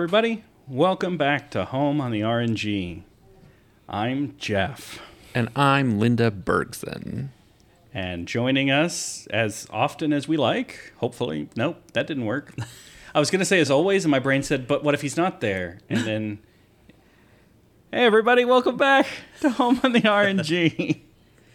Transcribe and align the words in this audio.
Hey, 0.00 0.04
everybody. 0.04 0.44
Welcome 0.66 1.18
back 1.18 1.50
to 1.50 1.66
Home 1.66 2.00
on 2.00 2.10
the 2.10 2.22
RNG. 2.22 3.02
I'm 3.86 4.34
Jeff. 4.38 4.98
And 5.34 5.50
I'm 5.54 5.98
Linda 5.98 6.30
Bergson. 6.30 7.32
And 7.92 8.26
joining 8.26 8.70
us 8.70 9.26
as 9.26 9.66
often 9.68 10.14
as 10.14 10.26
we 10.26 10.38
like, 10.38 10.94
hopefully. 10.96 11.50
Nope, 11.54 11.82
that 11.92 12.06
didn't 12.06 12.24
work. 12.24 12.54
I 13.14 13.18
was 13.18 13.30
going 13.30 13.40
to 13.40 13.44
say 13.44 13.60
as 13.60 13.70
always, 13.70 14.06
and 14.06 14.10
my 14.10 14.18
brain 14.18 14.42
said, 14.42 14.66
but 14.66 14.82
what 14.82 14.94
if 14.94 15.02
he's 15.02 15.18
not 15.18 15.42
there? 15.42 15.80
And 15.90 16.06
then, 16.06 16.38
hey, 17.92 18.06
everybody, 18.06 18.46
welcome 18.46 18.78
back 18.78 19.06
to 19.42 19.50
Home 19.50 19.80
on 19.84 19.92
the 19.92 20.00
RNG. 20.00 21.00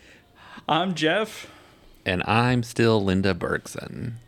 I'm 0.69 0.94
Jeff. 0.94 1.52
And 2.06 2.22
I'm 2.28 2.62
still 2.62 3.03
Linda 3.03 3.34
Bergson. 3.34 4.19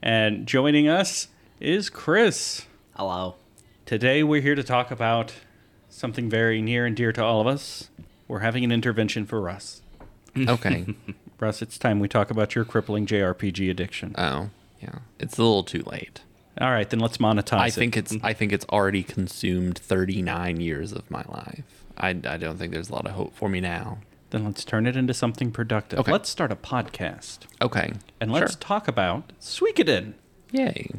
And 0.00 0.46
joining 0.46 0.88
us 0.88 1.28
is 1.60 1.90
Chris. 1.90 2.64
Hello. 2.96 3.34
Today 3.90 4.22
we're 4.22 4.40
here 4.40 4.54
to 4.54 4.62
talk 4.62 4.92
about 4.92 5.32
something 5.88 6.30
very 6.30 6.62
near 6.62 6.86
and 6.86 6.94
dear 6.94 7.10
to 7.10 7.24
all 7.24 7.40
of 7.40 7.48
us. 7.48 7.90
We're 8.28 8.38
having 8.38 8.62
an 8.62 8.70
intervention 8.70 9.26
for 9.26 9.40
Russ. 9.40 9.82
Okay. 10.38 10.86
Russ, 11.40 11.60
it's 11.60 11.76
time 11.76 11.98
we 11.98 12.06
talk 12.06 12.30
about 12.30 12.54
your 12.54 12.64
crippling 12.64 13.04
JRPG 13.04 13.68
addiction. 13.68 14.14
oh, 14.16 14.50
yeah. 14.80 15.00
It's 15.18 15.38
a 15.38 15.42
little 15.42 15.64
too 15.64 15.82
late. 15.82 16.20
All 16.60 16.70
right, 16.70 16.88
then 16.88 17.00
let's 17.00 17.16
monetize 17.16 17.58
I 17.58 17.66
it. 17.66 17.72
think 17.72 17.96
it's 17.96 18.16
I 18.22 18.32
think 18.32 18.52
it's 18.52 18.64
already 18.66 19.02
consumed 19.02 19.76
39 19.80 20.60
years 20.60 20.92
of 20.92 21.10
my 21.10 21.24
life. 21.26 21.64
I, 21.98 22.10
I 22.10 22.36
don't 22.36 22.58
think 22.58 22.72
there's 22.72 22.90
a 22.90 22.92
lot 22.92 23.06
of 23.06 23.14
hope 23.14 23.34
for 23.34 23.48
me 23.48 23.60
now. 23.60 23.98
Then 24.30 24.44
let's 24.44 24.64
turn 24.64 24.86
it 24.86 24.96
into 24.96 25.14
something 25.14 25.50
productive. 25.50 25.98
Okay. 25.98 26.12
Let's 26.12 26.28
start 26.28 26.52
a 26.52 26.56
podcast. 26.56 27.38
Okay. 27.60 27.94
And 28.20 28.30
let's 28.30 28.52
Sure. 28.52 28.60
talk 28.60 28.86
about 28.86 29.32
Suikoden. 29.40 30.12
Yay. 30.52 30.92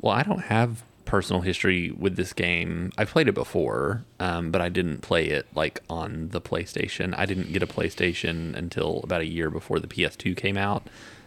Well, 0.00 0.14
I 0.14 0.22
don't 0.22 0.44
have 0.44 0.82
personal 1.04 1.42
history 1.42 1.90
with 1.90 2.16
this 2.16 2.32
game. 2.32 2.92
I 2.96 3.04
played 3.04 3.28
it 3.28 3.34
before, 3.34 4.04
um, 4.20 4.50
but 4.50 4.60
I 4.60 4.68
didn't 4.68 5.02
play 5.02 5.26
it 5.26 5.46
like 5.54 5.80
on 5.90 6.28
the 6.28 6.40
PlayStation. 6.40 7.14
I 7.18 7.26
didn't 7.26 7.52
get 7.52 7.62
a 7.62 7.66
PlayStation 7.66 8.54
until 8.54 9.00
about 9.02 9.20
a 9.20 9.26
year 9.26 9.50
before 9.50 9.80
the 9.80 9.88
PS2 9.88 10.36
came 10.36 10.56
out. 10.56 10.86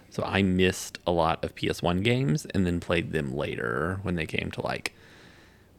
So 0.09 0.23
I 0.23 0.41
missed 0.41 0.99
a 1.05 1.11
lot 1.11 1.43
of 1.43 1.55
PS1 1.55 2.03
games 2.03 2.45
and 2.53 2.65
then 2.65 2.79
played 2.79 3.11
them 3.11 3.35
later 3.35 3.99
when 4.03 4.15
they 4.15 4.25
came 4.25 4.51
to 4.51 4.61
like 4.61 4.93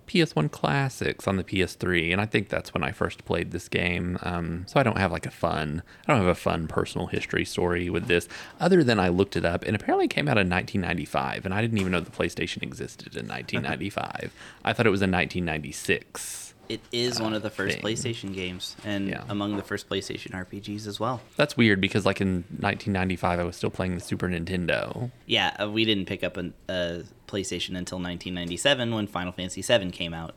PS1 0.07 0.51
classics 0.51 1.27
on 1.27 1.37
the 1.37 1.45
PS3, 1.45 2.13
and 2.13 2.21
I 2.21 2.27
think 2.27 2.49
that's 2.49 2.75
when 2.75 2.83
I 2.83 2.93
first 2.93 3.25
played 3.25 3.51
this 3.51 3.69
game. 3.69 4.19
Um, 4.23 4.65
so 4.67 4.79
I 4.79 4.83
don't 4.83 4.99
have 4.99 5.13
like 5.13 5.27
a 5.27 5.31
fun, 5.31 5.83
I 6.07 6.13
don't 6.13 6.21
have 6.21 6.31
a 6.31 6.35
fun 6.35 6.69
personal 6.69 7.07
history 7.07 7.45
story 7.45 7.91
with 7.91 8.07
this, 8.07 8.29
other 8.61 8.85
than 8.85 9.01
I 9.01 9.09
looked 9.09 9.37
it 9.37 9.45
up, 9.45 9.65
and 9.65 9.75
apparently 9.75 10.07
it 10.07 10.11
came 10.11 10.29
out 10.29 10.39
in 10.39 10.49
1995, 10.49 11.45
and 11.45 11.55
I 11.55 11.61
didn't 11.61 11.79
even 11.79 11.93
know 11.93 12.01
the 12.01 12.11
PlayStation 12.11 12.63
existed 12.63 13.17
in 13.17 13.27
1995. 13.29 14.33
I 14.65 14.73
thought 14.73 14.87
it 14.87 14.91
was 14.91 15.03
in 15.03 15.11
1996. 15.11 16.44
It 16.69 16.81
is 16.93 17.21
one 17.21 17.35
of 17.35 17.43
the 17.43 17.51
first 17.51 17.77
thing. 17.77 17.85
PlayStation 17.85 18.35
games, 18.35 18.77
and 18.85 19.09
Yeah. 19.09 19.25
among 19.29 19.57
the 19.57 19.63
first 19.63 19.89
PlayStation 19.89 20.33
RPGs 20.35 20.87
as 20.87 20.99
well. 20.99 21.21
That's 21.37 21.57
weird 21.57 21.81
because 21.81 22.05
like 22.07 22.21
in 22.21 22.45
1995, 22.59 23.39
I 23.39 23.45
was 23.45 23.57
still 23.57 23.71
playing 23.71 23.95
the 23.95 24.01
Super 24.01 24.29
Nintendo. 24.29 25.11
Yeah, 25.27 25.55
uh, 25.61 25.71
we 25.71 25.85
didn't 25.85 26.07
pick 26.07 26.25
up 26.25 26.37
an- 26.37 26.55
a 26.69 27.03
PlayStation 27.29 27.77
until 27.77 27.99
1997 27.99 28.95
when 28.95 29.07
Final 29.07 29.33
Fantasy 29.33 29.63
VII 29.63 29.91
came 29.91 30.15
out. 30.15 30.35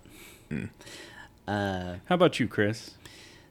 How 1.47 1.95
about 2.09 2.39
you, 2.39 2.47
Chris? 2.47 2.91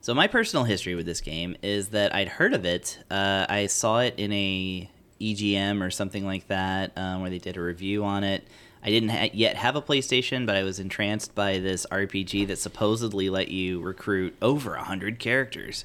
So 0.01 0.15
my 0.15 0.27
personal 0.27 0.65
history 0.65 0.95
with 0.95 1.07
this 1.07 1.21
game 1.21 1.57
is 1.63 1.89
that 1.89 2.15
I'd 2.15 2.29
heard 2.29 2.55
of 2.55 2.65
it. 2.65 2.99
Uh, 3.11 3.47
I 3.49 3.67
saw 3.67 4.01
it 4.01 4.15
in 4.17 4.33
a 4.33 4.89
EGM 5.21 5.83
or 5.83 5.91
something 5.91 6.25
like 6.25 6.47
that, 6.49 6.93
um, 6.97 7.23
where 7.23 7.31
they 7.31 7.39
did 7.39 7.57
a 7.57 7.61
review 7.61 8.05
on 8.05 8.23
it. 8.23 8.47
I 8.85 8.91
didn't 8.91 9.09
ha- 9.11 9.31
yet 9.33 9.57
have 9.57 9.75
a 9.77 9.83
PlayStation, 9.83 10.47
but 10.47 10.55
I 10.57 10.63
was 10.63 10.79
entranced 10.79 11.35
by 11.35 11.59
this 11.59 11.87
RPG 11.91 12.47
that 12.49 12.59
supposedly 12.59 13.29
let 13.29 13.49
you 13.49 13.81
recruit 13.81 14.37
over 14.41 14.75
a 14.75 14.85
hundred 14.85 15.19
characters, 15.19 15.85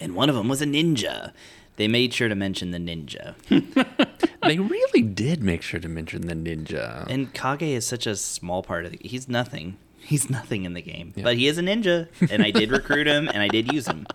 and 0.00 0.14
one 0.14 0.28
of 0.28 0.36
them 0.36 0.48
was 0.48 0.62
a 0.62 0.66
ninja. 0.66 1.32
They 1.76 1.88
made 1.88 2.14
sure 2.14 2.28
to 2.28 2.34
mention 2.34 2.70
the 2.70 2.78
ninja, 2.78 3.34
they 4.42 4.58
really 4.58 5.02
did 5.02 5.42
make 5.42 5.60
sure 5.62 5.78
to 5.80 5.88
mention 5.88 6.26
the 6.26 6.34
ninja. 6.34 7.06
and 7.08 7.34
Kage 7.34 7.62
is 7.62 7.86
such 7.86 8.06
a 8.06 8.16
small 8.16 8.62
part 8.62 8.86
of 8.86 8.92
the. 8.92 8.98
He's 9.02 9.28
nothing. 9.28 9.76
He's 9.98 10.30
nothing 10.30 10.64
in 10.64 10.72
the 10.74 10.80
game, 10.82 11.12
Yeah. 11.16 11.24
but 11.24 11.36
he 11.36 11.48
is 11.48 11.58
a 11.58 11.62
ninja, 11.62 12.08
and 12.30 12.42
I 12.42 12.50
did 12.52 12.70
recruit 12.70 13.06
him, 13.08 13.28
and 13.28 13.38
I 13.42 13.48
did 13.48 13.72
use 13.72 13.86
him. 13.88 14.06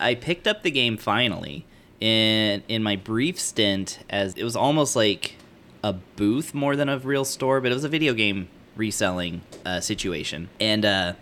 I 0.00 0.14
picked 0.14 0.46
up 0.46 0.62
the 0.62 0.70
game 0.70 0.96
finally 0.96 1.64
in 2.00 2.62
in 2.68 2.82
my 2.82 2.96
brief 2.96 3.38
stint 3.40 4.00
as 4.10 4.34
it 4.34 4.44
was 4.44 4.54
almost 4.56 4.94
like 4.94 5.36
a 5.82 5.92
booth 5.92 6.54
more 6.54 6.76
than 6.76 6.88
a 6.88 6.98
real 6.98 7.24
store, 7.24 7.60
but 7.60 7.70
it 7.70 7.74
was 7.74 7.84
a 7.84 7.88
video 7.88 8.14
game 8.14 8.48
reselling 8.76 9.42
uh, 9.64 9.80
situation, 9.80 10.48
and 10.60 10.84
uh, 10.84 11.12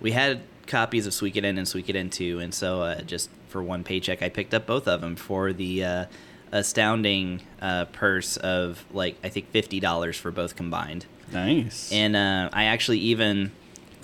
we 0.00 0.12
had 0.12 0.40
copies 0.66 1.06
of 1.06 1.12
Suikoden 1.12 1.58
and 1.58 1.60
Suikoden 1.60 2.10
2, 2.10 2.38
and 2.38 2.54
so 2.54 2.82
uh, 2.82 3.02
just 3.02 3.28
for 3.48 3.62
one 3.62 3.84
paycheck, 3.84 4.22
I 4.22 4.28
picked 4.28 4.54
up 4.54 4.66
both 4.66 4.88
of 4.88 5.00
them 5.00 5.16
for 5.16 5.52
the 5.52 5.84
uh, 5.84 6.04
astounding 6.52 7.42
uh, 7.60 7.86
purse 7.86 8.36
of 8.38 8.84
like 8.92 9.16
I 9.24 9.28
think 9.28 9.50
fifty 9.50 9.80
dollars 9.80 10.16
for 10.16 10.30
both 10.30 10.56
combined, 10.56 11.06
Nice. 11.32 11.90
and 11.92 12.14
uh, 12.16 12.50
I 12.52 12.64
actually 12.64 12.98
even 12.98 13.52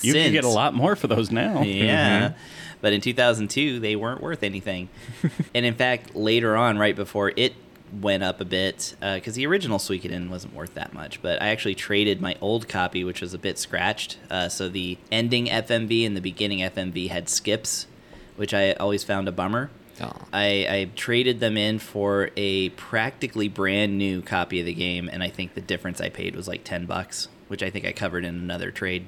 you 0.03 0.13
can 0.15 0.33
get 0.33 0.45
a 0.45 0.49
lot 0.49 0.75
more 0.75 0.97
for 0.97 1.07
those 1.07 1.31
now. 1.31 1.63
yeah. 1.63 2.33
But 2.81 2.93
in 2.93 3.01
2002, 3.01 3.81
they 3.81 3.97
weren't 3.97 4.23
worth 4.23 4.45
anything. 4.45 4.89
and 5.55 5.67
in 5.67 5.75
fact, 5.75 6.15
later 6.15 6.57
on, 6.57 6.79
right 6.79 6.95
before 6.95 7.33
it 7.37 7.55
went 7.93 8.23
up 8.23 8.41
a 8.41 8.45
bit, 8.45 8.95
because 9.01 9.35
the 9.35 9.47
original 9.47 9.79
Suikoden 9.79 10.29
wasn't 10.31 10.55
worth 10.55 10.75
that 10.75 10.93
much, 10.93 11.21
but 11.23 11.41
I 11.43 11.49
actually 11.49 11.75
traded 11.75 12.21
my 12.21 12.37
old 12.41 12.69
copy, 12.69 13.05
which 13.05 13.21
was 13.21 13.35
a 13.35 13.39
bit 13.39 13.59
scratched. 13.59 14.19
Uh, 14.31 14.49
so 14.49 14.69
the 14.69 14.99
ending 15.11 15.47
FMV 15.47 16.07
and 16.07 16.17
the 16.17 16.21
beginning 16.21 16.61
FMV 16.61 17.09
had 17.09 17.29
skips, 17.29 17.87
which 18.37 18.55
I 18.55 18.73
always 18.75 19.05
found 19.05 19.29
a 19.29 19.33
bummer. 19.33 19.71
Oh. 20.01 20.13
I, 20.33 20.67
I 20.69 20.91
traded 20.95 21.41
them 21.41 21.57
in 21.57 21.79
for 21.79 22.31
a 22.37 22.69
practically 22.71 23.49
brand 23.49 23.99
new 23.99 24.23
copy 24.23 24.61
of 24.61 24.67
the 24.67 24.75
game, 24.75 25.09
and 25.13 25.23
I 25.23 25.29
think 25.29 25.55
the 25.55 25.61
difference 25.61 26.01
I 26.01 26.09
paid 26.09 26.37
was 26.37 26.47
like 26.47 26.65
10 26.65 26.87
bucks, 26.87 27.29
which 27.49 27.63
I 27.63 27.71
think 27.71 27.85
I 27.85 27.93
covered 27.93 28.25
in 28.25 28.35
another 28.35 28.71
trade. 28.71 29.07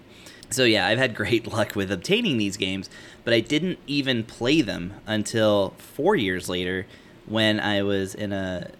So 0.51 0.65
yeah, 0.65 0.87
I've 0.87 0.99
had 0.99 1.15
great 1.15 1.47
luck 1.47 1.77
with 1.77 1.93
obtaining 1.93 2.39
these 2.39 2.57
games, 2.57 2.91
but 3.25 3.33
I 3.33 3.41
didn't 3.41 3.79
even 3.87 4.25
play 4.25 4.63
them 4.63 4.95
until 5.07 5.75
4 5.79 6.17
years 6.17 6.49
later 6.49 6.87
when 7.27 7.61
I 7.61 7.83
was 7.83 8.15
in 8.15 8.33
a 8.33 8.71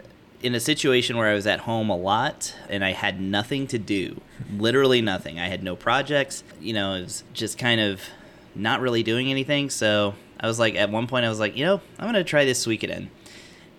in 0.43 0.55
a 0.55 0.61
situation 0.61 1.17
where 1.17 1.29
I 1.29 1.35
was 1.35 1.47
at 1.47 1.61
home 1.61 1.91
a 1.91 1.97
lot 1.97 2.55
and 2.69 2.85
I 2.85 2.93
had 2.93 3.21
nothing 3.21 3.67
to 3.69 3.79
do. 3.79 4.21
Literally 4.57 5.03
nothing. 5.03 5.39
I 5.39 5.49
had 5.49 5.63
no 5.63 5.77
projects, 5.77 6.43
you 6.61 6.73
know, 6.73 6.95
it 6.95 7.03
was 7.03 7.25
just 7.35 7.59
kind 7.59 7.81
of 7.81 8.01
not 8.55 8.81
really 8.81 9.03
doing 9.03 9.31
anything. 9.31 9.71
So 9.71 10.15
I 10.39 10.47
was 10.47 10.59
like, 10.59 10.75
at 10.77 10.91
one 10.91 11.07
point, 11.07 11.27
I 11.27 11.29
was 11.29 11.41
like, 11.41 11.57
you 11.57 11.65
know, 11.65 11.81
I'm 11.99 12.05
going 12.05 12.15
to 12.15 12.25
try 12.25 12.45
this 12.45 12.65
Suikoden. 12.65 13.09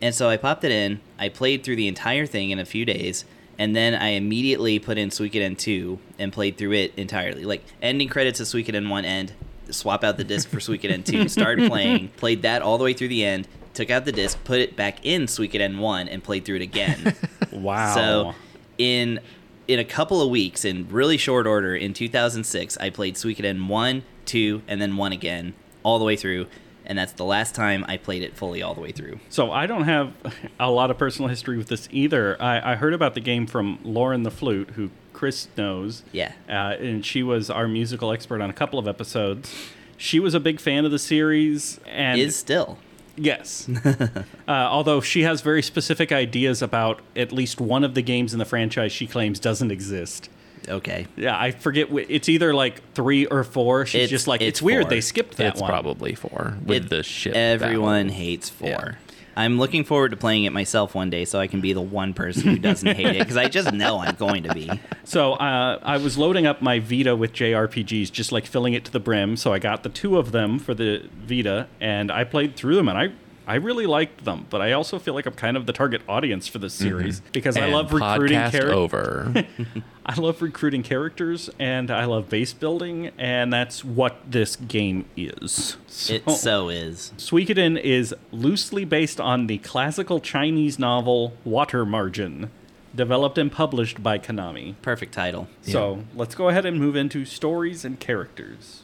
And 0.02 0.14
so 0.14 0.30
I 0.30 0.38
popped 0.38 0.64
it 0.64 0.72
in. 0.72 1.00
I 1.18 1.30
played 1.30 1.64
through 1.64 1.76
the 1.76 1.88
entire 1.88 2.26
thing 2.26 2.52
in 2.52 2.60
a 2.60 2.66
few 2.66 2.86
days. 2.86 3.26
And 3.58 3.76
then 3.76 3.94
I 3.94 4.10
immediately 4.10 4.80
put 4.80 4.98
in 4.98 5.10
Suikoden 5.10 5.58
2 5.58 6.00
and 6.18 6.34
played 6.34 6.58
through 6.58 6.74
it 6.74 6.94
entirely. 6.98 7.46
Like, 7.46 7.64
ending 7.82 8.08
credits 8.08 8.40
of 8.40 8.48
Suikoden 8.48 8.90
1 8.90 9.06
end, 9.06 9.34
swap 9.70 10.04
out 10.04 10.18
the 10.18 10.24
disc 10.24 10.50
for 10.50 10.58
Suikoden 10.58 11.06
2, 11.06 11.28
started 11.28 11.70
playing, 11.70 12.10
played 12.10 12.42
that 12.42 12.62
all 12.62 12.78
the 12.78 12.84
way 12.84 12.94
through 12.94 13.10
the 13.10 13.24
end, 13.24 13.48
took 13.74 13.90
out 13.90 14.06
the 14.06 14.12
disc, 14.12 14.44
put 14.44 14.60
it 14.60 14.76
back 14.76 15.06
in 15.06 15.24
Suikoden 15.24 15.80
1, 15.80 16.08
and 16.08 16.24
played 16.24 16.46
through 16.46 16.58
it 16.58 16.62
again. 16.62 17.16
Wow. 17.52 17.94
So 17.94 18.36
in 18.78 19.20
in 19.68 19.80
a 19.80 19.84
couple 19.84 20.22
of 20.22 20.30
weeks, 20.30 20.64
in 20.64 20.88
really 20.90 21.18
short 21.18 21.46
order, 21.46 21.76
in 21.76 21.94
2006, 21.94 22.78
I 22.78 22.90
played 22.90 23.16
Suikoden 23.16 23.68
one, 23.68 24.04
two, 24.26 24.62
and 24.68 24.82
then 24.82 24.96
one 24.96 25.12
again, 25.12 25.54
all 25.84 26.00
the 26.00 26.06
way 26.06 26.16
through, 26.16 26.48
and 26.86 26.98
that's 26.98 27.14
the 27.14 27.26
last 27.26 27.56
time 27.56 27.86
I 27.88 27.98
played 27.98 28.24
it 28.24 28.36
fully 28.36 28.62
all 28.62 28.74
the 28.74 28.82
way 28.82 28.92
through. 28.92 29.20
So 29.30 29.52
I 29.52 29.68
don't 29.68 29.84
have 29.84 30.14
a 30.60 30.72
lot 30.72 30.92
of 30.92 30.98
personal 30.98 31.30
history 31.30 31.58
with 31.58 31.68
this 31.68 31.88
either. 31.92 32.42
I, 32.42 32.72
I 32.72 32.76
heard 32.76 32.94
about 32.94 33.14
the 33.14 33.22
game 33.22 33.48
from 33.48 33.80
Lauren 33.84 34.24
the 34.24 34.32
Flute, 34.32 34.72
who 34.72 34.92
Chris 35.14 35.48
knows. 35.58 36.04
Yeah. 36.12 36.34
Uh, 36.50 36.76
and 36.80 37.06
she 37.06 37.22
was 37.24 37.50
our 37.50 37.68
musical 37.68 38.12
expert 38.12 38.42
on 38.42 38.50
a 38.50 38.54
couple 38.54 38.80
of 38.80 38.88
episodes. 38.88 39.54
She 39.96 40.20
was 40.20 40.34
a 40.34 40.40
big 40.40 40.60
fan 40.60 40.84
of 40.84 40.92
the 40.92 41.00
series, 41.00 41.80
and 41.86 42.20
Is 42.20 42.36
still. 42.36 42.80
Yes. 43.18 43.68
uh, 43.86 44.22
although 44.48 45.02
she 45.02 45.24
has 45.24 45.42
very 45.42 45.62
specific 45.62 46.12
ideas 46.12 46.62
about 46.62 47.02
at 47.16 47.32
least 47.32 47.60
one 47.62 47.84
of 47.84 47.94
the 47.96 48.02
games 48.02 48.34
in 48.34 48.40
the 48.40 48.46
franchise 48.46 48.92
she 48.92 49.08
claims 49.08 49.40
doesn't 49.40 49.72
exist. 49.72 50.30
Okay. 50.70 51.08
Yeah, 51.18 51.40
I 51.40 51.52
forget. 51.52 51.90
wh- 51.90 52.08
It's 52.10 52.30
either 52.30 52.54
like 52.54 52.94
three 52.94 53.26
or 53.26 53.44
four. 53.44 53.86
She's 53.88 53.96
It's- 53.96 54.10
just 54.12 54.28
like, 54.28 54.42
it's, 54.42 54.60
it's 54.60 54.62
weird 54.62 54.84
four. 54.84 54.90
they 54.92 55.02
skipped 55.02 55.38
that 55.38 55.44
one. 55.46 55.52
it's 55.54 55.62
one. 55.62 55.70
probably 55.72 56.14
four 56.16 56.58
with 56.66 56.86
It- 56.86 56.90
the 56.90 57.04
ship. 57.04 57.36
Everyone 57.36 58.08
battle. 58.08 58.20
hates 58.22 58.50
four. 58.50 58.98
I'm 59.36 59.58
looking 59.58 59.84
forward 59.84 60.12
to 60.12 60.18
playing 60.18 60.44
it 60.44 60.52
myself 60.52 60.94
one 60.94 61.10
day, 61.10 61.26
so 61.26 61.40
I 61.40 61.48
can 61.48 61.62
be 61.62 61.74
the 61.74 61.82
one 61.82 62.14
person 62.14 62.44
who 62.44 62.58
doesn't 62.60 62.96
hate 62.96 63.16
it 63.16 63.20
because 63.20 63.38
I 63.38 63.48
just 63.48 63.72
know 63.72 64.00
I'm 64.00 64.16
going 64.16 64.44
to 64.44 64.54
be. 64.54 64.70
So 65.04 65.34
uh, 65.34 65.80
I 65.82 65.98
was 65.98 66.18
loading 66.18 66.46
up 66.46 66.62
my 66.62 66.80
Vita 66.80 67.16
with 67.16 67.34
JRPGs, 67.34 68.12
just 68.12 68.32
like 68.32 68.46
filling 68.46 68.74
it 68.74 68.86
to 68.86 68.92
the 68.92 69.00
brim. 69.00 69.38
So 69.38 69.54
I 69.54 69.60
got 69.60 69.84
the 69.84 69.90
two 69.90 70.18
of 70.18 70.32
them 70.32 70.60
for 70.60 70.74
the 70.74 71.08
Vita, 71.26 71.68
and 71.80 72.12
I 72.12 72.24
played 72.24 72.56
through 72.56 72.76
them, 72.76 72.88
and 72.88 72.98
I. 72.98 73.12
I 73.52 73.56
really 73.56 73.86
liked 73.86 74.24
them, 74.24 74.46
but 74.50 74.62
I 74.62 74.72
also 74.72 74.98
feel 74.98 75.14
like 75.14 75.26
I'm 75.26 75.34
kind 75.34 75.58
of 75.58 75.66
the 75.66 75.74
target 75.74 76.04
audience 76.08 76.48
for 76.48 76.58
this 76.58 76.74
mm-hmm. 76.74 76.88
series 76.88 77.20
because 77.34 77.58
I 77.58 77.66
love 77.66 77.92
recruiting 77.92 78.38
podcast 78.38 78.52
characters. 78.52 78.72
over. 78.72 79.46
I 80.06 80.16
love 80.16 80.42
recruiting 80.42 80.84
characters 80.84 81.50
and 81.60 81.92
I 81.92 82.06
love 82.06 82.30
base 82.30 82.54
building, 82.54 83.12
and 83.18 83.52
that's 83.52 83.84
what 83.84 84.16
this 84.26 84.56
game 84.56 85.04
is. 85.18 85.76
It 86.10 86.30
so 86.30 86.70
is. 86.70 87.12
Suikoden 87.18 87.78
is 87.78 88.16
loosely 88.32 88.86
based 88.86 89.20
on 89.20 89.48
the 89.48 89.58
classical 89.58 90.22
Chinese 90.22 90.80
novel 90.80 91.34
Water 91.44 91.86
Margin, 91.86 92.52
developed 92.96 93.38
and 93.38 93.52
published 93.52 94.02
by 94.02 94.18
Konami. 94.18 94.76
Perfect 94.82 95.14
title. 95.14 95.50
So 95.62 96.06
let's 96.16 96.36
go 96.36 96.48
ahead 96.48 96.66
and 96.66 96.80
move 96.80 96.96
into 96.96 97.26
stories 97.26 97.84
and 97.84 98.00
characters. 98.00 98.84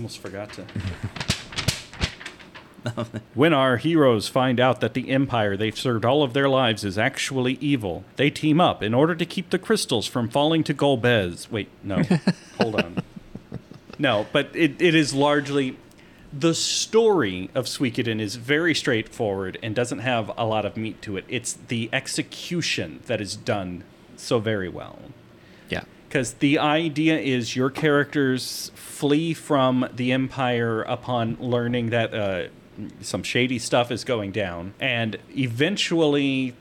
Almost 0.00 0.18
forgot 0.18 0.50
to. 0.54 0.64
when 3.34 3.52
our 3.52 3.76
heroes 3.76 4.28
find 4.28 4.58
out 4.58 4.80
that 4.80 4.94
the 4.94 5.10
empire 5.10 5.58
they've 5.58 5.78
served 5.78 6.06
all 6.06 6.22
of 6.22 6.32
their 6.32 6.48
lives 6.48 6.84
is 6.84 6.96
actually 6.96 7.58
evil, 7.60 8.02
they 8.16 8.30
team 8.30 8.62
up 8.62 8.82
in 8.82 8.94
order 8.94 9.14
to 9.14 9.26
keep 9.26 9.50
the 9.50 9.58
crystals 9.58 10.06
from 10.06 10.30
falling 10.30 10.64
to 10.64 10.72
Golbez. 10.72 11.50
Wait, 11.50 11.68
no. 11.82 12.02
Hold 12.58 12.76
on. 12.76 13.02
No, 13.98 14.26
but 14.32 14.48
it, 14.56 14.80
it 14.80 14.94
is 14.94 15.12
largely. 15.12 15.76
The 16.32 16.54
story 16.54 17.50
of 17.54 17.66
Suikoden 17.66 18.20
is 18.20 18.36
very 18.36 18.74
straightforward 18.74 19.58
and 19.62 19.74
doesn't 19.74 19.98
have 19.98 20.30
a 20.38 20.46
lot 20.46 20.64
of 20.64 20.78
meat 20.78 21.02
to 21.02 21.18
it. 21.18 21.26
It's 21.28 21.52
the 21.52 21.90
execution 21.92 23.00
that 23.04 23.20
is 23.20 23.36
done 23.36 23.84
so 24.16 24.38
very 24.38 24.70
well. 24.70 24.98
Because 26.10 26.32
the 26.34 26.58
idea 26.58 27.16
is 27.16 27.54
your 27.54 27.70
characters 27.70 28.72
flee 28.74 29.32
from 29.32 29.88
the 29.94 30.10
empire 30.10 30.82
upon 30.82 31.36
learning 31.38 31.90
that 31.90 32.12
uh, 32.12 32.48
some 33.00 33.22
shady 33.22 33.60
stuff 33.60 33.92
is 33.92 34.02
going 34.02 34.32
down. 34.32 34.74
And 34.80 35.18
eventually 35.36 36.56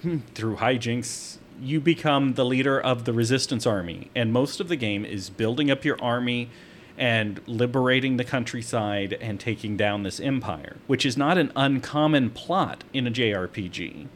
th- 0.00 0.20
through 0.34 0.56
hijinks 0.56 1.36
you 1.60 1.80
become 1.80 2.32
the 2.32 2.46
leader 2.46 2.80
of 2.80 3.04
the 3.04 3.12
resistance 3.12 3.66
army. 3.66 4.10
And 4.16 4.32
most 4.32 4.58
of 4.58 4.68
the 4.68 4.76
game 4.76 5.04
is 5.04 5.28
building 5.28 5.70
up 5.70 5.84
your 5.84 6.02
army 6.02 6.48
and 6.96 7.42
liberating 7.46 8.16
the 8.16 8.24
countryside 8.24 9.12
and 9.20 9.38
taking 9.38 9.76
down 9.78 10.02
this 10.02 10.20
empire 10.20 10.76
which 10.86 11.06
is 11.06 11.16
not 11.16 11.38
an 11.38 11.50
uncommon 11.56 12.28
plot 12.28 12.84
in 12.92 13.06
a 13.06 13.10
JRPG 13.10 14.06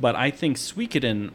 but 0.00 0.14
I 0.14 0.30
think 0.30 0.56
Suikoden 0.56 1.32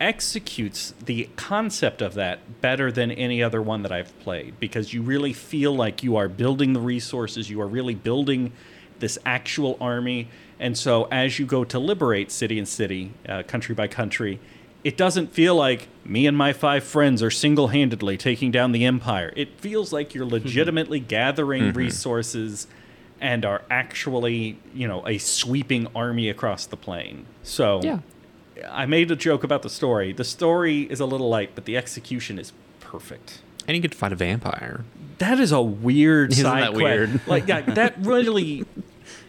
executes 0.00 0.94
the 1.04 1.28
concept 1.36 2.02
of 2.02 2.14
that 2.14 2.60
better 2.60 2.92
than 2.92 3.10
any 3.10 3.42
other 3.42 3.62
one 3.62 3.82
that 3.82 3.92
I've 3.92 4.18
played 4.20 4.58
because 4.60 4.92
you 4.92 5.02
really 5.02 5.32
feel 5.32 5.74
like 5.74 6.02
you 6.02 6.16
are 6.16 6.28
building 6.28 6.72
the 6.72 6.80
resources, 6.80 7.48
you 7.48 7.60
are 7.60 7.66
really 7.66 7.94
building 7.94 8.52
this 8.98 9.18
actual 9.24 9.76
army. 9.80 10.28
And 10.58 10.76
so 10.76 11.04
as 11.10 11.38
you 11.38 11.46
go 11.46 11.64
to 11.64 11.78
liberate 11.78 12.30
city 12.30 12.58
and 12.58 12.68
city, 12.68 13.12
uh, 13.28 13.42
country 13.42 13.74
by 13.74 13.88
country, 13.88 14.40
it 14.84 14.96
doesn't 14.96 15.32
feel 15.32 15.54
like 15.54 15.88
me 16.04 16.26
and 16.26 16.36
my 16.36 16.52
five 16.52 16.84
friends 16.84 17.22
are 17.22 17.30
single 17.30 17.68
handedly 17.68 18.16
taking 18.16 18.50
down 18.50 18.72
the 18.72 18.84
empire. 18.84 19.32
It 19.34 19.60
feels 19.60 19.92
like 19.92 20.14
you're 20.14 20.26
legitimately 20.26 21.00
gathering 21.00 21.72
resources 21.72 22.68
and 23.20 23.44
are 23.44 23.62
actually, 23.70 24.58
you 24.74 24.86
know, 24.86 25.06
a 25.06 25.18
sweeping 25.18 25.88
army 25.94 26.28
across 26.28 26.66
the 26.66 26.76
plain. 26.76 27.26
So 27.42 27.80
Yeah. 27.82 28.00
I 28.70 28.86
made 28.86 29.10
a 29.10 29.16
joke 29.16 29.44
about 29.44 29.62
the 29.62 29.70
story. 29.70 30.12
The 30.12 30.24
story 30.24 30.82
is 30.82 31.00
a 31.00 31.06
little 31.06 31.28
light, 31.28 31.50
but 31.54 31.64
the 31.64 31.76
execution 31.76 32.38
is 32.38 32.52
perfect. 32.80 33.40
And 33.68 33.76
you 33.76 33.82
get 33.82 33.92
to 33.92 33.96
fight 33.98 34.12
a 34.12 34.16
vampire. 34.16 34.84
That 35.18 35.40
is 35.40 35.50
a 35.52 35.60
weird 35.62 36.32
Isn't 36.32 36.44
side 36.44 36.62
that 36.62 36.68
quest. 36.74 36.82
weird? 36.82 37.20
Like 37.26 37.48
yeah, 37.48 37.62
that 37.62 37.94
really 38.00 38.64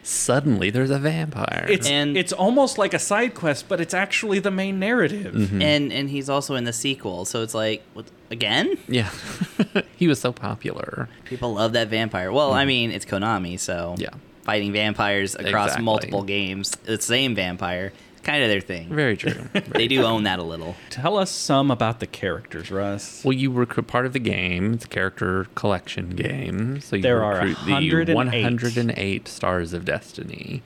Suddenly, 0.02 0.70
there's 0.70 0.90
a 0.90 0.98
vampire. 0.98 1.66
it's 1.68 1.86
And- 1.88 2.16
it's 2.16 2.32
almost 2.32 2.78
like 2.78 2.94
a 2.94 2.98
side 2.98 3.34
quest, 3.34 3.68
but 3.68 3.80
it's 3.80 3.92
actually 3.94 4.38
the 4.38 4.50
main 4.50 4.78
narrative. 4.78 5.34
Mm-hmm. 5.34 5.60
And 5.62 5.92
and 5.92 6.08
he's 6.10 6.28
also 6.28 6.54
in 6.54 6.64
the 6.64 6.72
sequel, 6.72 7.24
so 7.24 7.42
it's 7.42 7.54
like 7.54 7.82
what, 7.94 8.06
again? 8.30 8.78
yeah. 8.88 9.10
he 9.96 10.08
was 10.08 10.20
so 10.20 10.32
popular. 10.32 11.08
People 11.24 11.54
love 11.54 11.72
that 11.74 11.88
vampire. 11.88 12.32
Well, 12.32 12.52
I 12.52 12.64
mean, 12.64 12.90
it's 12.90 13.04
Konami, 13.04 13.58
so 13.60 13.96
Yeah. 13.98 14.10
fighting 14.44 14.72
vampires 14.72 15.34
across 15.34 15.68
Exactly. 15.68 15.84
multiple 15.84 16.22
games, 16.22 16.70
the 16.84 17.00
same 17.00 17.34
vampire, 17.34 17.92
kind 18.28 18.42
of 18.42 18.50
their 18.50 18.60
thing. 18.60 18.88
Very 18.88 19.16
true. 19.16 19.48
they 19.68 19.88
do 19.88 20.02
own 20.02 20.24
that 20.24 20.38
a 20.38 20.42
little. 20.42 20.76
Tell 20.90 21.16
us 21.16 21.30
some 21.30 21.70
about 21.70 22.00
the 22.00 22.06
characters, 22.06 22.70
Russ. 22.70 23.24
Well, 23.24 23.32
you 23.32 23.50
recruit 23.50 23.86
part 23.86 24.04
of 24.04 24.12
the 24.12 24.18
game. 24.18 24.74
It's 24.74 24.84
a 24.84 24.88
character 24.88 25.46
collection 25.54 26.10
game. 26.10 26.80
So 26.80 26.96
you 26.96 27.02
There 27.02 27.24
are 27.24 27.46
recruit 27.46 27.56
the 27.64 27.72
108. 27.72 28.14
108 28.14 29.28
stars 29.28 29.72
of 29.72 29.84
destiny 29.86 30.62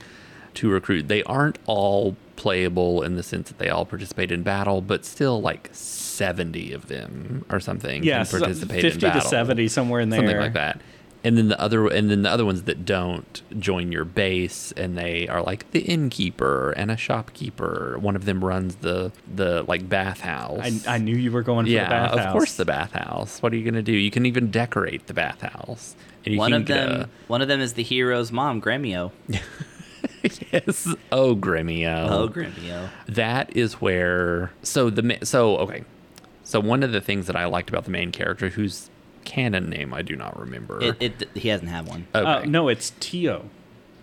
to 0.54 0.68
recruit. 0.70 1.06
They 1.06 1.22
aren't 1.22 1.58
all 1.66 2.16
playable 2.34 3.02
in 3.02 3.14
the 3.14 3.22
sense 3.22 3.48
that 3.48 3.58
they 3.58 3.68
all 3.68 3.87
participate 3.87 4.32
in 4.32 4.42
battle, 4.42 4.80
but 4.80 5.04
still 5.04 5.40
like 5.40 5.70
70 5.72 6.72
of 6.72 6.88
them 6.88 7.44
or 7.48 7.60
something 7.60 8.02
Yeah, 8.02 8.18
can 8.18 8.26
so 8.26 8.38
participate 8.40 8.82
50 8.82 9.06
in 9.06 9.12
to 9.12 9.20
70 9.20 9.68
somewhere 9.68 10.00
in 10.00 10.10
there. 10.10 10.18
Something 10.18 10.37
like 10.37 10.54
that. 10.54 10.80
And 11.24 11.38
then 11.38 11.46
the 11.48 11.60
other 11.60 11.86
and 11.86 12.10
then 12.10 12.22
the 12.22 12.30
other 12.30 12.44
ones 12.44 12.62
that 12.64 12.84
don't 12.84 13.42
join 13.60 13.92
your 13.92 14.04
base 14.04 14.72
and 14.76 14.98
they 14.98 15.28
are 15.28 15.40
like 15.40 15.70
the 15.70 15.78
innkeeper 15.80 16.72
and 16.72 16.90
a 16.90 16.96
shopkeeper. 16.96 17.96
One 18.00 18.16
of 18.16 18.24
them 18.24 18.44
runs 18.44 18.76
the 18.76 19.12
the 19.32 19.62
like 19.68 19.88
bathhouse. 19.88 20.84
I, 20.86 20.94
I 20.96 20.98
knew 20.98 21.14
you 21.14 21.30
were 21.30 21.42
going 21.42 21.66
for 21.66 21.70
Yeah, 21.70 21.84
the 21.84 21.90
bathhouse. 21.90 22.26
of 22.26 22.32
course 22.32 22.54
the 22.56 22.64
bathhouse. 22.64 23.40
What 23.40 23.52
are 23.52 23.56
you 23.56 23.64
gonna 23.64 23.82
do? 23.82 23.92
You 23.92 24.10
can 24.10 24.26
even 24.26 24.50
decorate 24.50 25.06
the 25.06 25.14
bathhouse. 25.14 25.94
And 26.24 26.34
you 26.34 26.38
One 26.40 26.52
of 26.52 26.64
get 26.64 26.88
them, 26.88 27.10
one 27.28 27.40
of 27.42 27.46
them 27.48 27.60
is 27.60 27.74
the 27.74 27.82
hero's 27.84 28.32
mom, 28.32 28.60
Gremio. 28.60 29.12
a- 29.32 29.38
yes. 30.52 30.92
Oh, 31.10 31.34
Gremio. 31.36 32.08
Oh, 32.10 32.28
Gremio. 32.28 32.88
That 33.06 33.56
is 33.56 33.74
where. 33.74 34.50
So 34.62 34.90
the 34.90 35.18
so 35.22 35.56
okay. 35.58 35.84
So 36.44 36.58
one 36.60 36.82
of 36.82 36.90
the 36.92 37.00
things 37.00 37.26
that 37.28 37.36
I 37.36 37.44
liked 37.46 37.68
about 37.70 37.84
the 37.84 37.90
main 37.90 38.10
character, 38.12 38.48
whose 38.50 38.90
canon 39.24 39.70
name 39.70 39.92
I 39.94 40.02
do 40.02 40.16
not 40.16 40.38
remember. 40.38 40.82
It, 40.82 40.96
it, 41.00 41.28
he 41.34 41.48
hasn't 41.48 41.70
had 41.70 41.86
one. 41.86 42.06
okay. 42.14 42.26
Uh, 42.26 42.44
no, 42.44 42.68
it's 42.68 42.92
Tio, 43.00 43.48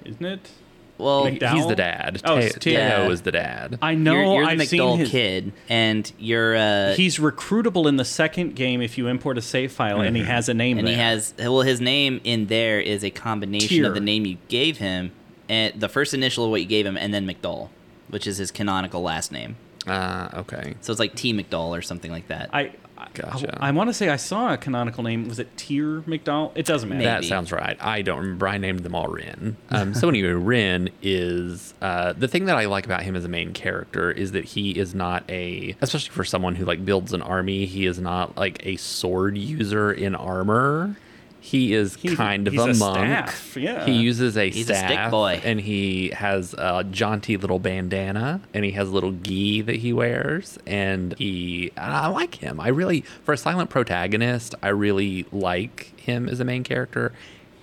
isn't 0.06 0.26
it? 0.26 0.50
Well, 0.98 1.28
McDowell? 1.28 1.54
he's 1.54 1.66
the 1.68 1.76
dad. 1.78 2.22
Oh, 2.26 2.40
Te- 2.42 2.46
it's 2.48 2.66
Yeah. 2.66 3.08
is 3.08 3.22
the 3.22 3.32
dad. 3.32 3.80
I 3.82 3.96
know. 3.96 4.12
you're, 4.14 4.24
you're 4.34 4.46
the 4.46 4.52
I've 4.52 4.68
seen 4.68 4.82
McDowell 4.82 4.98
his. 4.98 5.10
kid, 5.10 5.54
and 5.70 6.12
you're 6.20 6.58
uh, 6.58 6.94
He's 6.96 7.20
recruitable 7.20 7.88
in 7.88 7.96
the 7.96 8.04
second 8.04 8.56
game 8.56 8.82
if 8.82 8.98
you 8.98 9.08
import 9.08 9.38
a 9.38 9.42
save 9.42 9.72
file, 9.72 10.02
and 10.02 10.18
he 10.18 10.24
has 10.24 10.50
a 10.50 10.54
name. 10.54 10.78
and 10.78 10.86
he 10.88 10.96
there. 10.96 11.04
has 11.06 11.34
well, 11.40 11.62
his 11.62 11.80
name 11.80 12.20
in 12.26 12.48
there 12.48 12.82
is 12.82 13.06
a 13.06 13.12
combination 13.12 13.78
Tyr. 13.78 13.88
of 13.88 13.94
the 13.94 14.02
name 14.02 14.26
you 14.26 14.38
gave 14.50 14.80
him, 14.80 15.14
and 15.48 15.80
the 15.80 15.88
first 15.88 16.14
initial 16.14 16.44
of 16.44 16.52
what 16.52 16.60
you 16.60 16.68
gave 16.68 16.86
him, 16.86 16.98
and 16.98 17.14
then 17.14 17.26
McDowell, 17.26 17.70
which 18.10 18.28
is 18.28 18.36
his 18.38 18.52
canonical 18.52 19.02
last 19.02 19.32
name. 19.32 19.56
Ah, 19.88 20.40
okay. 20.40 20.76
So 20.82 20.92
it's 20.92 21.00
like 21.00 21.16
T 21.16 21.34
McDowell 21.34 21.78
or 21.78 21.82
something 21.82 22.12
like 22.12 22.28
that. 22.28 22.50
I. 22.52 22.74
I, 23.00 23.08
Gotcha. 23.14 23.58
I, 23.62 23.72
want 23.72 23.90
to 23.90 23.94
say 23.94 24.10
I 24.10 24.18
saw 24.18 24.54
a 24.54 24.58
canonical 24.58 25.04
name. 25.04 25.28
Was 25.28 25.40
it 25.40 25.56
Tyr 25.58 26.02
McDowell? 26.02 26.52
It 26.56 26.66
doesn't 26.66 26.90
matter. 26.90 27.04
That 27.04 27.20
Maybe. 27.22 27.28
sounds 27.28 27.52
right. 27.52 27.78
I 27.80 28.02
don't 28.02 28.20
remember. 28.20 28.48
I 28.48 28.58
named 28.58 28.82
them 28.82 28.96
all 28.96 29.08
Ren. 29.08 29.58
Um, 29.72 29.94
so 29.94 30.10
anyway, 30.10 30.32
Ren 30.32 30.90
is 31.02 31.74
uh, 31.82 32.14
the 32.14 32.28
thing 32.28 32.46
that 32.46 32.58
I 32.58 32.66
like 32.66 32.86
about 32.86 33.04
him 33.04 33.16
as 33.16 33.24
a 33.24 33.30
main 33.30 33.54
character 33.54 34.12
is 34.12 34.32
that 34.32 34.44
he 34.44 34.72
is 34.72 34.96
not 34.96 35.24
a, 35.30 35.76
especially 35.80 36.10
for 36.10 36.24
someone 36.24 36.56
who 36.56 36.66
like 36.66 36.84
builds 36.84 37.14
an 37.14 37.22
army. 37.22 37.66
He 37.66 37.86
is 37.86 38.00
not 38.00 38.36
like 38.36 38.66
a 38.66 38.76
sword 38.78 39.38
user 39.38 39.92
in 39.92 40.16
armor. 40.16 40.96
He 41.42 41.74
is 41.74 41.96
He's- 41.96 42.16
kind 42.16 42.48
of 42.48 42.54
he's 42.54 42.62
a, 42.62 42.70
a 42.72 42.74
monk. 42.76 42.98
staff, 43.30 43.56
yeah. 43.58 43.86
He 43.86 43.94
uses 43.94 44.36
a 44.38 44.50
He's 44.50 44.70
a 44.70 44.76
stick 44.76 45.10
boy. 45.10 45.40
and 45.44 45.60
he 45.62 46.10
has 46.10 46.54
a 46.58 46.84
jaunty 46.84 47.38
little 47.38 47.60
bandana, 47.60 48.42
and 48.54 48.66
he 48.66 48.72
has 48.72 48.90
a 48.90 48.92
little 48.92 49.14
gi 49.14 49.62
that 49.62 49.78
he 49.78 49.94
wears, 49.94 50.60
and 50.68 51.18
he. 51.18 51.72
I 51.78 52.08
like 52.10 52.36
him. 52.36 52.60
I 52.60 52.68
really, 52.68 53.02
for 53.24 53.34
a 53.34 53.38
silent 53.38 53.70
protagonist, 53.70 54.54
I 54.62 54.68
really 54.70 55.26
like 55.32 55.98
him 56.00 56.28
as 56.28 56.40
a 56.42 56.46
main 56.46 56.64
character, 56.66 57.14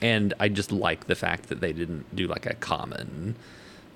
and 0.00 0.32
I 0.40 0.48
just 0.48 0.72
like 0.72 1.06
the 1.06 1.14
fact 1.14 1.48
that 1.50 1.60
they 1.60 1.72
didn't 1.74 2.14
do 2.16 2.26
like 2.28 2.46
a 2.46 2.54
common 2.54 3.36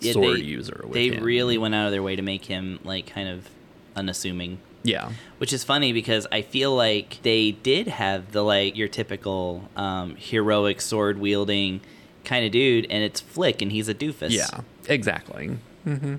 Yeah, 0.00 0.12
sword 0.12 0.36
they- 0.40 0.42
user. 0.44 0.80
With 0.84 0.92
they 0.92 1.08
him. 1.08 1.24
really 1.24 1.56
went 1.56 1.74
out 1.74 1.86
of 1.86 1.92
their 1.92 2.02
way 2.02 2.16
to 2.16 2.22
make 2.22 2.44
him 2.44 2.80
like 2.84 3.06
kind 3.06 3.28
of 3.30 3.48
unassuming. 3.96 4.58
Yeah, 4.82 5.10
Which 5.38 5.52
is 5.52 5.62
funny 5.64 5.92
because 5.92 6.26
I 6.32 6.42
feel 6.42 6.74
like 6.74 7.18
they 7.22 7.50
did 7.52 7.86
have 7.88 8.32
the 8.32 8.42
like 8.42 8.76
your 8.76 8.88
typical 8.88 9.68
um, 9.76 10.16
heroic 10.16 10.80
sword 10.80 11.18
wielding 11.18 11.80
kind 12.24 12.44
of 12.46 12.52
dude, 12.52 12.86
and 12.90 13.02
it's 13.02 13.20
Flick, 13.20 13.60
and 13.62 13.70
he's 13.72 13.88
a 13.88 13.94
doofus. 13.94 14.30
yeah, 14.30 14.60
exactly. 14.88 15.56
hmm 15.84 16.16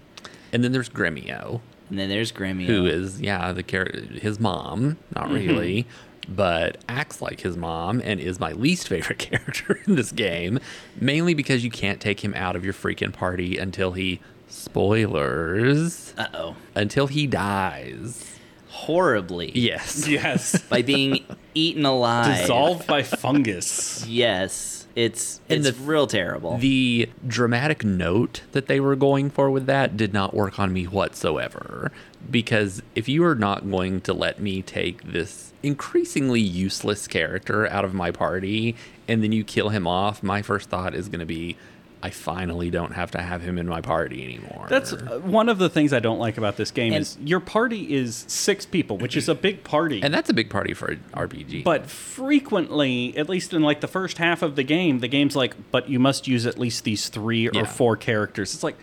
And 0.54 0.64
then 0.64 0.72
there's 0.72 0.90
Gremio, 0.90 1.62
And 1.90 1.98
then 2.00 2.10
there's 2.10 2.32
Gremio. 2.32 2.66
who 2.66 2.86
is 2.86 3.22
yeah 3.22 3.52
the 3.52 3.64
character 3.64 4.02
his 4.20 4.40
mom, 4.40 4.98
not 5.16 5.26
Mm-hmm. 5.26 5.34
really, 5.34 5.88
but 6.30 6.78
acts 6.88 7.22
like 7.22 7.42
his 7.42 7.58
mom 7.58 8.00
and 8.04 8.20
is 8.20 8.40
my 8.40 8.52
least 8.52 8.88
favorite 8.88 9.18
character 9.30 9.80
in 9.88 9.96
this 9.96 10.12
game, 10.12 10.60
mainly 11.00 11.34
because 11.34 11.64
you 11.64 11.72
can't 11.72 12.00
take 12.00 12.24
him 12.24 12.34
out 12.36 12.56
of 12.56 12.64
your 12.64 12.74
freaking 12.74 13.12
party 13.12 13.58
until 13.58 13.94
he 13.94 14.20
spoilers 14.48 16.14
Uh 16.18 16.28
oh. 16.34 16.56
until 16.76 17.08
he 17.08 17.28
dies. 17.28 18.28
Horribly. 18.72 19.52
Yes. 19.54 20.08
Yes. 20.12 20.62
By 20.64 20.82
being 20.82 21.26
eaten 21.54 21.86
alive. 21.86 22.38
Dissolved 22.42 22.88
by 22.88 23.04
fungus. 23.04 24.06
Yes. 24.08 24.88
It's 24.96 25.40
And 25.50 25.66
it's 25.66 25.78
the- 25.78 25.84
real 25.84 26.08
terrible. 26.08 26.58
The 26.58 27.10
dramatic 27.28 27.84
note 27.86 28.42
that 28.54 28.68
they 28.68 28.80
were 28.80 28.96
going 28.96 29.30
for 29.30 29.50
with 29.52 29.66
that 29.68 29.96
did 29.98 30.14
not 30.14 30.34
work 30.34 30.58
on 30.60 30.74
me 30.74 30.86
whatsoever. 30.86 31.92
Because 32.30 32.82
if 32.96 33.08
you 33.10 33.24
are 33.26 33.36
not 33.36 33.70
going 33.70 34.02
to 34.02 34.14
let 34.14 34.40
me 34.42 34.62
take 34.62 35.04
this 35.04 35.54
increasingly 35.64 36.42
useless 36.42 37.08
character 37.08 37.68
out 37.68 37.86
of 37.86 37.94
my 37.94 38.12
party 38.12 38.76
and 39.08 39.24
then 39.24 39.32
you 39.32 39.44
kill 39.44 39.70
him 39.70 39.86
off, 39.88 40.24
my 40.24 40.42
first 40.42 40.70
thought 40.70 40.94
is 40.96 41.08
going 41.08 41.20
to 41.20 41.26
be, 41.26 41.56
I 42.04 42.10
finally 42.10 42.70
don't 42.72 42.94
have 42.94 43.12
to 43.12 43.22
have 43.22 43.42
him 43.44 43.58
in 43.60 43.68
my 43.68 43.80
party 43.82 44.24
anymore. 44.24 44.66
That's 44.70 44.92
uh, 44.92 45.20
one 45.24 45.50
of 45.50 45.60
the 45.60 45.70
things 45.70 45.94
I 45.94 46.00
don't 46.00 46.18
like 46.20 46.38
about 46.38 46.58
this 46.58 46.72
game 46.72 46.94
And- 46.94 47.02
is 47.04 47.18
your 47.24 47.40
party 47.40 47.94
is 47.94 48.26
six 48.28 48.66
people, 48.66 48.98
which 48.98 49.16
is 49.16 49.30
a 49.30 49.36
big 49.36 49.64
party. 49.64 50.02
and 50.02 50.12
that's 50.14 50.30
a 50.30 50.34
big 50.34 50.50
party 50.50 50.74
for 50.74 50.88
an 50.92 51.04
RPG. 51.14 51.64
but 51.64 51.86
frequently, 51.88 53.16
at 53.18 53.30
least 53.30 53.54
in 53.54 53.62
like 53.62 53.82
the 53.82 53.88
first 53.88 54.18
half 54.18 54.42
of 54.42 54.56
the 54.56 54.64
game, 54.64 55.00
the 55.00 55.08
game's 55.08 55.36
like, 55.36 55.54
but 55.72 55.90
you 55.90 56.00
must 56.00 56.28
use 56.28 56.46
at 56.46 56.58
least 56.58 56.84
these 56.86 57.10
three 57.10 57.48
or 57.48 57.52
Yeah. 57.54 57.66
four 57.66 57.96
characters. 57.98 58.54
It's 58.54 58.64
like 58.64 58.78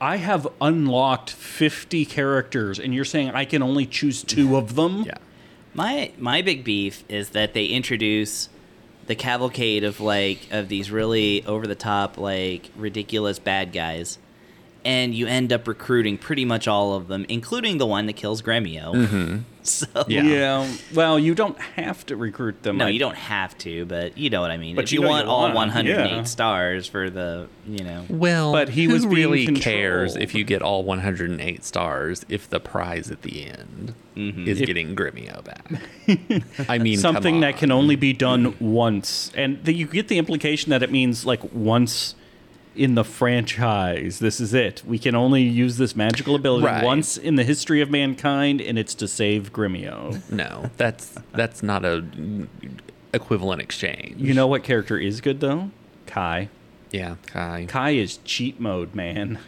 I 0.00 0.16
have 0.16 0.46
unlocked 0.60 1.30
50 1.30 2.04
characters 2.04 2.78
and 2.78 2.94
you're 2.94 3.04
saying 3.04 3.30
I 3.30 3.44
can 3.44 3.62
only 3.62 3.86
choose 3.86 4.22
two 4.22 4.56
of 4.56 4.74
them? 4.74 5.04
yeah. 5.04 5.14
My 5.74 6.12
my 6.18 6.42
big 6.42 6.64
beef 6.64 7.02
is 7.08 7.30
that 7.30 7.54
they 7.54 7.64
introduce 7.64 8.50
the 9.06 9.14
cavalcade 9.14 9.84
of 9.84 10.00
like 10.00 10.38
of 10.50 10.68
these 10.68 10.90
really 10.90 11.44
over 11.46 11.66
the 11.66 11.74
top 11.74 12.18
like 12.18 12.70
ridiculous 12.76 13.38
bad 13.38 13.72
guys 13.72 14.18
and 14.84 15.14
you 15.14 15.26
end 15.26 15.52
up 15.52 15.66
recruiting 15.66 16.18
pretty 16.18 16.44
much 16.44 16.66
all 16.68 16.94
of 16.94 17.08
them 17.08 17.26
including 17.28 17.78
the 17.78 17.86
one 17.86 18.06
that 18.06 18.14
kills 18.14 18.42
Gremio. 18.42 18.94
Mm-hmm. 18.94 19.38
So 19.72 19.86
Yeah. 20.08 20.22
Yeah. 20.24 20.72
Well, 20.94 21.18
you 21.18 21.34
don't 21.34 21.58
have 21.60 22.04
to 22.06 22.16
recruit 22.16 22.62
them. 22.62 22.78
no, 22.78 22.86
I- 22.86 22.88
you 22.88 22.98
don't 22.98 23.16
have 23.16 23.56
to, 23.58 23.84
but 23.86 24.18
you 24.18 24.28
know 24.30 24.40
what 24.40 24.50
I 24.50 24.56
mean. 24.56 24.74
But 24.74 24.84
if 24.84 24.92
you 24.92 25.02
you, 25.02 25.08
want 25.08 25.28
all 25.28 25.42
want 25.42 25.52
'em, 25.52 25.86
108 25.86 26.10
yeah. 26.10 26.22
stars 26.24 26.86
for 26.86 27.08
the, 27.10 27.46
you 27.66 27.84
know, 27.84 28.04
Well, 28.08 28.52
But 28.52 28.70
he 28.70 28.84
who 28.84 28.92
was 28.92 29.02
being 29.06 29.14
really 29.14 29.46
cares 29.54 30.16
if 30.16 30.34
you 30.34 30.42
get 30.44 30.62
all 30.62 30.82
108 30.82 31.64
stars 31.64 32.24
if 32.28 32.48
the 32.50 32.60
prize 32.60 33.10
at 33.10 33.22
the 33.22 33.46
end 33.46 33.94
Mm-hmm. 34.16 34.46
is 34.46 34.60
If- 34.60 34.66
getting 34.66 34.94
Gremio 34.94 35.42
back? 35.42 36.68
I 36.68 36.76
mean, 36.78 36.98
something 36.98 37.36
come 37.36 37.40
that 37.40 37.56
can 37.56 37.70
only 37.72 37.96
be 37.96 38.12
done 38.12 38.54
once, 38.60 39.32
and 39.34 39.64
the, 39.64 39.72
you 39.72 39.86
get 39.86 40.08
the 40.08 40.18
implication 40.18 40.68
that 40.70 40.82
it 40.82 40.90
means 40.90 41.24
like 41.24 41.40
once 41.54 42.14
in 42.74 42.94
the 42.94 43.04
franchise. 43.04 44.18
This 44.18 44.40
is 44.40 44.54
it. 44.54 44.82
We 44.86 44.98
can 44.98 45.14
only 45.14 45.42
use 45.42 45.76
this 45.76 45.94
magical 45.94 46.34
ability 46.34 46.66
Right. 46.66 46.84
once 46.84 47.16
in 47.16 47.36
the 47.36 47.44
history 47.44 47.80
of 47.80 47.90
mankind, 47.90 48.60
and 48.60 48.78
it's 48.78 48.94
to 48.96 49.08
save 49.08 49.52
Gremio. 49.52 50.20
No, 50.30 50.70
that's 50.76 51.14
that's 51.32 51.62
not 51.62 51.84
a 51.84 52.04
equivalent 53.14 53.60
exchange. 53.60 54.20
You 54.20 54.34
know 54.34 54.46
what 54.46 54.62
character 54.62 54.96
is 54.98 55.20
good 55.20 55.40
though? 55.40 55.70
Kai. 56.06 56.48
Yeah, 56.90 57.16
Kai. 57.26 57.66
Kai 57.68 57.90
is 57.90 58.18
cheat 58.24 58.60
mode, 58.60 58.94
man. 58.94 59.38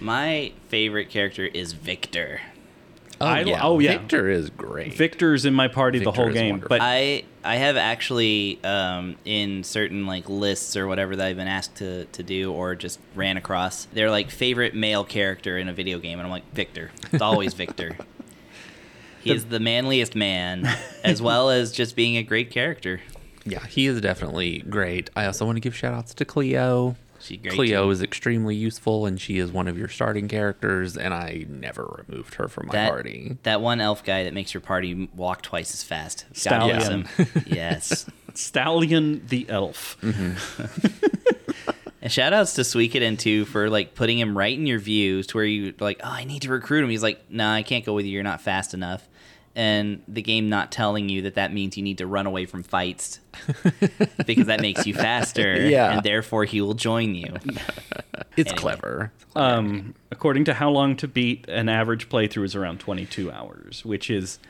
my 0.00 0.52
favorite 0.68 1.08
character 1.10 1.46
is 1.46 1.72
Victor. 1.72 2.40
Oh, 3.20 3.26
I- 3.26 3.40
yeah. 3.40 3.60
oh, 3.62 3.78
yeah. 3.78 3.92
Victor 3.98 4.28
is 4.28 4.50
great. 4.50 4.94
Victor's 4.94 5.44
in 5.44 5.54
my 5.54 5.68
party 5.68 5.98
the 6.00 6.10
whole 6.12 6.30
game, 6.30 6.50
wonderful. 6.54 6.68
but 6.68 6.80
I 6.82 7.24
I 7.44 7.56
have 7.56 7.76
actually 7.76 8.58
um, 8.64 9.16
in 9.24 9.62
certain 9.64 10.06
like 10.06 10.28
lists 10.28 10.76
or 10.76 10.86
whatever 10.86 11.14
that 11.16 11.26
I've 11.26 11.36
been 11.36 11.46
asked 11.48 11.76
to, 11.76 12.06
to 12.06 12.22
do 12.22 12.52
or 12.52 12.74
just 12.74 12.98
ran 13.14 13.36
across. 13.36 13.84
They're 13.92 14.10
like 14.10 14.30
favorite 14.30 14.74
male 14.74 15.04
character 15.04 15.56
in 15.58 15.68
a 15.68 15.72
video 15.72 15.98
game, 15.98 16.18
and 16.18 16.26
I'm 16.26 16.30
like 16.32 16.50
Victor. 16.52 16.90
It's 17.12 17.22
always 17.22 17.54
Victor. 17.64 17.96
He 19.20 19.30
is 19.32 19.46
the 19.46 19.60
manliest 19.60 20.14
man, 20.14 20.68
as 21.02 21.22
well 21.22 21.48
as 21.50 21.72
just 21.72 21.96
being 21.96 22.16
a 22.16 22.22
great 22.22 22.50
character. 22.50 23.00
yeah, 23.46 23.64
he 23.66 23.86
is 23.86 24.00
definitely 24.00 24.58
great. 24.68 25.08
I 25.16 25.24
also 25.26 25.46
want 25.46 25.56
to 25.56 25.60
give 25.60 25.74
shout 25.74 25.94
outs 25.94 26.12
to 26.14 26.24
Cleo. 26.26 26.96
She's 27.24 27.40
great. 27.40 27.54
Cleo 27.54 27.84
too. 27.84 27.90
is 27.90 28.02
extremely 28.02 28.54
useful, 28.54 29.06
and 29.06 29.20
she 29.20 29.38
is 29.38 29.50
one 29.50 29.68
of 29.68 29.78
your 29.78 29.88
starting 29.88 30.28
characters. 30.28 30.96
And 30.96 31.14
I 31.14 31.46
never 31.48 32.04
removed 32.06 32.34
her 32.34 32.48
from 32.48 32.66
my 32.66 32.72
that, 32.72 32.90
party. 32.90 33.38
That 33.44 33.60
one 33.60 33.80
elf 33.80 34.04
guy 34.04 34.24
that 34.24 34.34
makes 34.34 34.52
your 34.52 34.60
party 34.60 35.08
walk 35.14 35.42
twice 35.42 35.72
as 35.72 35.82
fast. 35.82 36.26
Stallion. 36.32 36.76
bless 36.76 36.88
him. 36.88 37.44
yes. 37.46 38.06
Stallion 38.34 39.26
the 39.26 39.48
elf. 39.48 39.96
Mm-hmm. 40.02 41.10
And 42.04 42.12
shout 42.12 42.34
outs 42.34 42.52
to 42.56 42.60
Suikoden 42.60 43.18
too 43.18 43.46
for 43.46 43.70
like 43.70 43.94
putting 43.94 44.18
him 44.18 44.36
right 44.36 44.56
in 44.56 44.66
your 44.66 44.78
views 44.78 45.26
to 45.28 45.38
where 45.38 45.46
you 45.46 45.72
like, 45.80 46.02
oh, 46.04 46.10
I 46.10 46.24
need 46.24 46.42
to 46.42 46.50
recruit 46.50 46.84
him. 46.84 46.90
He's 46.90 47.02
like, 47.02 47.18
no, 47.30 47.44
nah, 47.44 47.54
I 47.54 47.62
can't 47.62 47.82
go 47.82 47.94
with 47.94 48.04
you. 48.04 48.12
You're 48.12 48.22
not 48.22 48.42
fast 48.42 48.74
enough. 48.74 49.08
And 49.56 50.02
the 50.08 50.20
game 50.22 50.48
not 50.48 50.72
telling 50.72 51.08
you 51.08 51.22
that 51.22 51.36
that 51.36 51.52
means 51.52 51.76
you 51.76 51.82
need 51.84 51.98
to 51.98 52.06
run 52.08 52.26
away 52.26 52.44
from 52.44 52.64
fights 52.64 53.20
because 54.26 54.46
that 54.46 54.60
makes 54.60 54.84
you 54.84 54.94
faster. 54.94 55.64
Yeah. 55.68 55.92
And 55.92 56.02
therefore 56.02 56.44
he 56.44 56.60
will 56.60 56.74
join 56.74 57.14
you. 57.14 57.34
It's 58.36 58.50
Anyway. 58.50 58.60
clever. 58.60 59.12
Um, 59.36 59.94
according 60.10 60.44
to 60.46 60.54
how 60.54 60.68
long 60.70 60.96
to 60.96 61.06
beat, 61.06 61.48
an 61.48 61.68
average 61.68 62.08
playthrough 62.08 62.44
is 62.44 62.56
around 62.56 62.80
22 62.80 63.30
hours, 63.30 63.84
which 63.84 64.10
is 64.10 64.40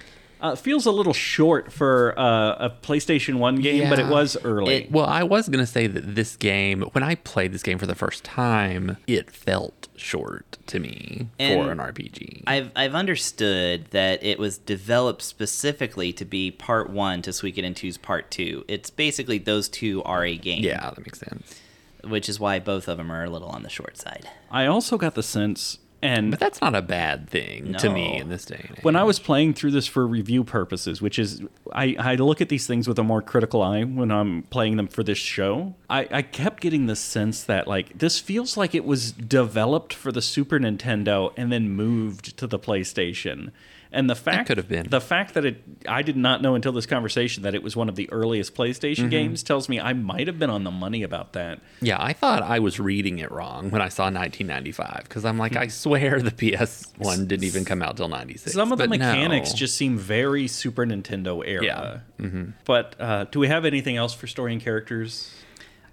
uh, 0.45 0.55
feels 0.55 0.87
a 0.87 0.91
little 0.91 1.13
short 1.15 1.73
for 1.73 2.15
uh, 2.19 2.67
a 2.67 2.71
PlayStation 2.71 3.37
One 3.37 3.57
game, 3.57 3.89
but 3.89 3.99
it 3.99 4.07
was 4.07 4.37
early. 4.45 4.75
It- 4.75 4.93
Well, 4.93 5.07
I 5.07 5.23
was 5.23 5.49
going 5.49 5.65
to 5.65 5.67
say 5.67 5.87
that 5.87 6.15
this 6.15 6.37
game, 6.37 6.83
when 6.93 7.03
I 7.03 7.15
played 7.17 7.53
this 7.53 7.63
game 7.63 7.79
for 7.79 7.87
the 7.87 7.95
first 7.95 8.23
time, 8.25 8.99
it 9.07 9.31
felt 9.31 9.89
short 9.97 10.59
to 10.67 10.79
me 10.81 11.29
And 11.39 11.63
for 11.65 11.71
an 11.73 11.79
RPG. 11.79 12.43
I've 12.47 12.71
I've 12.77 12.95
understood 12.95 13.87
that 13.91 14.23
it 14.23 14.39
was 14.39 14.59
developed 14.59 15.23
specifically 15.23 16.13
to 16.13 16.25
be 16.25 16.51
part 16.51 16.91
one 16.91 17.23
to 17.23 17.31
Suikoden 17.31 17.75
2's 17.75 17.97
part 17.99 18.31
two. 18.31 18.65
It's 18.69 18.91
basically 18.91 19.39
those 19.39 19.69
two 19.69 20.03
are 20.05 20.25
a 20.25 20.37
game. 20.37 20.63
yeah, 20.65 20.91
that 20.91 20.99
makes 20.99 21.21
sense. 21.21 21.61
Which 22.05 22.29
is 22.29 22.39
why 22.39 22.59
both 22.59 22.87
of 22.89 22.99
them 22.99 23.11
are 23.11 23.25
a 23.25 23.31
little 23.31 23.49
on 23.49 23.63
the 23.63 23.71
short 23.71 23.97
side. 23.97 24.29
I 24.51 24.67
also 24.67 24.99
got 24.99 25.15
the 25.15 25.23
sense, 25.23 25.79
and 26.05 26.31
But 26.31 26.39
that's 26.41 26.61
not 26.61 26.75
a 26.75 26.83
bad 26.83 27.29
thing 27.31 27.75
to 27.75 27.89
me 27.89 28.19
in 28.19 28.29
this 28.29 28.45
day 28.45 28.65
and 28.69 28.79
age. 28.79 28.85
when 28.85 28.95
I 28.95 29.03
was 29.05 29.19
playing 29.19 29.55
through 29.55 29.71
this 29.71 29.87
for 29.87 30.07
review 30.07 30.45
purposes, 30.45 31.01
which 31.01 31.19
is 31.19 31.43
I, 31.73 31.97
I 31.99 32.15
look 32.17 32.41
at 32.41 32.51
these 32.51 32.67
things 32.67 32.87
with 32.87 32.99
a 32.99 33.03
more 33.03 33.23
critical 33.23 33.63
eye 33.63 33.83
when 33.85 34.11
I'm 34.11 34.43
playing 34.45 34.77
them 34.77 34.87
for 34.87 35.03
this 35.03 35.19
show. 35.19 35.75
I, 35.89 36.07
I 36.11 36.23
kept 36.23 36.61
getting 36.61 36.87
the 36.87 36.97
sense 36.97 37.43
that 37.45 37.67
like 37.67 37.99
this 37.99 38.21
feels 38.21 38.57
like 38.57 38.75
it 38.75 38.85
was 38.85 39.13
developed 39.13 39.95
for 39.95 40.13
the 40.13 40.23
Super 40.23 40.59
Nintendo 40.59 41.33
and 41.37 41.51
then 41.51 41.71
moved 41.71 42.37
to 42.37 42.47
the 42.47 42.59
PlayStation. 42.59 43.51
And 43.95 44.11
the 44.11 44.15
fact 44.15 44.49
could 44.49 44.57
have 44.57 44.69
been. 44.69 44.89
the 44.91 45.01
fact 45.01 45.35
that 45.35 45.45
it 45.45 45.63
I 45.89 46.03
did 46.03 46.17
not 46.17 46.43
know 46.43 46.55
until 46.55 46.73
this 46.73 46.85
conversation 46.87 47.43
that 47.45 47.55
it 47.55 47.63
was 47.63 47.77
one 47.77 47.89
of 47.89 47.95
the 47.97 48.11
earliest 48.13 48.55
PlayStation 48.55 48.95
Mm-hmm. 49.05 49.09
games 49.09 49.43
tells 49.43 49.69
me 49.69 49.81
I 49.81 49.93
might 49.93 50.27
have 50.27 50.39
been 50.39 50.51
on 50.51 50.65
the 50.65 50.71
money 50.71 51.03
about 51.03 51.33
that. 51.35 51.61
yeah, 51.81 51.97
I 52.03 52.13
thought 52.13 52.43
I 52.43 52.59
was 52.59 52.79
reading 52.81 53.19
it 53.21 53.31
wrong 53.31 53.71
when 53.71 53.81
I 53.83 53.89
saw 53.89 54.05
1995 54.05 55.05
because 55.05 55.25
I'm 55.25 55.39
like, 55.39 55.57
I 55.57 55.69
swear 55.69 56.21
the 56.21 56.31
PS1 56.31 57.29
didn't 57.29 57.45
even 57.45 57.65
come 57.65 57.83
out 57.83 57.97
till 57.97 58.09
96. 58.09 58.53
Some 58.55 58.73
of 58.73 58.79
the 58.79 58.89
mechanics 58.89 59.51
no. 59.51 59.57
just 59.57 59.77
seem 59.77 59.97
very 59.97 60.47
Super 60.49 60.85
Nintendo 60.87 61.43
era. 61.47 61.65
Yeah. 61.65 61.99
Mm-hmm. 62.21 62.51
But 62.65 62.97
uh, 63.01 63.25
do 63.25 63.39
we 63.39 63.49
have 63.49 63.65
anything 63.65 63.97
else 63.97 64.15
for 64.15 64.27
story 64.27 64.53
and 64.53 64.61
characters? 64.63 65.35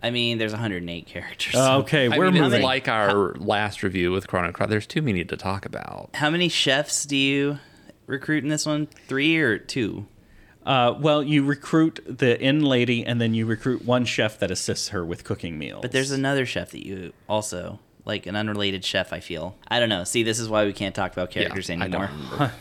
I 0.04 0.10
mean, 0.10 0.40
there's 0.40 0.52
108 0.52 1.06
characters. 1.06 1.54
Uh, 1.56 1.78
okay, 1.80 2.06
I 2.12 2.18
we're 2.18 2.32
mean, 2.32 2.42
moving. 2.42 2.58
it's 2.60 2.64
like 2.64 2.88
our 2.88 3.36
last 3.36 3.84
review 3.84 4.12
with 4.12 4.28
Chrono 4.28 4.52
Cross. 4.52 4.70
There's 4.70 4.88
too 4.88 5.02
many 5.04 5.24
to 5.26 5.38
talk 5.38 5.66
about. 5.66 6.10
How 6.16 6.32
many 6.32 6.50
chefs 6.50 7.06
do 7.06 7.16
you 7.16 7.60
recruit 8.12 8.44
in 8.44 8.50
this 8.50 8.66
one? 8.66 8.88
Three 9.08 9.38
or 9.38 9.58
two? 9.58 10.06
uh, 10.66 10.94
well, 11.00 11.24
you 11.24 11.44
recruit 11.44 12.00
the 12.06 12.40
inn 12.40 12.64
lady, 12.64 13.04
and 13.04 13.20
then 13.20 13.34
you 13.34 13.48
recruit 13.48 13.84
one 13.84 14.06
chef 14.06 14.38
that 14.40 14.52
assists 14.52 14.90
her 14.90 15.04
with 15.04 15.24
cooking 15.24 15.58
meals. 15.58 15.82
But 15.82 15.92
there's 15.92 16.12
another 16.12 16.46
chef 16.46 16.70
that 16.72 16.86
you 16.86 17.14
also 17.28 17.80
like 18.06 18.26
an 18.28 18.36
unrelated 18.36 18.86
chef. 18.86 19.12
I 19.12 19.20
feel. 19.22 19.56
I 19.68 19.80
don't 19.80 19.90
know. 19.90 20.04
See, 20.04 20.22
this 20.24 20.40
is 20.40 20.50
why 20.50 20.66
we 20.66 20.74
can't 20.74 20.94
talk 20.94 21.14
about 21.14 21.32
characters 21.32 21.70
Yeah, 21.70 21.82
anymore. 21.82 22.10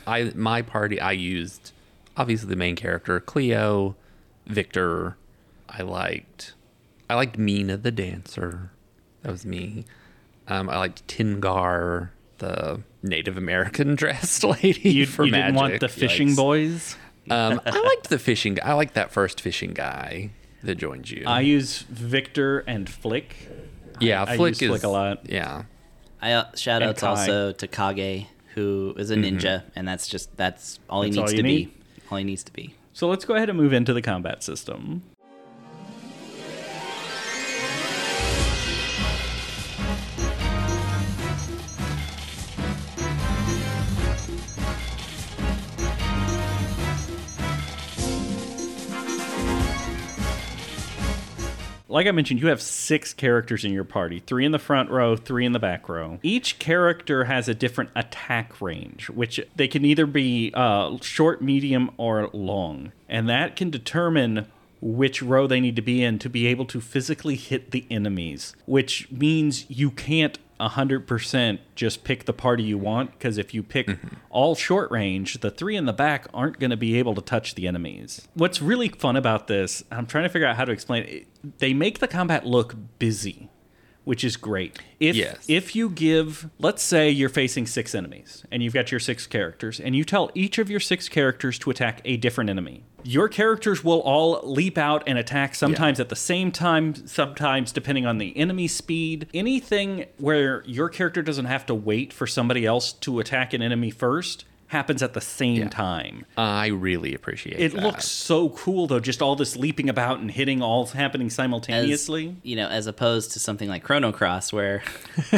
I. 0.06 0.18
I 0.18 0.32
my 0.34 0.62
party 0.62 0.98
I 1.00 1.12
used 1.12 1.72
obviously 2.16 2.48
the 2.48 2.56
main 2.56 2.76
character 2.76 3.20
Cleo, 3.20 3.96
Victor. 4.46 5.16
I 5.68 5.82
liked 5.82 6.54
I 7.10 7.14
liked 7.14 7.36
Mina 7.36 7.76
the 7.76 7.90
dancer. 7.90 8.70
That 9.22 9.32
was 9.32 9.44
me. 9.44 9.84
Um, 10.48 10.68
I 10.70 10.78
liked 10.78 11.06
Tengaar, 11.06 12.10
the 12.38 12.80
Native 13.02 13.36
American 13.36 13.94
dressed 13.96 14.44
lady 14.44 14.88
you, 14.90 15.06
for 15.06 15.24
you 15.24 15.32
magic. 15.32 15.46
didn't 15.46 15.56
want 15.56 15.80
the 15.80 15.88
fishing 15.88 16.28
Yikes. 16.30 16.36
boys. 16.36 16.96
Um, 17.30 17.60
I 17.64 17.80
liked 17.80 18.08
the 18.10 18.18
fishing. 18.18 18.58
I 18.62 18.72
liked 18.74 18.94
that 18.94 19.10
first 19.12 19.40
fishing 19.40 19.72
guy 19.72 20.30
that 20.62 20.76
joined 20.76 21.10
you. 21.10 21.24
I 21.26 21.40
use 21.40 21.82
Victor 21.82 22.60
and 22.60 22.88
Flick. 22.88 23.36
yeah, 24.00 24.24
I 24.26 24.36
Flick 24.36 24.52
use 24.52 24.62
is 24.62 24.68
Flick 24.68 24.82
a 24.84 24.88
lot. 24.88 25.28
Yeah, 25.30 25.64
I 26.20 26.32
uh, 26.32 26.54
shout 26.56 26.82
And 26.82 26.90
outs 26.90 27.00
Kai. 27.02 27.08
also 27.08 27.52
to 27.52 27.66
Kage, 27.68 28.26
who 28.54 28.94
is 28.98 29.10
a 29.10 29.16
ninja, 29.16 29.62
and 29.76 29.86
that's 29.86 30.08
just 30.08 30.36
that's 30.36 30.78
all 30.88 31.02
he 31.02 31.10
That's 31.10 31.18
all 31.18 31.24
needs 31.24 31.32
you 31.34 31.36
to 31.38 31.42
need? 31.48 31.64
be. 31.66 32.04
All 32.10 32.18
he 32.18 32.24
needs 32.24 32.42
to 32.44 32.52
be. 32.52 32.74
So 32.92 33.08
let's 33.08 33.24
go 33.24 33.34
ahead 33.36 33.48
and 33.48 33.56
move 33.56 33.72
into 33.72 33.92
the 33.94 34.02
combat 34.02 34.42
system. 34.42 35.02
Like 51.90 52.06
I 52.06 52.12
mentioned, 52.12 52.40
you 52.40 52.46
have 52.46 52.62
six 52.62 53.12
characters 53.12 53.64
in 53.64 53.72
your 53.72 53.82
party 53.82 54.20
three 54.20 54.46
in 54.46 54.52
the 54.52 54.60
front 54.60 54.90
row, 54.90 55.16
three 55.16 55.44
in 55.44 55.50
the 55.50 55.58
back 55.58 55.88
row. 55.88 56.20
Each 56.22 56.60
character 56.60 57.24
has 57.24 57.48
a 57.48 57.54
different 57.54 57.90
attack 57.96 58.60
range, 58.60 59.10
which 59.10 59.40
they 59.56 59.66
can 59.66 59.84
either 59.84 60.06
be 60.06 60.52
uh, 60.54 60.98
short, 61.00 61.42
medium, 61.42 61.90
or 61.96 62.30
long. 62.32 62.92
And 63.08 63.28
that 63.28 63.56
can 63.56 63.70
determine 63.70 64.46
which 64.80 65.20
row 65.20 65.48
they 65.48 65.60
need 65.60 65.74
to 65.76 65.82
be 65.82 66.02
in 66.02 66.20
to 66.20 66.30
be 66.30 66.46
able 66.46 66.64
to 66.66 66.80
physically 66.80 67.34
hit 67.34 67.72
the 67.72 67.84
enemies, 67.90 68.54
which 68.66 69.10
means 69.10 69.68
you 69.68 69.90
can't 69.90 70.38
100% 70.60 71.58
just 71.74 72.04
pick 72.04 72.26
the 72.26 72.32
party 72.32 72.62
you 72.62 72.78
want 72.78 73.12
because 73.12 73.38
if 73.38 73.54
you 73.54 73.62
pick 73.62 73.98
all 74.30 74.54
short 74.54 74.90
range, 74.90 75.40
the 75.40 75.50
three 75.50 75.76
in 75.76 75.86
the 75.86 75.92
back 75.92 76.26
aren't 76.32 76.58
going 76.58 76.70
to 76.70 76.76
be 76.76 76.98
able 76.98 77.14
to 77.14 77.22
touch 77.22 77.54
the 77.54 77.66
enemies. 77.66 78.28
What's 78.34 78.60
really 78.60 78.88
fun 78.88 79.16
about 79.16 79.46
this, 79.46 79.82
I'm 79.90 80.06
trying 80.06 80.24
to 80.24 80.28
figure 80.28 80.46
out 80.46 80.56
how 80.56 80.66
to 80.66 80.72
explain 80.72 81.04
it. 81.04 81.26
They 81.58 81.72
make 81.74 81.98
the 81.98 82.08
combat 82.08 82.46
look 82.46 82.74
busy, 82.98 83.48
which 84.04 84.24
is 84.24 84.36
great. 84.36 84.78
If 84.98 85.16
Yes. 85.16 85.44
if 85.48 85.74
you 85.76 85.88
give, 85.88 86.48
let's 86.58 86.82
say 86.82 87.10
you're 87.10 87.28
facing 87.28 87.66
six 87.66 87.94
enemies 87.94 88.44
and 88.50 88.62
you've 88.62 88.74
got 88.74 88.90
your 88.90 89.00
six 89.00 89.26
characters, 89.26 89.80
and 89.80 89.94
you 89.96 90.04
tell 90.04 90.30
each 90.34 90.58
of 90.58 90.70
your 90.70 90.80
six 90.80 91.08
characters 91.08 91.58
to 91.60 91.70
attack 91.70 92.00
a 92.04 92.16
different 92.16 92.50
enemy, 92.50 92.84
your 93.02 93.28
characters 93.28 93.82
will 93.82 94.00
all 94.00 94.40
leap 94.42 94.76
out 94.76 95.02
and 95.06 95.16
attack 95.18 95.54
sometimes 95.54 95.98
at 96.00 96.10
the 96.10 96.16
same 96.16 96.52
time, 96.52 96.94
sometimes 97.06 97.72
depending 97.72 98.04
on 98.04 98.18
the 98.18 98.36
enemy 98.36 98.68
speed. 98.68 99.26
Anything 99.32 100.04
where 100.18 100.62
your 100.66 100.88
character 100.90 101.22
doesn't 101.22 101.46
have 101.46 101.64
to 101.66 101.74
wait 101.74 102.12
for 102.12 102.26
somebody 102.26 102.66
else 102.66 102.92
to 102.92 103.18
attack 103.20 103.54
an 103.54 103.62
enemy 103.62 103.90
first 103.90 104.44
happens 104.70 105.02
at 105.02 105.14
the 105.14 105.20
same 105.20 105.68
time. 105.68 106.24
I 106.38 106.68
really 106.68 107.12
appreciate 107.12 107.58
It 107.58 107.74
that. 107.74 107.82
looks 107.82 108.06
so 108.06 108.50
cool 108.50 108.86
though, 108.86 109.00
just 109.00 109.20
all 109.20 109.34
this 109.34 109.56
leaping 109.56 109.88
about 109.88 110.20
and 110.20 110.30
hitting 110.30 110.62
all 110.62 110.86
happening 110.86 111.26
As, 111.26 111.34
simultaneously. 111.34 112.36
you 112.44 112.54
know, 112.54 112.68
as 112.68 112.86
opposed 112.86 113.32
to 113.32 113.40
something 113.40 113.68
like 113.68 113.82
Chrono 113.82 114.12
Cross, 114.12 114.52
where 114.52 114.84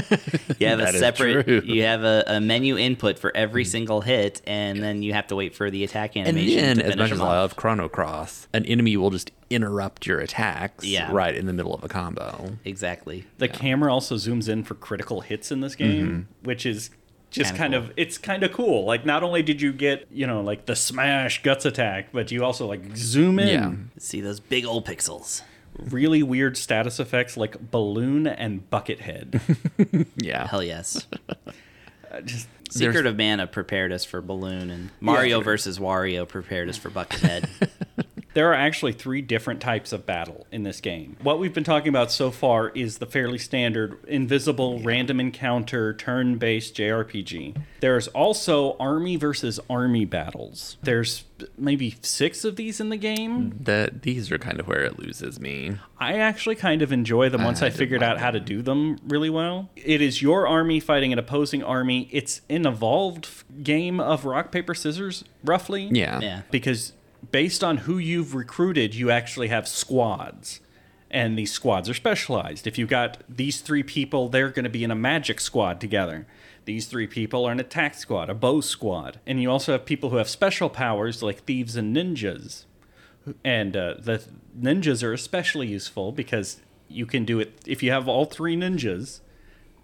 you 0.59 0.67
have 0.67 0.81
a 0.81 0.93
separate, 0.93 1.65
you 1.65 1.83
have 1.83 2.05
a, 2.05 2.25
a 2.27 2.41
menu 2.43 2.77
input 2.77 3.19
for 3.19 3.35
every 3.35 3.65
hmm. 3.65 3.71
single 3.71 4.01
hit, 4.03 4.43
and 4.47 4.83
then 4.83 5.03
you 5.03 5.15
have 5.15 5.27
to 5.29 5.37
wait 5.37 5.55
for 5.55 5.71
the 5.71 5.83
attack 5.83 6.15
animation. 6.15 6.59
and 6.59 6.59
animation 6.59 6.77
then, 6.77 6.85
to 6.85 6.93
as 6.93 6.97
much 6.97 7.13
as 7.13 7.21
I 7.21 7.25
love 7.25 7.57
Chrono 7.57 7.89
Cross, 7.89 8.49
an 8.53 8.67
enemy 8.67 8.99
will 8.99 9.11
just 9.11 9.31
interrupt 9.49 10.07
your 10.07 10.21
attacks 10.21 10.85
Yeah. 10.85 11.11
right 11.11 11.35
in 11.35 11.47
the 11.47 11.55
middle 11.55 11.75
of 11.75 11.83
a 11.83 11.89
combo. 11.89 12.59
Exactly. 12.67 13.25
The 13.39 13.49
camera 13.49 13.91
also 13.93 14.17
zooms 14.17 14.47
in 14.47 14.63
for 14.63 14.75
critical 14.75 15.23
hits 15.23 15.51
in 15.51 15.61
this 15.61 15.75
game, 15.75 16.07
mm-hmm. 16.07 16.47
which 16.47 16.67
is 16.67 16.91
just 17.33 17.57
Kinda 17.57 17.59
kind 17.59 17.73
cool. 17.75 17.83
of 17.91 17.93
it's 17.97 18.19
kind 18.19 18.43
of 18.45 18.53
cool. 18.53 18.85
Like 18.85 19.05
not 19.05 19.23
only 19.23 19.43
did 19.43 19.61
you 19.61 19.73
get, 19.73 20.07
you 20.11 20.27
know, 20.27 20.41
like 20.43 20.67
the 20.67 20.77
smash 20.77 21.43
guts 21.43 21.65
attack, 21.65 22.09
but 22.13 22.31
you 22.31 22.45
also 22.45 22.67
like 22.67 22.97
zoom 22.97 23.39
in. 23.39 23.49
Yeah. 23.49 23.73
See 23.99 24.21
those 24.21 24.39
big 24.39 24.65
old 24.65 24.87
pixels. 24.87 25.43
Really 25.79 26.23
weird 26.23 26.57
status 26.57 27.01
effects 27.01 27.37
like 27.37 27.71
balloon 27.71 28.27
and 28.27 28.69
bucket 28.71 29.01
head. 29.01 29.41
Yeah. 30.17 30.47
Hell 30.47 30.63
yes. 30.63 31.07
Uh, 32.13 32.21
just 32.21 32.47
Secret 32.71 33.07
of 33.07 33.17
Mana 33.17 33.47
prepared 33.47 33.91
us 33.91 34.05
for 34.05 34.21
Balloon, 34.21 34.71
and 34.71 34.91
Mario 35.01 35.39
sure. 35.39 35.45
versus 35.45 35.79
Wario 35.79 36.29
prepared 36.29 36.69
us 36.69 36.77
for 36.77 36.91
Buckethead. 36.91 37.49
There 38.35 38.51
are 38.51 38.55
actually 38.55 38.93
three 38.93 39.21
different 39.21 39.61
types 39.61 39.93
of 39.93 40.07
battle 40.07 40.47
in 40.51 40.63
this 40.63 40.81
game. 40.81 41.17
What 41.23 41.39
we've 41.39 41.53
been 41.53 41.65
talking 41.65 41.89
about 41.89 42.11
so 42.11 42.31
far 42.31 42.71
is 42.71 42.99
the 42.99 43.07
fairly 43.07 43.39
standard 43.39 43.99
invisible 44.07 44.81
random 44.81 45.21
encounter 45.21 45.93
turn 45.93 46.39
based 46.39 46.75
JRPG. 46.77 47.57
There's 47.81 48.09
also 48.09 48.77
army 48.79 49.17
versus 49.17 49.61
army 49.69 50.05
battles. 50.05 50.77
There's 50.83 51.25
maybe 51.59 51.97
six 52.03 52.45
of 52.45 52.57
these 52.57 52.81
in 52.81 52.89
the 52.89 52.97
game. 52.97 53.59
That 53.61 54.03
these 54.03 54.31
are 54.31 54.39
kind 54.39 54.61
of 54.61 54.69
where 54.69 54.85
it 54.85 54.99
loses 54.99 55.41
me. 55.41 55.77
I 55.99 56.15
actually 56.15 56.57
kind 56.57 56.83
of 56.83 56.93
enjoy 56.93 57.29
them 57.29 57.45
once 57.45 57.63
I 57.63 57.67
I, 57.67 57.71
figured 57.71 58.01
like 58.01 58.11
out 58.11 58.19
how 58.19 58.31
to 58.31 58.41
do 58.41 58.63
them 58.63 58.99
really 59.07 59.31
well. 59.31 59.71
It 59.77 60.01
is 60.01 60.23
your 60.23 60.47
army 60.47 60.81
fighting 60.81 61.13
an 61.13 61.19
opposing 61.19 61.63
army. 61.63 62.09
It's 62.13 62.41
an 62.49 62.67
evolved 62.67 63.29
game 63.63 64.01
of 64.01 64.25
rock, 64.25 64.53
paper, 64.53 64.75
scissors, 64.75 65.25
roughly. 65.45 65.89
Yeah. 65.93 66.21
yeah. 66.21 66.43
because 66.51 66.93
based 67.31 67.63
on 67.63 67.79
who 67.79 67.99
you've 67.99 68.35
recruited, 68.35 68.95
you 68.95 69.11
actually 69.11 69.49
have 69.49 69.69
squads. 69.69 70.61
And 71.11 71.39
these 71.39 71.53
squads 71.53 71.91
are 71.91 71.95
specialized. 71.95 72.67
If 72.67 72.79
you've 72.79 72.89
got 72.89 73.19
these 73.29 73.61
three 73.61 73.83
people, 73.83 74.29
they're 74.29 74.49
going 74.49 74.65
to 74.65 74.71
be 74.71 74.83
in 74.83 74.91
a 74.91 74.97
magic 74.97 75.41
squad 75.41 75.81
together. 75.81 76.27
These 76.65 76.87
three 76.87 77.07
people 77.07 77.45
are 77.45 77.53
an 77.53 77.61
attack 77.61 77.95
squad, 77.95 78.31
a 78.31 78.35
bow 78.35 78.61
squad. 78.61 79.21
And 79.27 79.41
you 79.41 79.51
also 79.51 79.73
have 79.73 79.85
people 79.85 80.11
who 80.11 80.17
have 80.17 80.29
special 80.29 80.71
powers 80.71 81.23
like 81.23 81.45
thieves 81.45 81.77
and 81.77 81.95
ninjas. 81.95 82.65
And 83.45 83.77
uh, 83.77 83.95
the 83.99 84.25
ninjas 84.59 85.03
are 85.03 85.13
especially 85.13 85.69
useful 85.69 86.13
because 86.13 86.61
you 86.89 87.07
can 87.07 87.25
do 87.25 87.41
it 87.41 87.59
if 87.67 87.83
you 87.83 87.91
have 87.91 88.09
all 88.09 88.25
three 88.25 88.57
ninjas 88.57 89.21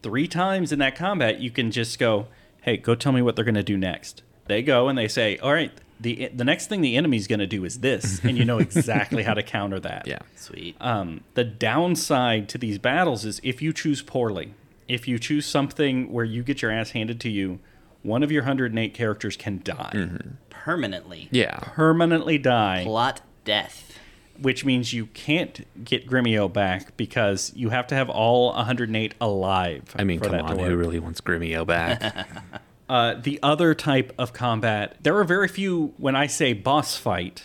three 0.03 0.29
times 0.29 0.73
in 0.73 0.79
that 0.79 0.95
combat, 0.95 1.41
you 1.41 1.51
can 1.51 1.71
just 1.71 1.99
go, 1.99 2.27
"Hey, 2.63 2.77
go 2.77 2.95
tell 2.95 3.13
me 3.13 3.23
what 3.23 3.37
they're 3.37 3.45
going 3.45 3.55
to 3.55 3.63
do 3.63 3.77
next." 3.77 4.23
They 4.47 4.63
go 4.63 4.89
and 4.89 4.97
they 4.99 5.09
say, 5.09 5.39
"All 5.39 5.53
right, 5.53 5.73
the 6.01 6.31
the 6.35 6.45
next 6.45 6.69
thing 6.69 6.81
the 6.81 6.97
enemy's 6.97 7.27
going 7.27 7.41
to 7.41 7.47
do 7.47 7.65
is 7.65 7.81
this," 7.81 8.21
and 8.25 8.37
you 8.39 8.45
know 8.45 8.59
exactly 8.59 9.23
how 9.23 9.35
to 9.35 9.43
counter 9.57 9.81
that. 9.81 10.07
Yeah. 10.07 10.19
Sweet. 10.37 10.77
Um, 10.81 11.23
the 11.35 11.45
downside 11.45 12.49
to 12.51 12.59
these 12.59 12.79
battles 12.79 13.25
is 13.25 13.41
if 13.43 13.61
you 13.63 13.73
choose 13.73 14.03
poorly, 14.03 14.55
if 14.87 15.07
you 15.09 15.19
choose 15.19 15.47
something 15.47 16.13
where 16.13 16.25
you 16.25 16.43
get 16.43 16.63
your 16.63 16.71
ass 16.71 16.91
handed 16.91 17.21
to 17.21 17.29
you, 17.29 17.59
one 18.03 18.23
of 18.23 18.31
your 18.33 18.43
108 18.43 18.95
characters 18.95 19.37
can 19.37 19.61
die, 19.65 20.09
Permanently. 20.51 21.29
Yeah. 21.31 21.59
permanently 21.61 22.39
die, 22.39 22.83
Plot 22.85 23.21
death. 23.45 23.99
which 24.41 24.65
means 24.65 24.93
you 24.93 25.07
can't 25.07 25.67
get 25.85 26.09
Gremio 26.09 26.51
back 26.53 26.97
because 26.97 27.53
you 27.57 27.71
have 27.71 27.87
to 27.89 27.95
have 27.95 28.09
all 28.09 28.53
108 28.55 29.15
alive. 29.21 29.95
I 29.97 30.05
mean, 30.05 30.19
for 30.19 30.27
come 30.27 30.33
that 30.33 30.43
on, 30.43 30.59
who 30.59 30.77
really 30.77 30.99
wants 31.01 31.21
Gremio 31.21 31.67
back? 31.67 32.29
Uh, 32.89 33.15
the 33.15 33.39
other 33.43 33.75
type 33.75 34.13
of 34.19 34.33
combat, 34.33 34.97
there 35.03 35.17
are 35.19 35.25
very 35.25 35.49
few, 35.49 35.93
when 35.99 36.17
I 36.17 36.27
say 36.27 36.53
boss 36.55 36.97
fight, 36.97 37.45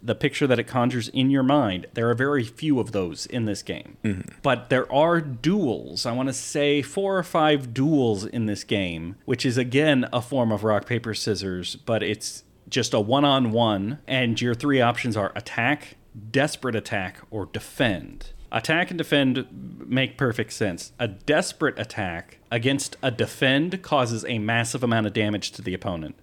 the 0.00 0.14
picture 0.14 0.46
that 0.46 0.58
it 0.60 0.68
conjures 0.68 1.08
in 1.08 1.30
your 1.30 1.42
mind, 1.42 1.86
there 1.94 2.08
are 2.08 2.14
very 2.14 2.44
few 2.44 2.78
of 2.78 2.92
those 2.92 3.26
in 3.26 3.46
this 3.46 3.62
game. 3.62 3.96
But 4.42 4.70
there 4.70 4.90
are 4.92 5.20
duels. 5.20 6.06
I 6.06 6.12
want 6.12 6.28
to 6.28 6.32
say 6.32 6.82
four 6.82 7.18
or 7.18 7.24
five 7.24 7.74
duels 7.74 8.24
in 8.24 8.46
this 8.46 8.62
game, 8.62 9.16
which 9.24 9.44
is 9.44 9.58
again 9.58 10.08
a 10.12 10.22
form 10.22 10.52
of 10.52 10.62
rock, 10.62 10.86
paper, 10.86 11.14
scissors, 11.14 11.74
but 11.74 12.02
it's 12.04 12.44
just 12.68 12.94
a 12.94 13.00
one 13.00 13.24
on 13.24 13.50
one. 13.50 13.98
And 14.06 14.40
your 14.40 14.54
three 14.54 14.80
options 14.80 15.16
are 15.16 15.32
attack, 15.34 15.96
desperate 16.30 16.76
attack, 16.76 17.18
or 17.30 17.46
defend. 17.46 18.32
Attack 18.50 18.90
and 18.90 18.98
defend 18.98 19.46
make 19.86 20.16
perfect 20.16 20.52
sense. 20.52 20.92
A 20.98 21.08
desperate 21.08 21.78
attack 21.78 22.38
against 22.50 22.96
a 23.02 23.10
defend 23.10 23.82
causes 23.82 24.24
a 24.26 24.38
massive 24.38 24.82
amount 24.82 25.06
of 25.06 25.12
damage 25.12 25.50
to 25.52 25.62
the 25.62 25.74
opponent. 25.74 26.16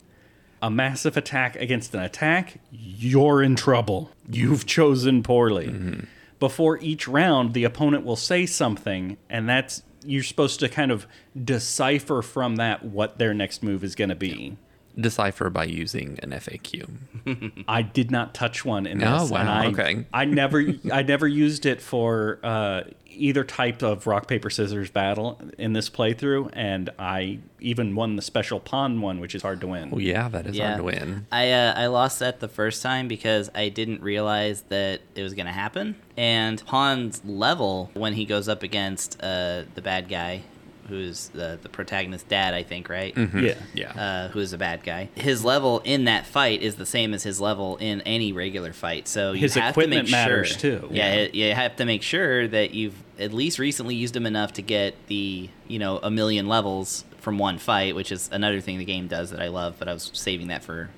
A 0.62 0.72
massive 0.72 1.18
attack 1.18 1.56
against 1.58 1.94
an 1.94 2.02
attack, 2.02 2.60
you're 2.72 3.44
in 3.44 3.56
trouble. 3.56 4.12
You've 4.28 4.66
chosen 4.66 5.22
poorly. 5.22 5.68
Mm-hmm. 5.68 6.06
Before 6.40 6.80
each 6.80 7.08
round, 7.08 7.54
the 7.54 7.64
opponent 7.64 8.04
will 8.04 8.16
say 8.16 8.46
something, 8.46 9.18
and 9.30 9.48
that's 9.48 9.84
you're 10.04 10.24
supposed 10.24 10.60
to 10.60 10.70
kind 10.70 10.92
of 10.92 11.08
decipher 11.44 12.22
from 12.22 12.58
that 12.58 12.86
what 12.86 13.18
their 13.18 13.34
next 13.34 13.64
move 13.64 13.84
is 13.84 13.96
going 13.96 14.10
to 14.10 14.16
be. 14.16 14.58
Decipher 15.00 15.50
by 15.50 15.66
using 15.66 16.20
an 16.24 16.32
FAQ. 16.32 17.64
I 17.68 17.82
did 17.82 18.12
not 18.12 18.34
touch 18.34 18.64
one 18.64 18.86
in 18.88 19.04
Oh, 19.04 19.20
this. 19.20 19.32
and 19.32 19.48
wow, 19.48 19.54
I, 19.62 19.68
okay. 19.68 20.06
I 20.14 20.26
never, 20.26 20.64
I 20.92 21.02
never 21.04 21.28
used 21.28 21.66
it 21.66 21.82
for 21.82 22.40
uh, 22.44 22.84
either 23.10 23.44
type 23.44 23.82
of 23.82 24.08
rock 24.08 24.28
paper 24.28 24.50
scissors 24.50 24.90
battle 24.90 25.40
in 25.58 25.74
this 25.74 25.90
playthrough, 25.90 26.50
and 26.54 26.90
I 26.98 27.40
even 27.60 27.96
won 27.96 28.16
the 28.16 28.22
special 28.22 28.60
Pahn 28.60 29.02
one, 29.02 29.20
which 29.20 29.36
is 29.36 29.42
hard 29.42 29.60
to 29.62 29.68
win. 29.68 29.90
Oh 29.92 29.98
yeah, 30.00 30.30
that 30.30 30.46
is 30.48 30.56
Yeah. 30.56 30.68
hard 30.68 30.78
to 30.78 30.84
win. 30.84 31.26
I 31.32 31.52
uh, 31.52 31.74
I 31.76 31.88
lost 31.88 32.20
that 32.20 32.40
the 32.40 32.48
first 32.48 32.82
time 32.84 33.08
because 33.08 33.50
I 33.56 33.70
didn't 33.70 34.02
realize 34.02 34.62
that 34.70 35.02
it 35.16 35.24
was 35.24 35.34
gonna 35.34 35.52
happen. 35.54 35.96
And 36.18 36.66
Pahn's 36.66 37.22
level 37.26 37.90
when 37.96 38.14
he 38.14 38.24
goes 38.26 38.48
up 38.48 38.64
against 38.64 39.22
uh, 39.22 39.64
the 39.76 39.82
bad 39.82 40.08
guy 40.10 40.44
who's 40.88 41.30
the 41.30 41.58
the 41.62 41.70
protagonist's 41.70 42.28
dad, 42.28 42.54
I 42.54 42.64
think, 42.64 42.90
right? 42.90 43.16
Yeah. 43.18 43.56
Yeah. 43.74 43.92
Uh, 43.92 44.28
who 44.30 44.40
is 44.40 44.54
a 44.54 44.58
bad 44.58 44.84
guy. 44.84 45.10
His 45.16 45.44
level 45.44 45.80
in 45.84 46.06
that 46.06 46.26
fight 46.26 46.62
is 46.62 46.76
the 46.76 46.86
same 46.86 47.14
as 47.14 47.24
his 47.24 47.42
level 47.42 47.78
in 47.78 48.02
any 48.02 48.32
regular 48.34 48.74
fight. 48.74 49.08
So 49.08 49.32
you 49.32 49.42
His 49.42 49.56
have 49.56 49.72
equipment 49.72 50.08
to 50.08 50.12
make 50.12 50.12
matters, 50.12 50.50
sure, 50.50 50.80
too. 50.80 50.88
Yeah, 50.92 51.16
Yeah. 51.32 51.48
you 51.50 51.54
have 51.56 51.76
to 51.78 51.86
make 51.86 52.02
sure 52.04 52.48
that 52.48 52.74
you've 52.74 52.96
at 53.20 53.34
least 53.34 53.60
recently 53.60 53.96
used 53.96 54.16
him 54.16 54.26
enough 54.26 54.54
to 54.54 54.62
get 54.62 54.96
the 55.08 55.50
you 55.68 55.80
know 55.80 56.00
a 56.04 56.12
million 56.12 56.48
levels 56.48 57.04
from 57.20 57.38
one 57.40 57.58
fight, 57.58 57.96
which 57.96 58.12
is 58.12 58.30
another 58.32 58.62
thing 58.62 58.78
the 58.78 58.86
game 58.86 59.08
does 59.08 59.32
that 59.32 59.42
I 59.42 59.48
love. 59.48 59.76
But 59.80 59.88
I 59.88 59.94
was 59.94 60.12
saving 60.14 60.48
that 60.50 60.64
for 60.64 60.90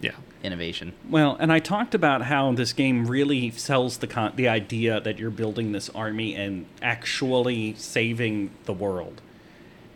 yeah. 0.00 0.12
innovation. 0.42 0.94
Well, 1.10 1.36
and 1.38 1.52
I 1.52 1.58
talked 1.58 1.94
about 1.94 2.22
how 2.22 2.50
this 2.52 2.72
game 2.72 3.06
really 3.06 3.50
sells 3.50 3.98
the 3.98 4.06
con- 4.06 4.32
the 4.36 4.48
idea 4.48 5.00
that 5.00 5.18
you're 5.18 5.30
building 5.30 5.72
this 5.72 5.90
army 5.90 6.34
and 6.34 6.64
actually 6.80 7.74
saving 7.76 8.50
the 8.64 8.72
world. 8.72 9.20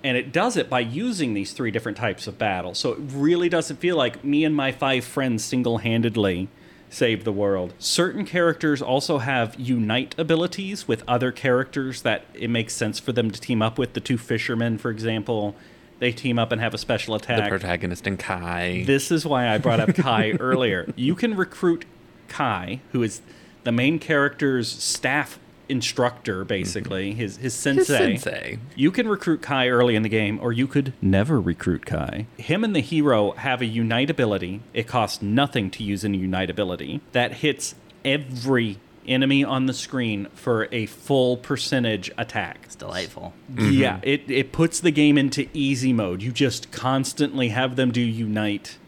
And 0.08 0.16
it 0.16 0.32
does 0.32 0.56
it 0.56 0.70
by 0.70 0.80
using 0.80 1.34
these 1.34 1.52
three 1.52 1.70
different 1.70 1.98
types 1.98 2.26
of 2.26 2.38
battle. 2.38 2.72
So 2.72 2.92
it 2.92 2.98
really 3.12 3.50
doesn't 3.50 3.76
feel 3.76 3.94
like 3.94 4.24
me 4.24 4.42
and 4.42 4.56
my 4.56 4.72
five 4.72 5.04
friends 5.04 5.44
single-handedly 5.44 6.48
save 6.88 7.24
the 7.24 7.32
world. 7.32 7.74
Certain 7.78 8.24
characters 8.24 8.80
also 8.80 9.18
have 9.18 9.54
unite 9.60 10.14
abilities 10.16 10.88
with 10.88 11.04
other 11.06 11.30
characters 11.30 12.00
that 12.00 12.24
it 12.32 12.48
makes 12.48 12.72
sense 12.72 12.98
for 12.98 13.12
them 13.12 13.30
to 13.30 13.38
team 13.38 13.60
up 13.60 13.76
with. 13.76 13.92
The 13.92 14.00
two 14.00 14.16
fishermen, 14.16 14.78
for 14.78 14.90
example, 14.90 15.54
they 15.98 16.10
team 16.10 16.38
up 16.38 16.52
and 16.52 16.60
have 16.62 16.72
a 16.72 16.78
special 16.78 17.14
attack. 17.14 17.44
The 17.44 17.50
protagonist 17.50 18.06
and 18.06 18.18
Kai. 18.18 18.84
This 18.86 19.10
is 19.10 19.26
why 19.26 19.46
I 19.46 19.58
brought 19.58 19.80
up 19.80 19.94
Kai 19.94 20.30
earlier. 20.40 20.90
You 20.96 21.16
can 21.16 21.36
recruit 21.36 21.84
Kai, 22.28 22.80
who 22.92 23.02
is 23.02 23.20
the 23.64 23.72
main 23.72 23.98
character's 23.98 24.70
staff 24.72 25.38
instructor, 25.68 26.44
basically, 26.44 27.10
mm-hmm. 27.10 27.20
his, 27.20 27.36
his 27.36 27.54
sensei. 27.54 28.12
His 28.12 28.22
sensei. 28.22 28.58
You 28.74 28.90
can 28.90 29.08
recruit 29.08 29.42
Kai 29.42 29.68
early 29.68 29.94
in 29.94 30.02
the 30.02 30.08
game, 30.08 30.38
or 30.40 30.52
you 30.52 30.66
could 30.66 30.92
never 31.00 31.40
recruit 31.40 31.86
Kai. 31.86 32.26
Him 32.36 32.64
and 32.64 32.74
the 32.74 32.80
hero 32.80 33.32
have 33.32 33.60
a 33.60 33.66
unite 33.66 34.10
ability. 34.10 34.60
It 34.74 34.86
costs 34.86 35.22
nothing 35.22 35.70
to 35.72 35.82
use 35.82 36.04
a 36.04 36.10
unite 36.10 36.50
ability 36.50 37.00
that 37.12 37.34
hits 37.34 37.74
every 38.04 38.78
enemy 39.06 39.42
on 39.42 39.66
the 39.66 39.72
screen 39.72 40.28
for 40.34 40.68
a 40.70 40.86
full 40.86 41.36
percentage 41.36 42.10
attack. 42.18 42.60
It's 42.64 42.74
delightful. 42.74 43.32
Yeah, 43.56 43.96
mm-hmm. 43.96 44.08
it, 44.08 44.30
it 44.30 44.52
puts 44.52 44.80
the 44.80 44.90
game 44.90 45.16
into 45.18 45.48
easy 45.52 45.92
mode. 45.92 46.22
You 46.22 46.30
just 46.30 46.70
constantly 46.70 47.48
have 47.48 47.76
them 47.76 47.90
do 47.90 48.00
unite, 48.00 48.78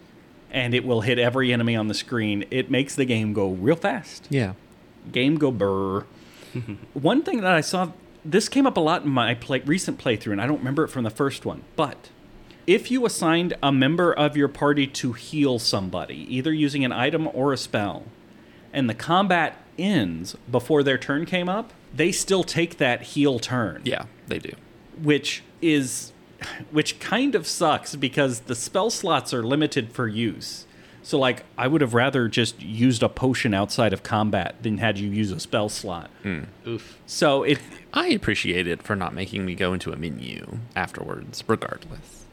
and 0.51 0.75
it 0.75 0.85
will 0.85 1.01
hit 1.03 1.19
every 1.19 1.53
enemy 1.53 1.77
on 1.77 1.89
the 1.89 1.95
screen. 1.95 2.45
It 2.51 2.71
makes 2.71 2.95
the 2.95 3.05
game 3.05 3.33
go 3.33 3.51
real 3.51 3.77
fast. 3.77 4.27
Yeah. 4.31 4.55
Game 5.11 5.37
go 5.37 5.51
burr. 5.51 6.05
one 6.95 7.23
thing 7.23 7.41
that 7.41 7.53
I 7.53 7.61
saw, 7.61 7.93
this 8.25 8.49
came 8.49 8.67
up 8.67 8.77
a 8.77 8.81
lot 8.81 9.03
in 9.05 9.11
my 9.11 9.35
play, 9.35 9.61
recent 9.61 9.99
playthrough, 9.99 10.33
and 10.33 10.41
I 10.41 10.47
don't 10.47 10.59
remember 10.59 10.85
it 10.85 10.89
from 10.89 11.05
the 11.05 11.11
first 11.11 11.45
one, 11.45 11.63
but 11.77 12.11
if 12.67 12.91
you 12.91 13.05
assigned 13.07 13.55
a 13.63 13.73
member 13.73 14.13
of 14.13 14.37
your 14.37 14.49
party 14.49 14.87
to 14.87 15.13
heal 15.13 15.59
somebody, 15.59 16.27
either 16.35 16.53
using 16.53 16.85
an 16.85 16.93
item 16.93 17.29
or 17.33 17.53
a 17.53 17.57
spell, 17.57 18.05
and 18.73 18.89
the 18.89 18.95
combat 18.95 19.57
ends 19.79 20.37
before 20.51 20.83
their 20.83 20.99
turn 20.99 21.25
came 21.27 21.49
up, 21.49 21.73
they 21.93 22.13
still 22.13 22.45
take 22.45 22.77
that 22.79 23.03
heal 23.03 23.39
turn 23.41 23.83
Yeah, 23.85 24.05
they 24.29 24.39
do. 24.39 24.53
which 25.03 25.43
is 25.61 26.13
which 26.71 26.99
kind 27.01 27.35
of 27.35 27.47
sucks 27.47 27.97
because 27.97 28.41
the 28.41 28.55
spell 28.55 28.89
slots 28.91 29.35
are 29.35 29.43
limited 29.43 29.91
for 29.93 30.07
use. 30.09 30.67
So 31.03 31.19
like 31.19 31.45
I 31.57 31.67
would 31.67 31.81
have 31.81 31.95
rather 31.95 32.29
just 32.29 32.61
used 32.63 33.03
a 33.03 33.09
potion 33.09 33.55
outside 33.55 33.93
of 33.93 34.03
combat 34.03 34.57
than 34.63 34.79
had 34.79 34.99
you 34.99 35.11
use 35.11 35.31
a 35.33 35.41
spell 35.41 35.69
slot. 35.69 36.11
Hmm. 36.23 36.43
Oof. 36.67 36.99
So 37.07 37.43
it 37.43 37.59
I 37.93 38.09
appreciate 38.09 38.67
it 38.67 38.83
for 38.83 38.95
not 38.95 39.15
making 39.15 39.45
me 39.45 39.55
go 39.55 39.73
into 39.73 39.93
a 39.93 39.97
menu 39.97 40.59
afterwards, 40.77 41.43
regardless. 41.47 42.25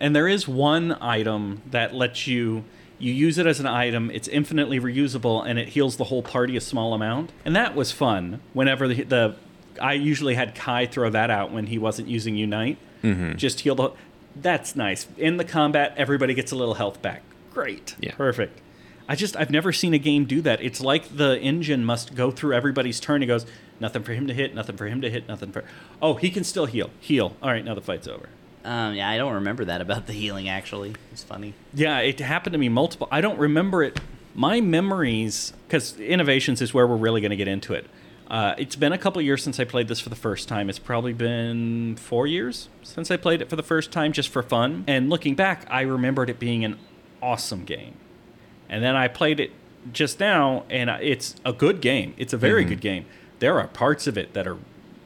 and 0.00 0.14
there 0.16 0.26
is 0.28 0.48
one 0.48 0.92
item 1.00 1.62
that 1.70 1.94
lets 1.94 2.26
you 2.26 2.64
you 2.98 3.12
use 3.12 3.38
it 3.38 3.46
as 3.46 3.60
an 3.60 3.66
item, 3.66 4.10
it's 4.12 4.28
infinitely 4.28 4.78
reusable 4.80 5.44
and 5.44 5.58
it 5.58 5.68
heals 5.70 5.96
the 5.96 6.04
whole 6.04 6.22
party 6.22 6.56
a 6.56 6.60
small 6.60 6.94
amount. 6.94 7.30
And 7.44 7.54
that 7.56 7.74
was 7.74 7.90
fun 7.92 8.40
whenever 8.52 8.86
the, 8.88 9.02
the 9.02 9.36
I 9.82 9.94
usually 9.94 10.34
had 10.34 10.54
Kai 10.54 10.86
throw 10.86 11.10
that 11.10 11.28
out 11.30 11.50
when 11.52 11.66
he 11.66 11.76
wasn't 11.78 12.08
using 12.08 12.36
Unite. 12.36 12.78
Mm-hmm. 13.02 13.34
Just 13.36 13.60
heal 13.60 13.74
the 13.74 13.90
That's 14.36 14.74
nice. 14.76 15.06
In 15.18 15.36
the 15.36 15.44
combat, 15.44 15.92
everybody 15.96 16.34
gets 16.34 16.52
a 16.52 16.56
little 16.56 16.74
health 16.74 17.02
back. 17.02 17.22
Great. 17.54 17.94
Yeah. 18.00 18.14
Perfect. 18.16 18.60
I 19.08 19.14
just 19.16 19.36
I've 19.36 19.50
never 19.50 19.72
seen 19.72 19.94
a 19.94 19.98
game 19.98 20.24
do 20.24 20.40
that. 20.42 20.62
It's 20.62 20.80
like 20.80 21.16
the 21.16 21.38
engine 21.38 21.84
must 21.84 22.14
go 22.14 22.30
through 22.30 22.54
everybody's 22.54 23.00
turn. 23.00 23.22
It 23.22 23.26
goes 23.26 23.46
nothing 23.78 24.02
for 24.02 24.12
him 24.12 24.26
to 24.26 24.34
hit, 24.34 24.54
nothing 24.54 24.76
for 24.76 24.86
him 24.86 25.00
to 25.02 25.10
hit, 25.10 25.28
nothing 25.28 25.52
for. 25.52 25.64
Oh, 26.02 26.14
he 26.14 26.30
can 26.30 26.42
still 26.44 26.66
heal. 26.66 26.90
Heal. 27.00 27.36
All 27.42 27.50
right, 27.50 27.64
now 27.64 27.74
the 27.74 27.80
fight's 27.80 28.08
over. 28.08 28.28
Um, 28.64 28.94
yeah, 28.94 29.10
I 29.10 29.18
don't 29.18 29.34
remember 29.34 29.66
that 29.66 29.82
about 29.82 30.06
the 30.06 30.14
healing. 30.14 30.48
Actually, 30.48 30.94
it's 31.12 31.22
funny. 31.22 31.52
Yeah, 31.74 31.98
it 31.98 32.18
happened 32.18 32.54
to 32.54 32.58
me 32.58 32.70
multiple. 32.70 33.08
I 33.10 33.20
don't 33.20 33.38
remember 33.38 33.82
it. 33.82 34.00
My 34.34 34.60
memories, 34.60 35.52
because 35.68 36.00
innovations 36.00 36.62
is 36.62 36.72
where 36.72 36.86
we're 36.86 36.96
really 36.96 37.20
going 37.20 37.30
to 37.30 37.36
get 37.36 37.46
into 37.46 37.74
it. 37.74 37.86
Uh, 38.26 38.54
it's 38.56 38.74
been 38.74 38.92
a 38.92 38.98
couple 38.98 39.20
years 39.20 39.42
since 39.42 39.60
I 39.60 39.64
played 39.64 39.86
this 39.86 40.00
for 40.00 40.08
the 40.08 40.16
first 40.16 40.48
time. 40.48 40.70
It's 40.70 40.78
probably 40.78 41.12
been 41.12 41.96
four 41.96 42.26
years 42.26 42.70
since 42.82 43.10
I 43.10 43.18
played 43.18 43.42
it 43.42 43.50
for 43.50 43.56
the 43.56 43.62
first 43.62 43.92
time, 43.92 44.12
just 44.12 44.30
for 44.30 44.42
fun. 44.42 44.84
And 44.86 45.10
looking 45.10 45.34
back, 45.34 45.66
I 45.68 45.82
remembered 45.82 46.30
it 46.30 46.38
being 46.38 46.64
an 46.64 46.78
awesome 47.24 47.64
game. 47.64 47.94
And 48.68 48.82
then 48.82 48.96
I 48.96 49.08
played 49.08 49.40
it 49.40 49.52
just 49.92 50.20
now, 50.20 50.64
and 50.70 50.90
it's 50.90 51.36
a 51.44 51.52
good 51.52 51.80
game. 51.80 52.14
It's 52.16 52.32
a 52.32 52.36
very 52.36 52.64
good 52.64 52.80
game. 52.80 53.06
There 53.38 53.58
are 53.58 53.66
parts 53.66 54.06
of 54.06 54.16
it 54.16 54.32
that 54.34 54.46
are 54.46 54.58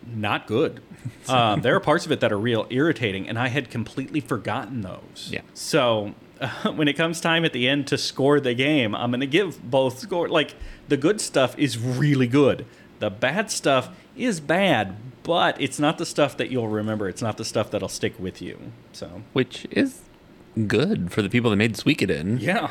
not 0.07 0.47
good. 0.47 0.81
um, 1.29 1.63
there 1.63 1.75
are 1.75 1.81
parts 1.81 2.07
of 2.07 2.13
it 2.13 2.21
that 2.21 2.33
are 2.33 2.39
real 2.39 2.67
irritating, 2.71 3.29
and 3.29 3.39
I 3.39 3.49
had 3.49 3.71
completely 3.71 4.21
forgotten 4.21 4.83
those. 4.83 5.29
Yeah. 5.31 5.43
So 5.55 6.15
uh, 6.41 6.49
when 6.73 6.89
it 6.89 6.95
comes 6.95 7.21
time 7.21 7.45
at 7.45 7.53
the 7.53 7.69
end 7.69 7.87
to 7.89 7.99
score 7.99 8.41
the 8.41 8.55
game, 8.55 8.95
I'm 8.95 9.11
going 9.11 9.21
to 9.21 9.27
give 9.27 9.71
both 9.71 9.99
score. 9.99 10.29
Like 10.29 10.55
the 10.89 10.97
good 10.97 11.21
stuff 11.21 11.59
is 11.59 11.79
really 11.79 12.27
good. 12.27 12.67
The 12.99 13.11
bad 13.11 13.51
stuff 13.51 13.91
is 14.17 14.41
bad, 14.41 14.97
but 15.23 15.61
it's 15.61 15.79
not 15.79 15.99
the 15.99 16.07
stuff 16.07 16.37
that 16.37 16.51
you'll 16.51 16.69
remember. 16.69 17.09
It's 17.09 17.23
not 17.23 17.37
the 17.37 17.45
stuff 17.45 17.71
that'll 17.71 17.89
stick 17.89 18.19
with 18.19 18.43
you. 18.43 18.73
So 18.93 19.23
Which 19.33 19.67
is 19.71 20.01
good 20.67 21.13
for 21.13 21.23
the 21.23 21.29
people 21.31 21.51
that 21.51 21.57
made 21.57 21.75
Suikoden. 21.75 22.41
yeah. 22.41 22.71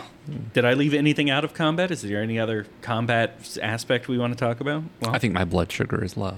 Did 0.54 0.66
I 0.66 0.74
leave 0.74 0.94
anything 0.94 1.30
out 1.30 1.44
of 1.46 1.54
combat? 1.54 1.90
Is 1.92 2.02
there 2.02 2.22
any 2.22 2.38
other 2.38 2.66
combat 2.82 3.58
aspect 3.62 4.08
we 4.08 4.18
want 4.18 4.34
to 4.34 4.38
talk 4.40 4.60
about? 4.60 4.84
Well, 5.02 5.16
I 5.16 5.20
think 5.20 5.34
my 5.34 5.46
blood 5.46 5.72
sugar 5.72 6.04
is 6.04 6.18
low. 6.18 6.36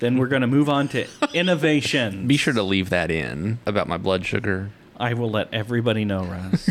then 0.00 0.18
we're 0.18 0.26
going 0.26 0.42
to 0.42 0.48
move 0.48 0.68
on 0.68 0.88
to 0.88 1.06
innovation. 1.34 2.26
Be 2.26 2.36
sure 2.36 2.52
to 2.52 2.62
leave 2.62 2.90
that 2.90 3.10
in 3.10 3.58
about 3.64 3.88
my 3.88 3.96
blood 3.96 4.26
sugar. 4.26 4.70
I 4.98 5.14
will 5.14 5.30
let 5.30 5.52
everybody 5.54 6.04
know, 6.04 6.24
Russ. 6.24 6.68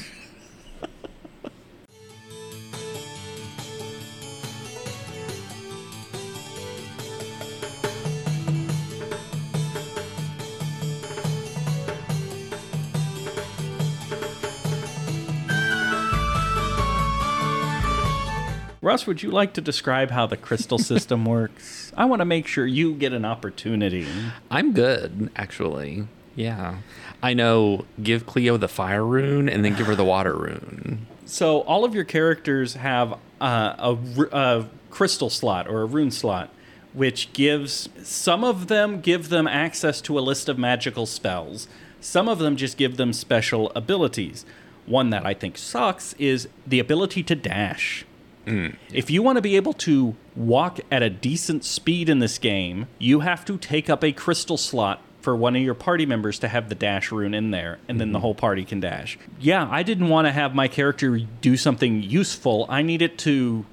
Russ, 18.82 19.06
would 19.06 19.22
you 19.22 19.30
like 19.30 19.54
to 19.54 19.62
describe 19.62 20.10
how 20.10 20.26
the 20.26 20.38
crystal 20.38 20.78
system 20.92 21.24
works? 21.24 21.94
I 21.96 22.06
want 22.06 22.22
to 22.22 22.26
make 22.26 22.48
sure 22.48 22.66
you 22.66 22.96
get 22.96 23.14
an 23.14 23.26
opportunity. 23.26 24.08
I'm 24.50 24.74
good, 24.74 25.30
actually. 25.36 26.08
Yeah. 26.36 26.78
I 27.22 27.34
know 27.36 27.86
give 28.02 28.26
Cleo 28.26 28.58
the 28.58 28.68
fire 28.68 29.06
rune 29.06 29.48
and 29.48 29.64
then 29.64 29.76
give 29.76 29.86
her 29.86 29.96
the 29.96 30.06
water 30.06 30.36
rune. 30.36 31.06
So 31.26 31.62
all 31.62 31.86
of 31.86 31.94
your 31.94 32.04
characters 32.04 32.74
have 32.74 33.14
uh, 33.40 33.76
a, 33.78 33.98
a 34.32 34.66
crystal 34.90 35.30
slot 35.30 35.68
or 35.68 35.82
a 35.82 35.86
rune 35.86 36.10
slot, 36.10 36.50
which 36.94 37.32
gives 37.34 37.88
some 38.02 38.44
of 38.44 38.68
them 38.68 39.00
give 39.00 39.30
them 39.30 39.48
access 39.48 40.02
to 40.02 40.18
a 40.18 40.22
list 40.22 40.50
of 40.50 40.58
magical 40.58 41.06
spells. 41.06 41.68
Some 42.00 42.28
of 42.28 42.40
them 42.40 42.56
just 42.56 42.78
give 42.78 42.98
them 42.98 43.14
special 43.14 43.72
abilities. 43.76 44.44
One 44.88 45.12
that 45.12 45.26
I 45.26 45.36
think 45.36 45.58
sucks 45.60 46.14
is 46.14 46.50
the 46.66 46.80
ability 46.80 47.22
to 47.24 47.36
dash. 47.36 48.06
Mm. 48.46 48.76
If 48.92 49.10
you 49.10 49.22
want 49.22 49.38
to 49.38 49.42
be 49.42 49.56
able 49.56 49.74
to 49.74 50.16
walk 50.36 50.80
at 50.90 51.04
a 51.04 51.10
decent 51.10 51.64
speed 51.64 52.10
in 52.10 52.20
this 52.20 52.38
game, 52.38 52.88
you 52.98 53.20
have 53.22 53.46
to 53.46 53.58
take 53.58 53.90
up 53.90 54.04
a 54.04 54.12
crystal 54.12 54.58
slot 54.58 55.02
for 55.22 55.36
one 55.36 55.56
of 55.56 55.62
your 55.62 55.76
party 55.76 56.06
members 56.06 56.40
to 56.40 56.48
have 56.48 56.70
the 56.70 56.76
dash 56.76 57.12
rune 57.12 57.34
in 57.34 57.52
there, 57.52 57.78
and 57.88 58.00
then 58.00 58.12
the 58.12 58.18
mm-hmm. 58.18 58.24
whole 58.24 58.36
party 58.36 58.66
can 58.66 58.80
dash. 58.80 59.20
Yeah, 59.40 59.68
I 59.70 59.84
didn't 59.84 60.10
want 60.10 60.28
to 60.28 60.32
have 60.32 60.56
my 60.56 60.68
character 60.68 61.20
do 61.42 61.58
something 61.58 62.02
useful. 62.02 62.66
I 62.70 62.82
needed 62.82 63.18
to 63.20 63.66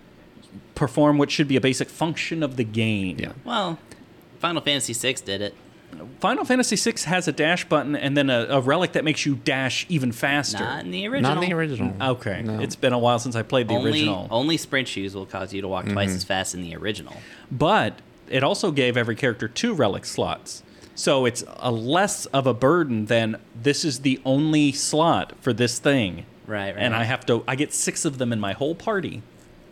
perform 0.74 1.18
what 1.18 1.31
should 1.31 1.48
be 1.48 1.57
a 1.57 1.61
basic 1.61 1.88
function 1.88 2.42
of 2.42 2.57
the 2.57 2.64
game. 2.64 3.18
Yeah. 3.18 3.33
Well, 3.44 3.78
Final 4.38 4.62
Fantasy 4.62 4.92
VI 4.92 5.16
did 5.24 5.40
it. 5.40 5.54
Final 6.20 6.44
Fantasy 6.44 6.77
VI 6.77 6.98
has 7.09 7.29
a 7.29 7.33
dash 7.33 7.64
button 7.64 7.94
and 7.94 8.16
then 8.16 8.29
a, 8.29 8.46
a 8.51 8.61
relic 8.61 8.92
that 8.92 9.05
makes 9.05 9.24
you 9.24 9.37
dash 9.37 9.87
even 9.88 10.12
faster. 10.12 10.59
Not 10.59 10.85
in 10.85 10.90
the 10.90 11.07
original. 11.07 11.35
Not 11.35 11.42
in 11.42 11.48
the 11.48 11.55
original. 11.55 12.11
Okay, 12.11 12.42
No. 12.42 12.61
it's 12.61 12.77
been 12.77 12.92
a 12.92 12.98
while 12.98 13.18
since 13.18 13.37
I 13.37 13.42
played 13.42 13.68
the 13.68 13.74
only, 13.74 13.92
original. 13.92 14.27
Only 14.31 14.57
sprint 14.57 14.88
shoes 14.88 15.14
will 15.14 15.27
cause 15.27 15.53
you 15.53 15.62
to 15.62 15.68
walk 15.68 15.87
twice 15.87 16.09
mm-hmm. 16.09 16.16
as 16.16 16.24
fast 16.24 16.55
in 16.55 16.62
the 16.62 16.77
original. 16.77 17.16
But 17.51 18.01
it 18.29 18.42
also 18.42 18.70
gave 18.70 18.96
every 18.96 19.14
character 19.16 19.48
two 19.48 19.74
relic 19.74 20.05
slots. 20.05 20.62
So 20.94 21.27
it's 21.27 21.44
a 21.59 21.70
less 21.70 22.27
of 22.27 22.46
a 22.46 22.55
burden 22.55 23.07
than 23.07 23.40
this 23.55 23.85
is 23.85 24.01
the 24.01 24.20
only 24.24 24.72
slot 24.72 25.35
for 25.40 25.53
this 25.53 25.79
thing. 25.79 26.27
Right, 26.46 26.74
right. 26.74 26.77
And 26.77 26.94
I 26.94 27.05
have 27.05 27.24
to 27.27 27.44
I 27.46 27.55
get 27.55 27.72
6 27.72 28.05
of 28.05 28.18
them 28.18 28.33
in 28.33 28.40
my 28.40 28.53
whole 28.53 28.74
party. 28.74 29.22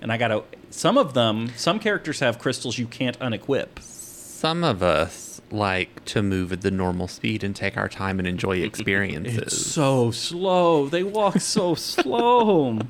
And 0.00 0.12
I 0.12 0.18
got 0.18 0.28
to 0.28 0.44
some 0.70 0.96
of 0.96 1.14
them, 1.14 1.50
some 1.56 1.80
characters 1.80 2.20
have 2.20 2.38
crystals 2.38 2.78
you 2.78 2.86
can't 2.86 3.18
unequip. 3.18 3.80
Some 3.80 4.62
of 4.62 4.82
us 4.82 5.25
like 5.52 6.04
to 6.06 6.22
move 6.22 6.52
at 6.52 6.62
the 6.62 6.70
normal 6.70 7.08
speed 7.08 7.44
and 7.44 7.54
take 7.54 7.76
our 7.76 7.88
time 7.88 8.18
and 8.18 8.26
enjoy 8.26 8.56
experiences. 8.62 9.38
It's 9.38 9.66
so 9.66 10.10
slow. 10.10 10.88
They 10.88 11.02
walk 11.02 11.40
so 11.40 11.74
slow. 11.76 12.80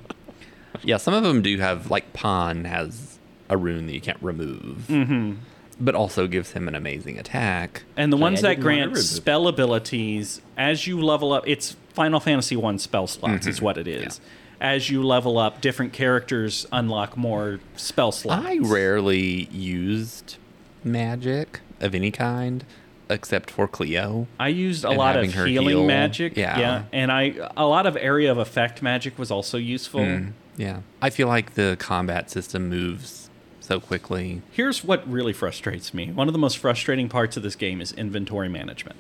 Yeah, 0.82 0.96
some 0.98 1.14
of 1.14 1.22
them 1.22 1.42
do 1.42 1.58
have 1.58 1.90
like 1.90 2.12
Pahn 2.12 2.64
has 2.64 3.18
a 3.48 3.56
rune 3.56 3.86
that 3.86 3.94
you 3.94 4.00
can't 4.00 4.20
remove, 4.20 4.86
mm-hmm. 4.88 5.34
but 5.80 5.94
also 5.94 6.26
gives 6.26 6.52
him 6.52 6.68
an 6.68 6.74
amazing 6.74 7.18
attack. 7.18 7.84
And 7.96 8.12
the 8.12 8.16
ones 8.16 8.42
that 8.42 8.60
grant 8.60 8.96
spell 8.98 9.48
abilities 9.48 10.40
as 10.56 10.86
you 10.86 11.00
level 11.00 11.32
up, 11.32 11.44
it's 11.46 11.76
Final 11.94 12.20
Fantasy 12.20 12.56
One 12.56 12.78
spell 12.78 13.06
slots 13.06 13.46
is 13.46 13.62
what 13.62 13.78
it 13.78 13.88
is. 13.88 14.20
As 14.60 14.88
you 14.88 15.02
level 15.02 15.38
up, 15.38 15.60
different 15.60 15.92
characters 15.92 16.66
unlock 16.72 17.16
more 17.16 17.60
spell 17.76 18.10
slots. 18.10 18.46
I 18.46 18.58
rarely 18.58 19.44
used 19.52 20.36
magic 20.82 21.60
of 21.80 21.94
any 21.94 22.10
kind 22.10 22.64
except 23.08 23.50
for 23.50 23.68
Cleo. 23.68 24.26
I 24.38 24.48
used 24.48 24.84
a 24.84 24.90
lot 24.90 25.16
of 25.16 25.32
healing 25.32 25.68
heal. 25.68 25.86
magic. 25.86 26.36
Yeah. 26.36 26.84
and 26.92 27.12
I 27.12 27.34
a 27.56 27.66
lot 27.66 27.86
of 27.86 27.96
area 27.96 28.30
of 28.30 28.38
effect 28.38 28.82
magic 28.82 29.18
was 29.18 29.30
also 29.30 29.58
useful. 29.58 30.00
Mm, 30.00 30.32
yeah, 30.56 30.80
I 31.00 31.10
feel 31.10 31.28
like 31.28 31.54
the 31.54 31.76
combat 31.78 32.30
system 32.30 32.68
moves 32.68 33.30
so 33.60 33.80
quickly. 33.80 34.42
Here's 34.52 34.84
what 34.84 35.08
really 35.10 35.32
frustrates 35.32 35.92
me. 35.92 36.12
One 36.12 36.28
of 36.28 36.32
the 36.32 36.38
most 36.38 36.58
frustrating 36.58 37.08
parts 37.08 37.36
of 37.36 37.42
this 37.42 37.56
game 37.56 37.80
is 37.80 37.92
inventory 37.92 38.48
management. 38.48 38.96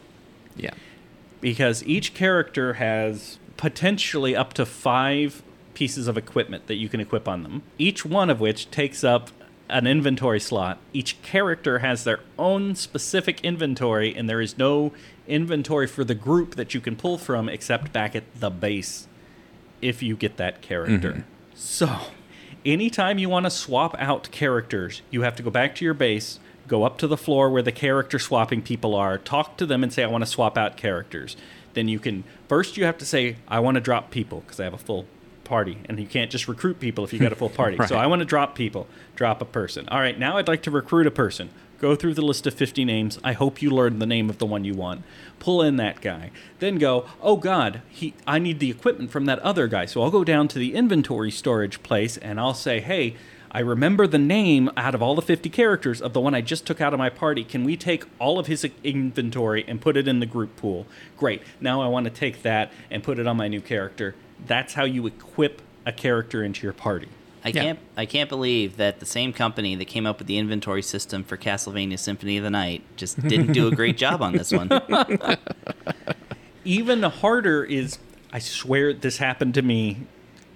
Yeah, 0.56 0.74
because 1.40 1.84
each 1.84 2.14
character 2.14 2.74
has 2.74 3.38
potentially 3.56 4.36
up 4.36 4.52
to 4.54 4.66
five 4.66 5.42
pieces 5.74 6.08
of 6.08 6.16
equipment 6.16 6.66
that 6.68 6.76
you 6.76 6.88
can 6.88 7.00
equip 7.00 7.28
on 7.28 7.42
them, 7.42 7.62
each 7.78 8.04
one 8.04 8.30
of 8.30 8.40
which 8.40 8.70
takes 8.70 9.04
up 9.04 9.30
an 9.68 9.86
inventory 9.86 10.40
slot. 10.40 10.78
Each 10.92 11.20
character 11.22 11.80
has 11.80 12.04
their 12.04 12.20
own 12.38 12.74
specific 12.74 13.40
inventory, 13.42 14.14
and 14.14 14.28
there 14.28 14.40
is 14.40 14.56
no 14.58 14.92
inventory 15.26 15.86
for 15.86 16.04
the 16.04 16.14
group 16.14 16.54
that 16.54 16.74
you 16.74 16.80
can 16.80 16.96
pull 16.96 17.18
from 17.18 17.48
except 17.48 17.92
back 17.92 18.14
at 18.14 18.24
the 18.38 18.50
base 18.50 19.08
if 19.82 20.02
you 20.02 20.16
get 20.16 20.36
that 20.36 20.62
character. 20.62 21.12
Mm-hmm. 21.12 21.20
So, 21.54 21.98
anytime 22.64 23.18
you 23.18 23.28
want 23.28 23.46
to 23.46 23.50
swap 23.50 23.94
out 23.98 24.30
characters, 24.30 25.02
you 25.10 25.22
have 25.22 25.36
to 25.36 25.42
go 25.42 25.50
back 25.50 25.74
to 25.76 25.84
your 25.84 25.94
base, 25.94 26.38
go 26.68 26.84
up 26.84 26.98
to 26.98 27.06
the 27.06 27.16
floor 27.16 27.50
where 27.50 27.62
the 27.62 27.72
character 27.72 28.18
swapping 28.18 28.62
people 28.62 28.94
are, 28.94 29.18
talk 29.18 29.56
to 29.58 29.66
them 29.66 29.82
and 29.82 29.92
say, 29.92 30.02
I 30.02 30.08
want 30.08 30.22
to 30.22 30.30
swap 30.30 30.56
out 30.56 30.76
characters. 30.76 31.36
Then 31.74 31.88
you 31.88 31.98
can, 31.98 32.24
first, 32.48 32.76
you 32.76 32.84
have 32.84 32.98
to 32.98 33.06
say, 33.06 33.36
I 33.48 33.60
want 33.60 33.74
to 33.76 33.80
drop 33.80 34.10
people 34.10 34.40
because 34.40 34.60
I 34.60 34.64
have 34.64 34.74
a 34.74 34.78
full 34.78 35.06
party. 35.46 35.78
And 35.86 35.98
you 35.98 36.06
can't 36.06 36.30
just 36.30 36.48
recruit 36.48 36.78
people 36.78 37.04
if 37.04 37.12
you 37.12 37.18
got 37.18 37.32
a 37.32 37.36
full 37.36 37.48
party. 37.62 37.78
So 37.86 37.96
I 37.96 38.06
want 38.06 38.20
to 38.20 38.26
drop 38.26 38.54
people, 38.54 38.86
drop 39.14 39.40
a 39.40 39.46
person. 39.46 39.88
All 39.88 40.00
right, 40.00 40.18
now 40.18 40.36
I'd 40.36 40.48
like 40.48 40.62
to 40.64 40.70
recruit 40.70 41.06
a 41.06 41.10
person. 41.10 41.48
Go 41.78 41.94
through 41.94 42.14
the 42.14 42.22
list 42.22 42.46
of 42.46 42.54
50 42.54 42.84
names. 42.84 43.18
I 43.22 43.32
hope 43.32 43.60
you 43.60 43.70
learn 43.70 43.98
the 43.98 44.06
name 44.06 44.30
of 44.30 44.38
the 44.38 44.46
one 44.46 44.64
you 44.64 44.74
want. 44.74 45.02
Pull 45.38 45.62
in 45.62 45.76
that 45.76 46.00
guy. 46.00 46.30
Then 46.58 46.78
go, 46.78 47.06
oh 47.20 47.36
God, 47.36 47.82
he, 47.88 48.14
I 48.26 48.38
need 48.38 48.60
the 48.60 48.70
equipment 48.70 49.10
from 49.10 49.26
that 49.26 49.38
other 49.40 49.68
guy. 49.68 49.84
So 49.84 50.02
I'll 50.02 50.10
go 50.10 50.24
down 50.24 50.48
to 50.48 50.58
the 50.58 50.74
inventory 50.74 51.30
storage 51.30 51.82
place 51.82 52.16
and 52.16 52.40
I'll 52.40 52.54
say, 52.54 52.80
hey, 52.80 53.14
I 53.50 53.60
remember 53.60 54.06
the 54.06 54.18
name 54.18 54.70
out 54.76 54.94
of 54.94 55.02
all 55.02 55.14
the 55.14 55.22
50 55.22 55.48
characters 55.50 56.02
of 56.02 56.12
the 56.12 56.20
one 56.20 56.34
I 56.34 56.40
just 56.40 56.66
took 56.66 56.80
out 56.80 56.92
of 56.92 56.98
my 56.98 57.08
party. 57.10 57.44
Can 57.44 57.64
we 57.64 57.76
take 57.76 58.04
all 58.18 58.38
of 58.38 58.46
his 58.46 58.66
inventory 58.82 59.64
and 59.68 59.80
put 59.80 59.96
it 59.96 60.08
in 60.08 60.20
the 60.20 60.26
group 60.26 60.56
pool? 60.56 60.86
Great. 61.16 61.42
Now 61.60 61.82
I 61.82 61.88
want 61.88 62.04
to 62.04 62.10
take 62.10 62.42
that 62.42 62.72
and 62.90 63.02
put 63.02 63.18
it 63.18 63.26
on 63.26 63.36
my 63.36 63.48
new 63.48 63.60
character. 63.60 64.14
That's 64.44 64.74
how 64.74 64.84
you 64.84 65.06
equip 65.06 65.62
a 65.84 65.92
character 65.92 66.42
into 66.44 66.64
your 66.64 66.72
party. 66.72 67.08
I 67.44 67.50
Yeah. 67.50 67.62
can't 67.62 67.78
I 67.96 68.06
can't 68.06 68.28
believe 68.28 68.76
that 68.76 68.98
the 68.98 69.06
same 69.06 69.32
company 69.32 69.76
that 69.76 69.84
came 69.84 70.04
up 70.06 70.18
with 70.18 70.26
the 70.26 70.36
inventory 70.36 70.82
system 70.82 71.22
for 71.22 71.36
Castlevania 71.36 71.98
Symphony 71.98 72.36
of 72.38 72.44
the 72.44 72.50
Night 72.50 72.82
just 72.96 73.20
didn't 73.22 73.52
do 73.52 73.68
a 73.68 73.70
great 73.70 73.96
job 73.96 74.20
on 74.20 74.32
this 74.32 74.50
one. 74.52 74.68
even 76.64 77.02
harder 77.04 77.62
is 77.64 77.98
I 78.32 78.40
swear 78.40 78.92
this 78.92 79.18
happened 79.18 79.54
to 79.54 79.62
me 79.62 79.98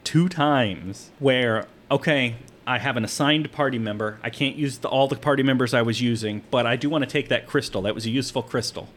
two 0.05 0.29
times 0.29 1.11
where 1.21 1.67
okay, 1.91 2.37
I 2.67 2.79
have 2.79 2.97
an 2.97 3.05
assigned 3.05 3.51
party 3.53 3.79
member. 3.79 4.19
I 4.23 4.31
can't 4.31 4.55
use 4.57 4.79
the, 4.79 4.89
all 4.89 5.09
the 5.09 5.17
party 5.17 5.43
members 5.43 5.75
I 5.75 5.83
was 5.83 6.01
using, 6.01 6.43
but 6.51 6.67
I 6.67 6.77
do 6.77 6.89
want 6.89 7.03
to 7.03 7.11
take 7.11 7.29
that 7.29 7.47
crystal. 7.47 7.83
That 7.83 7.95
was 7.95 8.07
a 8.07 8.11
useful 8.11 8.43
crystal. 8.43 8.89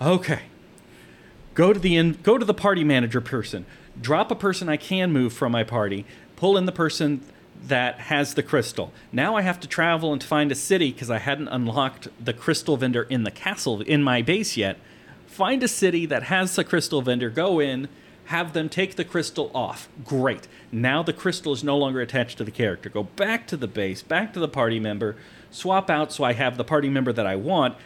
Okay. 0.00 0.42
Go 1.54 1.72
to 1.72 1.78
the 1.78 1.96
in, 1.96 2.18
go 2.22 2.36
to 2.36 2.44
the 2.44 2.52
party 2.54 2.84
manager 2.84 3.20
person. 3.20 3.64
Drop 4.00 4.30
a 4.30 4.34
person 4.34 4.68
I 4.68 4.76
can 4.76 5.12
move 5.12 5.32
from 5.32 5.52
my 5.52 5.64
party. 5.64 6.04
Pull 6.36 6.56
in 6.56 6.66
the 6.66 6.72
person 6.72 7.22
that 7.62 7.98
has 8.00 8.34
the 8.34 8.42
crystal. 8.42 8.92
Now 9.12 9.36
I 9.36 9.42
have 9.42 9.58
to 9.60 9.68
travel 9.68 10.12
and 10.12 10.22
find 10.22 10.52
a 10.52 10.54
city 10.54 10.92
because 10.92 11.10
I 11.10 11.18
hadn't 11.18 11.48
unlocked 11.48 12.08
the 12.22 12.32
crystal 12.32 12.76
vendor 12.76 13.02
in 13.04 13.24
the 13.24 13.30
castle 13.30 13.80
in 13.80 14.02
my 14.02 14.22
base 14.22 14.56
yet. 14.56 14.78
Find 15.26 15.62
a 15.62 15.68
city 15.68 16.06
that 16.06 16.24
has 16.24 16.56
the 16.56 16.64
crystal 16.64 17.02
vendor. 17.02 17.30
Go 17.30 17.58
in, 17.58 17.88
have 18.26 18.52
them 18.52 18.68
take 18.68 18.96
the 18.96 19.04
crystal 19.04 19.50
off. 19.54 19.88
Great. 20.04 20.48
Now 20.70 21.02
the 21.02 21.12
crystal 21.12 21.52
is 21.52 21.64
no 21.64 21.76
longer 21.76 22.00
attached 22.00 22.38
to 22.38 22.44
the 22.44 22.50
character. 22.50 22.88
Go 22.88 23.04
back 23.04 23.46
to 23.48 23.56
the 23.56 23.68
base, 23.68 24.02
back 24.02 24.32
to 24.34 24.40
the 24.40 24.48
party 24.48 24.80
member, 24.80 25.16
swap 25.50 25.90
out 25.90 26.12
so 26.12 26.24
I 26.24 26.32
have 26.34 26.56
the 26.56 26.64
party 26.64 26.88
member 26.88 27.12
that 27.12 27.26
I 27.26 27.36
want, 27.36 27.76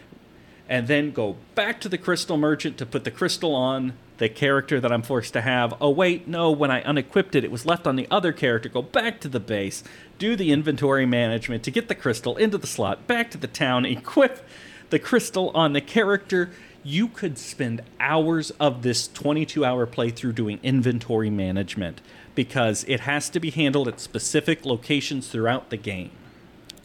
and 0.69 0.89
then 0.89 1.11
go 1.11 1.37
back 1.55 1.81
to 1.83 1.89
the 1.89 1.99
crystal 1.99 2.37
merchant 2.37 2.79
to 2.79 2.87
put 2.87 3.05
the 3.05 3.11
crystal 3.11 3.55
on 3.55 3.95
the 4.21 4.29
character 4.29 4.79
that 4.79 4.93
I'm 4.93 5.01
forced 5.01 5.33
to 5.33 5.41
have. 5.41 5.73
Oh, 5.81 5.89
wait, 5.89 6.29
no, 6.29 6.51
when 6.51 6.71
I 6.71 6.83
unequipped 6.83 7.35
it, 7.35 7.43
it 7.43 7.51
was 7.51 7.65
left 7.65 7.87
on 7.87 7.97
the 7.97 8.07
other 8.11 8.33
character. 8.33 8.69
Go 8.69 8.83
back 8.83 9.19
to 9.23 9.29
the 9.29 9.41
base, 9.41 9.83
do 10.19 10.37
the 10.37 10.53
inventory 10.53 11.07
management 11.07 11.63
to 11.65 11.71
get 11.71 11.89
the 11.89 11.95
crystal 11.95 12.37
into 12.37 12.59
the 12.59 12.67
slot, 12.67 13.07
back 13.07 13.31
to 13.31 13.39
the 13.39 13.47
town, 13.47 13.87
equip 13.87 14.47
the 14.91 14.99
crystal 14.99 15.51
on 15.55 15.73
the 15.73 15.81
character. 15.81 16.51
You 16.85 17.09
could 17.09 17.39
spend 17.39 17.81
hours 17.99 18.51
of 18.61 18.83
this 18.83 19.09
22 19.09 19.65
hour 19.65 19.87
playthrough 19.87 20.35
doing 20.35 20.61
inventory 20.63 21.31
management 21.31 22.03
because 22.35 22.85
it 22.87 23.01
has 23.01 23.31
to 23.31 23.41
be 23.41 23.49
handled 23.49 23.89
at 23.89 24.01
specific 24.01 24.67
locations 24.67 25.29
throughout 25.29 25.71
the 25.71 25.79
game. 25.79 26.11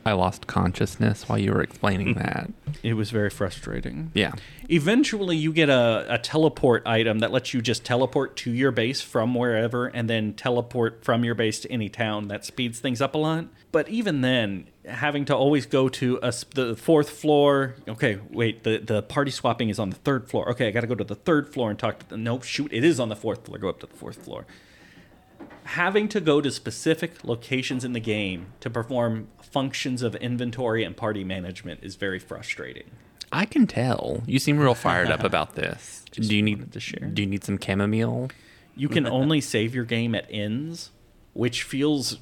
I 0.06 0.14
lost 0.14 0.46
consciousness 0.46 1.28
while 1.28 1.40
you 1.40 1.52
were 1.52 1.64
explaining 1.64 2.14
mm. 2.14 2.18
that. 2.20 2.52
It 2.84 2.94
was 2.94 3.10
very 3.10 3.32
frustrating. 3.32 4.12
Yeah. 4.14 4.34
Eventually, 4.70 5.36
you 5.36 5.52
get 5.52 5.70
a, 5.70 6.06
a 6.08 6.20
teleport 6.20 6.86
item 6.86 7.20
that 7.20 7.32
lets 7.32 7.56
you 7.56 7.62
just 7.62 7.84
teleport 7.84 8.36
to 8.38 8.52
your 8.52 8.72
base 8.72 9.02
from 9.02 9.34
wherever 9.34 9.88
and 9.88 10.08
then 10.08 10.34
teleport 10.34 11.04
from 11.04 11.24
your 11.24 11.34
base 11.34 11.60
to 11.62 11.72
any 11.72 11.90
town. 11.90 12.28
That 12.28 12.46
speeds 12.46 12.80
things 12.80 13.02
up 13.02 13.16
a 13.16 13.18
lot. 13.18 13.46
But 13.72 13.90
even 13.90 14.22
then, 14.22 14.68
having 14.88 15.26
to 15.26 15.36
always 15.36 15.66
go 15.66 15.90
to 15.90 16.20
a, 16.22 16.32
the 16.54 16.76
fourth 16.76 17.10
floor. 17.10 17.76
Okay, 17.88 18.20
wait, 18.30 18.64
the, 18.64 18.78
the 18.78 19.02
party 19.02 19.32
swapping 19.32 19.70
is 19.70 19.80
on 19.80 19.90
the 19.90 19.96
third 19.96 20.30
floor. 20.30 20.50
Okay, 20.52 20.68
I 20.68 20.72
got 20.72 20.82
to 20.82 20.88
go 20.88 20.96
to 20.96 21.04
the 21.04 21.16
third 21.16 21.52
floor 21.52 21.72
and 21.72 21.80
talk 21.80 22.00
to 22.00 22.10
the. 22.10 22.18
Nope, 22.18 22.44
shoot, 22.44 22.72
it 22.72 22.84
is 22.84 23.00
on 23.00 23.10
the 23.10 23.16
fourth 23.16 23.46
floor. 23.46 23.58
Go 23.58 23.70
up 23.70 23.80
to 23.80 23.88
the 23.88 23.96
fourth 23.96 24.24
floor. 24.24 24.46
Having 25.66 26.10
to 26.10 26.22
go 26.22 26.42
to 26.42 26.52
specific 26.52 27.24
locations 27.24 27.84
in 27.84 27.94
the 27.94 28.00
game 28.00 28.48
to 28.60 28.70
perform 28.70 29.28
functions 29.42 30.02
of 30.02 30.16
inventory 30.16 30.84
and 30.84 30.96
party 30.96 31.24
management 31.24 31.80
is 31.84 31.96
very 31.96 32.20
frustrating. 32.20 32.92
I 33.32 33.46
can 33.46 33.68
tell. 33.68 34.22
You 34.26 34.40
seem 34.40 34.60
real 34.60 34.76
fired 34.76 35.10
up 35.10 35.24
about 35.32 35.56
this. 35.56 36.06
Just 36.12 36.30
do 36.30 36.36
you 36.36 36.42
need 36.42 36.72
to 36.72 36.80
share. 36.80 37.10
Do 37.10 37.22
you 37.22 37.28
need 37.28 37.44
some 37.44 37.60
chamomile? 37.60 38.30
You 38.76 38.90
can 38.90 39.08
only 39.08 39.42
save 39.42 39.74
your 39.74 39.86
game 39.86 40.16
at 40.16 40.28
ends, 40.30 40.92
which 41.34 41.64
feels 41.64 42.20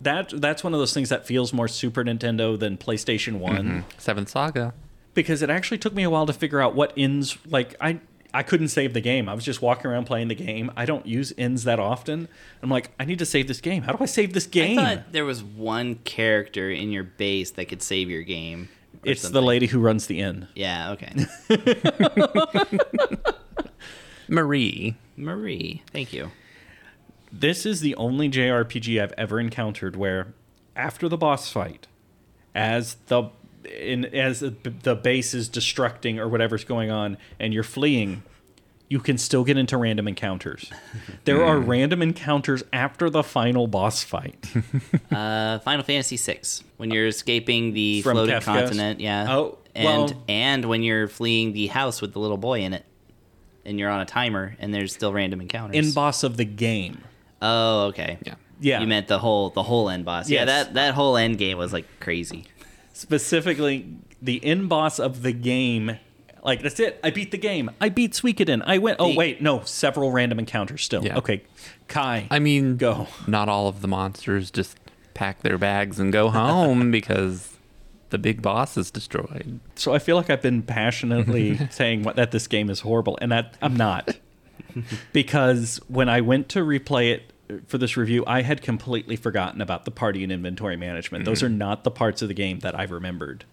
that 0.00 0.32
that's 0.34 0.62
one 0.62 0.74
of 0.74 0.80
those 0.80 0.92
things 0.92 1.08
that 1.08 1.26
feels 1.26 1.52
more 1.52 1.68
Super 1.68 2.04
Nintendo 2.04 2.58
than 2.58 2.76
PlayStation 2.76 3.38
One 3.38 3.64
mm-hmm. 3.64 3.98
Seventh 3.98 4.28
Saga. 4.28 4.74
because 5.14 5.42
it 5.42 5.50
actually 5.50 5.78
took 5.78 5.94
me 5.94 6.02
a 6.02 6.10
while 6.10 6.26
to 6.26 6.32
figure 6.32 6.60
out 6.60 6.74
what 6.74 6.92
ends. 6.96 7.38
Like 7.46 7.74
I 7.80 8.00
I 8.36 8.42
couldn't 8.42 8.68
save 8.68 8.92
the 8.92 9.00
game. 9.00 9.30
I 9.30 9.34
was 9.34 9.46
just 9.46 9.62
walking 9.62 9.90
around 9.90 10.04
playing 10.04 10.28
the 10.28 10.34
game. 10.34 10.70
I 10.76 10.84
don't 10.84 11.06
use 11.06 11.32
ends 11.38 11.64
that 11.64 11.80
often. 11.80 12.28
I'm 12.62 12.68
like, 12.68 12.90
I 13.00 13.06
need 13.06 13.18
to 13.20 13.24
save 13.24 13.48
this 13.48 13.62
game. 13.62 13.82
How 13.82 13.92
do 13.92 14.04
I 14.04 14.06
save 14.06 14.34
this 14.34 14.44
game? 14.46 14.78
I 14.78 14.96
thought 14.96 15.12
there 15.12 15.24
was 15.24 15.42
one 15.42 15.94
character 16.04 16.70
in 16.70 16.92
your 16.92 17.02
base 17.02 17.52
that 17.52 17.64
could 17.64 17.80
save 17.80 18.10
your 18.10 18.20
game. 18.20 18.68
or 18.92 19.12
it's 19.12 19.26
the 19.26 19.40
lady 19.40 19.68
who 19.68 19.80
runs 19.80 20.06
the 20.06 20.20
inn. 20.20 20.48
Yeah, 20.54 20.90
okay. 20.90 21.14
Marie. 24.28 24.96
Marie, 25.16 25.82
thank 25.90 26.12
you. 26.12 26.30
This 27.32 27.64
is 27.64 27.80
the 27.80 27.94
only 27.94 28.28
JRPG 28.28 29.02
I've 29.02 29.14
ever 29.16 29.40
encountered 29.40 29.96
where, 29.96 30.34
after 30.76 31.08
the 31.08 31.16
boss 31.16 31.50
fight, 31.50 31.86
as 32.54 32.96
the 33.06 33.30
in 33.66 34.04
as 34.06 34.40
the, 34.40 34.54
the 34.82 34.94
base 34.94 35.34
is 35.34 35.48
destructing 35.48 36.18
or 36.18 36.28
whatever's 36.28 36.64
going 36.64 36.90
on, 36.90 37.18
and 37.40 37.52
you're 37.54 37.62
fleeing, 37.62 38.22
you 38.88 38.98
can 39.00 39.18
still 39.18 39.42
get 39.44 39.56
into 39.56 39.76
random 39.76 40.06
encounters. 40.08 40.70
There 41.24 41.44
are 41.44 41.58
random 41.58 42.02
encounters 42.02 42.62
after 42.72 43.10
the 43.10 43.22
final 43.24 43.66
boss 43.66 44.02
fight. 44.04 44.46
Uh, 45.10 45.58
Final 45.60 45.82
Fantasy 45.84 46.16
VI, 46.16 46.40
when 46.76 46.90
you're 46.90 47.06
escaping 47.06 47.72
the 47.72 48.02
From 48.02 48.12
floated 48.16 48.34
Kefka's? 48.34 48.44
continent, 48.44 49.00
yeah. 49.00 49.26
Oh, 49.34 49.58
and 49.74 49.84
Well- 49.84 50.24
and 50.28 50.64
when 50.66 50.82
you're 50.82 51.08
fleeing 51.08 51.52
the 51.52 51.66
house 51.68 52.00
with 52.02 52.12
the 52.12 52.18
little 52.20 52.36
boy 52.36 52.60
in 52.60 52.72
it, 52.74 52.84
and 53.64 53.78
you're 53.78 53.90
on 53.90 54.00
a 54.00 54.04
timer, 54.04 54.56
and 54.60 54.72
there's 54.74 54.92
still 54.92 55.12
random 55.12 55.40
encounters. 55.40 55.76
In 55.76 55.92
boss 55.92 56.22
of 56.22 56.36
the 56.36 56.44
game. 56.44 56.98
oh, 57.42 57.86
okay. 57.86 58.18
Yeah. 58.24 58.34
Yeah. 58.60 58.80
You 58.80 58.86
meant 58.86 59.08
the 59.08 59.18
whole 59.18 59.50
the 59.50 59.62
whole 59.62 59.88
end 59.90 60.04
boss. 60.04 60.30
Yeah, 60.30 60.44
Yes. 60.44 60.46
that 60.66 60.74
that 60.74 60.94
whole 60.94 61.16
end 61.16 61.36
game 61.38 61.58
was 61.58 61.72
like 61.72 61.86
crazy. 62.00 62.44
Specifically, 62.96 63.86
the 64.22 64.42
end 64.42 64.70
boss 64.70 64.98
of 64.98 65.20
the 65.20 65.32
game. 65.32 65.98
Like, 66.42 66.62
that's 66.62 66.80
it. 66.80 66.98
I 67.04 67.10
beat 67.10 67.30
the 67.30 67.36
game. 67.36 67.70
I 67.78 67.90
beat 67.90 68.12
Suikoden. 68.12 68.62
I 68.66 68.78
went. 68.78 68.96
Oh, 69.00 69.10
The- 69.10 69.16
wait. 69.16 69.42
No. 69.42 69.60
Several 69.64 70.12
random 70.12 70.38
encounters 70.38 70.82
still. 70.82 71.04
Yeah. 71.04 71.18
Okay. 71.18 71.42
Kai. 71.88 72.26
I 72.30 72.38
mean, 72.38 72.78
Go. 72.78 73.06
Not 73.26 73.50
all 73.50 73.68
of 73.68 73.82
the 73.82 73.88
monsters 73.88 74.50
just 74.50 74.78
pack 75.12 75.42
their 75.42 75.58
bags 75.58 76.00
and 76.00 76.10
go 76.10 76.30
home 76.30 76.90
because 76.90 77.52
the 78.08 78.16
big 78.16 78.40
boss 78.40 78.78
is 78.78 78.90
destroyed. 78.90 79.60
So 79.74 79.92
I 79.92 79.98
feel 79.98 80.16
like 80.16 80.30
I've 80.30 80.40
been 80.40 80.62
passionately 80.62 81.58
saying 81.70 82.02
what, 82.02 82.16
that 82.16 82.30
this 82.30 82.46
game 82.46 82.70
is 82.70 82.80
horrible, 82.80 83.18
and 83.20 83.30
that 83.30 83.58
I'm 83.60 83.76
not. 83.76 84.16
because 85.12 85.80
when 85.88 86.08
I 86.08 86.22
went 86.22 86.48
to 86.50 86.60
replay 86.60 87.12
it 87.12 87.30
for 87.66 87.78
this 87.78 87.96
review, 87.96 88.24
I 88.26 88.42
had 88.42 88.62
completely 88.62 89.16
forgotten 89.16 89.60
about 89.60 89.84
the 89.84 89.90
party 89.90 90.22
and 90.22 90.32
inventory 90.32 90.76
management. 90.76 91.24
Those 91.24 91.38
Mm-hmm. 91.38 91.46
are 91.46 91.56
not 91.56 91.84
the 91.84 91.90
parts 91.90 92.22
of 92.22 92.28
the 92.28 92.34
game 92.34 92.60
that 92.60 92.78
I 92.78 92.84
remembered. 92.84 93.44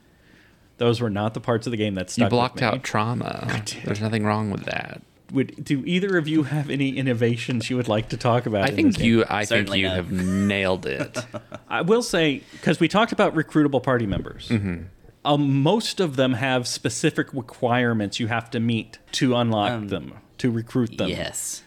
Those 0.77 0.99
were 0.99 1.09
not 1.09 1.33
the 1.33 1.39
parts 1.39 1.67
of 1.67 1.71
the 1.71 1.77
game 1.77 1.95
that 1.95 2.09
stuck 2.09 2.25
You 2.25 2.29
blocked 2.29 2.55
with 2.55 2.61
me. 2.63 2.67
out 2.67 2.83
trauma. 2.83 3.61
There's 3.85 4.01
nothing 4.01 4.25
wrong 4.25 4.49
with 4.49 4.63
that. 4.65 5.01
Would 5.31 5.63
do 5.63 5.83
either 5.85 6.17
of 6.17 6.27
you 6.27 6.43
have 6.43 6.69
any 6.69 6.97
innovations 6.97 7.69
you 7.69 7.75
would 7.77 7.87
like 7.87 8.09
to 8.09 8.17
talk 8.17 8.45
about? 8.45 8.65
I 8.65 8.67
in 8.69 8.75
think 8.75 8.87
this 8.89 8.97
game? 8.97 9.05
you. 9.07 9.25
I 9.29 9.45
think 9.45 9.75
you 9.75 9.87
no. 9.87 9.95
have 9.95 10.11
nailed 10.11 10.85
it. 10.85 11.17
I 11.69 11.81
will 11.81 12.03
say 12.03 12.41
because 12.51 12.79
we 12.79 12.87
talked 12.87 13.11
about 13.11 13.33
recruitable 13.35 13.81
party 13.81 14.05
members. 14.05 14.49
Mm-hmm. 14.49 14.83
Um, 15.25 15.61
most 15.63 15.99
of 15.99 16.17
them 16.17 16.33
have 16.33 16.67
specific 16.67 17.33
requirements 17.33 18.19
you 18.19 18.27
have 18.27 18.49
to 18.51 18.59
meet 18.59 18.99
to 19.13 19.35
unlock 19.35 19.71
Um, 19.71 19.87
them, 19.87 20.13
to 20.39 20.51
recruit 20.51 20.97
them. 20.97 21.07
Yes. 21.09 21.63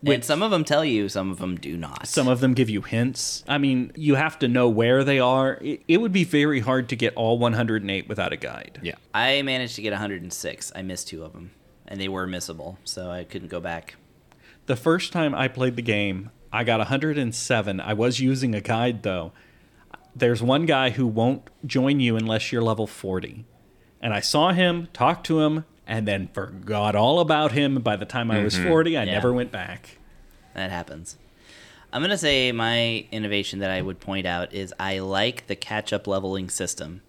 Which- 0.00 0.14
and 0.14 0.24
some 0.24 0.42
of 0.42 0.50
them 0.50 0.64
tell 0.64 0.84
you, 0.84 1.08
some 1.08 1.30
of 1.30 1.38
them 1.38 1.56
do 1.56 1.76
not. 1.76 2.06
Some 2.06 2.28
of 2.28 2.40
them 2.40 2.54
give 2.54 2.70
you 2.70 2.82
hints. 2.82 3.44
I 3.48 3.58
mean, 3.58 3.92
you 3.96 4.14
have 4.14 4.38
to 4.40 4.48
know 4.48 4.68
where 4.68 5.02
they 5.04 5.18
are. 5.18 5.58
It, 5.60 5.82
it 5.88 5.96
would 5.98 6.12
be 6.12 6.24
very 6.24 6.60
hard 6.60 6.88
to 6.90 6.96
get 6.96 7.14
all 7.14 7.38
108 7.38 8.08
without 8.08 8.32
a 8.32 8.36
guide. 8.36 8.78
Yeah. 8.82 8.94
I 9.12 9.42
managed 9.42 9.74
to 9.76 9.82
get 9.82 9.92
106. 9.92 10.72
I 10.74 10.82
missed 10.82 11.08
two 11.08 11.24
of 11.24 11.32
them, 11.32 11.50
and 11.86 12.00
they 12.00 12.08
were 12.08 12.26
missable, 12.26 12.76
so 12.84 13.10
I 13.10 13.24
couldn't 13.24 13.48
go 13.48 13.60
back. 13.60 13.96
The 14.66 14.76
first 14.76 15.12
time 15.12 15.34
I 15.34 15.48
played 15.48 15.76
the 15.76 15.82
game, 15.82 16.30
I 16.52 16.62
got 16.64 16.78
107. 16.78 17.80
I 17.80 17.92
was 17.94 18.20
using 18.20 18.54
a 18.54 18.60
guide 18.60 19.02
though. 19.02 19.32
There's 20.14 20.42
one 20.42 20.66
guy 20.66 20.90
who 20.90 21.06
won't 21.06 21.48
join 21.64 22.00
you 22.00 22.16
unless 22.16 22.50
you're 22.52 22.62
level 22.62 22.86
40. 22.86 23.44
And 24.00 24.12
I 24.14 24.20
saw 24.20 24.52
him, 24.52 24.88
talked 24.92 25.26
to 25.26 25.40
him, 25.40 25.64
and 25.88 26.06
then 26.06 26.28
forgot 26.32 26.94
all 26.94 27.18
about 27.18 27.50
him. 27.52 27.80
By 27.80 27.96
the 27.96 28.04
time 28.04 28.30
I 28.30 28.44
was 28.44 28.56
40, 28.56 28.96
I 28.96 29.02
Yeah. 29.04 29.12
never 29.14 29.32
went 29.32 29.50
back. 29.50 29.98
That 30.54 30.70
happens. 30.70 31.16
I'm 31.92 32.02
gonna 32.02 32.18
say 32.18 32.52
my 32.52 33.06
innovation 33.10 33.60
that 33.60 33.70
I 33.70 33.80
would 33.80 33.98
point 33.98 34.26
out 34.26 34.52
is 34.52 34.74
I 34.78 34.98
like 34.98 35.46
the 35.46 35.56
catch-up 35.56 36.06
leveling 36.06 36.50
system. 36.50 37.00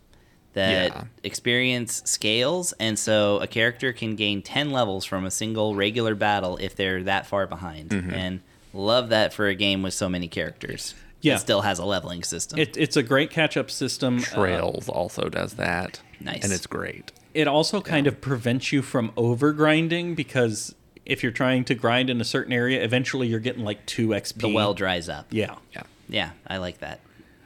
That 0.53 0.91
Yeah. 0.91 1.03
experience 1.23 2.01
scales, 2.05 2.73
and 2.79 2.97
so 2.97 3.37
a 3.39 3.45
character 3.47 3.93
can 3.93 4.15
gain 4.15 4.41
10 4.41 4.71
levels 4.71 5.05
from 5.05 5.25
a 5.25 5.31
single 5.31 5.75
regular 5.75 6.15
battle 6.15 6.57
if 6.57 6.75
they're 6.75 7.03
that 7.03 7.27
far 7.27 7.45
behind. 7.45 7.91
And 7.93 8.39
love 8.73 9.09
that 9.09 9.33
for 9.33 9.47
a 9.47 9.53
game 9.55 9.83
with 9.83 9.93
so 9.93 10.09
many 10.09 10.27
characters. 10.27 10.95
Yeah. 11.21 11.35
It 11.35 11.39
still 11.39 11.61
has 11.61 11.77
a 11.79 11.85
leveling 11.85 12.23
system. 12.23 12.57
It, 12.57 12.77
it's 12.77 12.95
a 12.95 13.03
great 13.03 13.29
catch 13.29 13.57
up 13.57 13.69
system. 13.69 14.19
Uh, 14.19 14.35
Trails 14.35 14.87
also 14.89 15.27
does 15.29 15.53
that. 15.55 15.99
Nice. 16.21 16.43
And 16.43 16.51
it's 16.53 16.65
great. 16.67 17.11
It 17.39 17.47
also 17.47 17.81
kind 17.81 18.05
of 18.07 18.19
prevents 18.21 18.71
you 18.71 18.81
from 18.81 19.11
over 19.15 19.51
grinding 19.53 20.15
because 20.15 20.75
if 21.05 21.23
you're 21.23 21.31
trying 21.31 21.63
to 21.65 21.75
grind 21.75 22.09
in 22.09 22.19
a 22.21 22.23
certain 22.25 22.53
area, 22.53 22.83
eventually 22.83 23.27
you're 23.27 23.39
getting 23.39 23.63
like 23.63 23.85
2 23.85 24.09
XP. 24.09 24.41
the 24.41 24.49
well 24.49 24.73
dries 24.73 25.07
up. 25.09 25.25
Yeah. 25.31 25.55
Yeah. 25.75 25.83
Yeah, 26.07 26.31
I 26.47 26.57
like 26.57 26.79
that. 26.79 26.99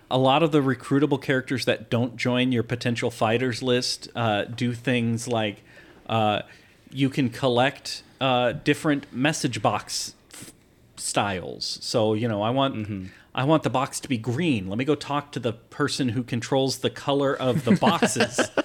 a 0.09 0.17
lot 0.17 0.41
of 0.43 0.51
the 0.51 0.61
recruitable 0.61 1.21
characters 1.21 1.65
that 1.65 1.89
don't 1.89 2.15
join 2.17 2.51
your 2.51 2.63
potential 2.63 3.09
fighters 3.11 3.61
list 3.61 4.07
uh, 4.15 4.43
do 4.45 4.73
things 4.73 5.27
like 5.27 5.63
uh, 6.07 6.41
you 6.91 7.09
can 7.09 7.29
collect 7.29 8.03
uh, 8.21 8.51
different 8.53 9.11
message 9.11 9.61
box 9.61 10.13
f- 10.33 10.51
styles. 10.97 11.77
So 11.81 12.13
you 12.13 12.27
know, 12.27 12.41
I 12.41 12.51
want 12.51 12.73
I 13.35 13.43
want 13.43 13.63
the 13.63 13.69
box 13.69 13.99
to 14.01 14.07
be 14.07 14.17
green. 14.17 14.69
Let 14.69 14.77
me 14.77 14.85
go 14.85 14.95
talk 14.95 15.31
to 15.33 15.39
the 15.39 15.53
person 15.53 16.09
who 16.09 16.23
controls 16.23 16.77
the 16.79 16.89
color 16.89 17.33
of 17.35 17.65
the 17.65 17.75
boxes. 17.75 18.39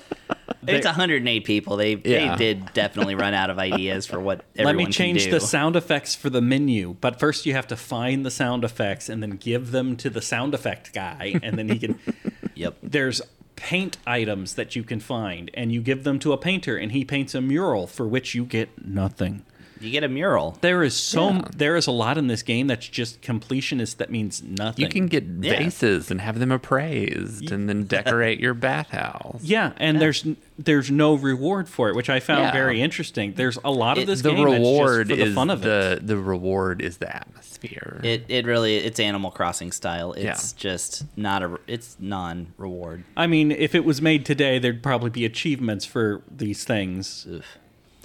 It's 0.76 0.86
108 0.86 1.44
people. 1.44 1.76
They 1.76 1.94
Yeah. 2.04 2.36
they 2.36 2.54
did 2.54 2.72
definitely 2.72 3.14
run 3.14 3.34
out 3.34 3.50
of 3.50 3.58
ideas 3.58 4.06
for 4.06 4.20
what. 4.20 4.44
Let 4.56 4.76
me 4.76 4.86
change 4.86 5.30
the 5.30 5.40
sound 5.40 5.76
effects 5.76 6.14
for 6.14 6.30
the 6.30 6.40
menu, 6.40 6.96
but 7.00 7.18
first 7.18 7.46
you 7.46 7.54
have 7.54 7.66
to 7.68 7.76
find 7.76 8.24
the 8.24 8.30
sound 8.30 8.64
effects 8.64 9.08
and 9.08 9.22
then 9.22 9.30
give 9.30 9.70
them 9.70 9.96
to 9.96 10.10
the 10.10 10.22
sound 10.22 10.54
effect 10.54 10.92
guy, 10.92 11.38
and 11.42 11.58
then 11.58 11.68
he 11.68 11.78
can. 11.78 11.98
Yep. 12.54 12.78
there's 12.82 13.22
paint 13.54 13.98
items 14.06 14.54
that 14.54 14.74
you 14.74 14.82
can 14.82 14.98
find 14.98 15.48
and 15.54 15.70
you 15.72 15.80
give 15.80 16.02
them 16.02 16.18
to 16.20 16.32
a 16.32 16.36
painter 16.36 16.76
and 16.76 16.90
he 16.90 17.04
paints 17.04 17.34
a 17.34 17.40
mural 17.40 17.86
for 17.86 18.06
which 18.06 18.34
you 18.34 18.44
get 18.44 18.84
nothing 18.84 19.44
You 19.80 19.90
get 19.90 20.04
a 20.04 20.08
mural. 20.08 20.56
there 20.60 20.82
is 20.82 20.94
so 20.94 21.30
Yeah. 21.30 21.42
there 21.56 21.76
is 21.76 21.86
a 21.86 21.90
lot 21.92 22.18
in 22.18 22.26
this 22.26 22.42
game 22.42 22.66
that's 22.66 22.88
just 22.88 23.20
completionist 23.22 23.96
that 23.98 24.10
means 24.10 24.42
nothing 24.42 24.84
You 24.84 24.90
can 24.90 25.06
get 25.06 25.24
Yeah. 25.40 25.58
vases 25.58 26.10
and 26.10 26.20
have 26.20 26.38
them 26.38 26.50
appraised 26.52 27.50
and 27.52 27.68
then 27.68 27.84
decorate 27.96 28.40
your 28.40 28.54
bathhouse. 28.54 29.40
yeah 29.42 29.72
and 29.78 30.00
there's 30.00 30.26
there's 30.58 30.90
no 30.90 31.14
reward 31.14 31.68
for 31.68 31.88
it 31.88 31.94
which 31.94 32.10
i 32.10 32.18
found 32.20 32.42
Yeah. 32.42 32.52
very 32.52 32.80
interesting 32.82 33.34
there's 33.34 33.58
a 33.64 33.70
lot 33.70 33.96
of 33.98 34.04
It- 34.04 34.06
this 34.06 34.22
the 34.22 34.30
game 34.34 34.44
reward 34.44 35.08
that's 35.08 35.08
just 35.08 35.10
for 35.10 35.16
the 35.16 35.22
is 35.30 35.34
fun 35.34 35.50
of 35.50 35.60
it 35.60 36.00
the 36.00 36.06
the 36.06 36.16
reward 36.16 36.80
is 36.82 36.96
the 36.98 37.14
atmosphere. 37.14 38.00
It 38.04 38.24
it 38.28 38.46
really 38.46 38.76
it's 38.76 39.00
Animal 39.00 39.30
Crossing 39.32 39.72
style. 39.72 40.12
It's 40.12 40.24
Yeah. 40.24 40.56
just 40.56 41.04
not 41.16 41.42
a 41.42 41.58
it's 41.66 41.96
non 42.00 42.48
reward. 42.56 43.04
i 43.16 43.26
mean 43.26 43.50
if 43.52 43.74
it 43.74 43.84
was 43.84 44.00
made 44.02 44.24
today 44.24 44.58
there'd 44.58 44.82
probably 44.82 45.10
be 45.10 45.24
achievements 45.24 45.84
for 45.84 46.22
these 46.34 46.64
things 46.64 47.26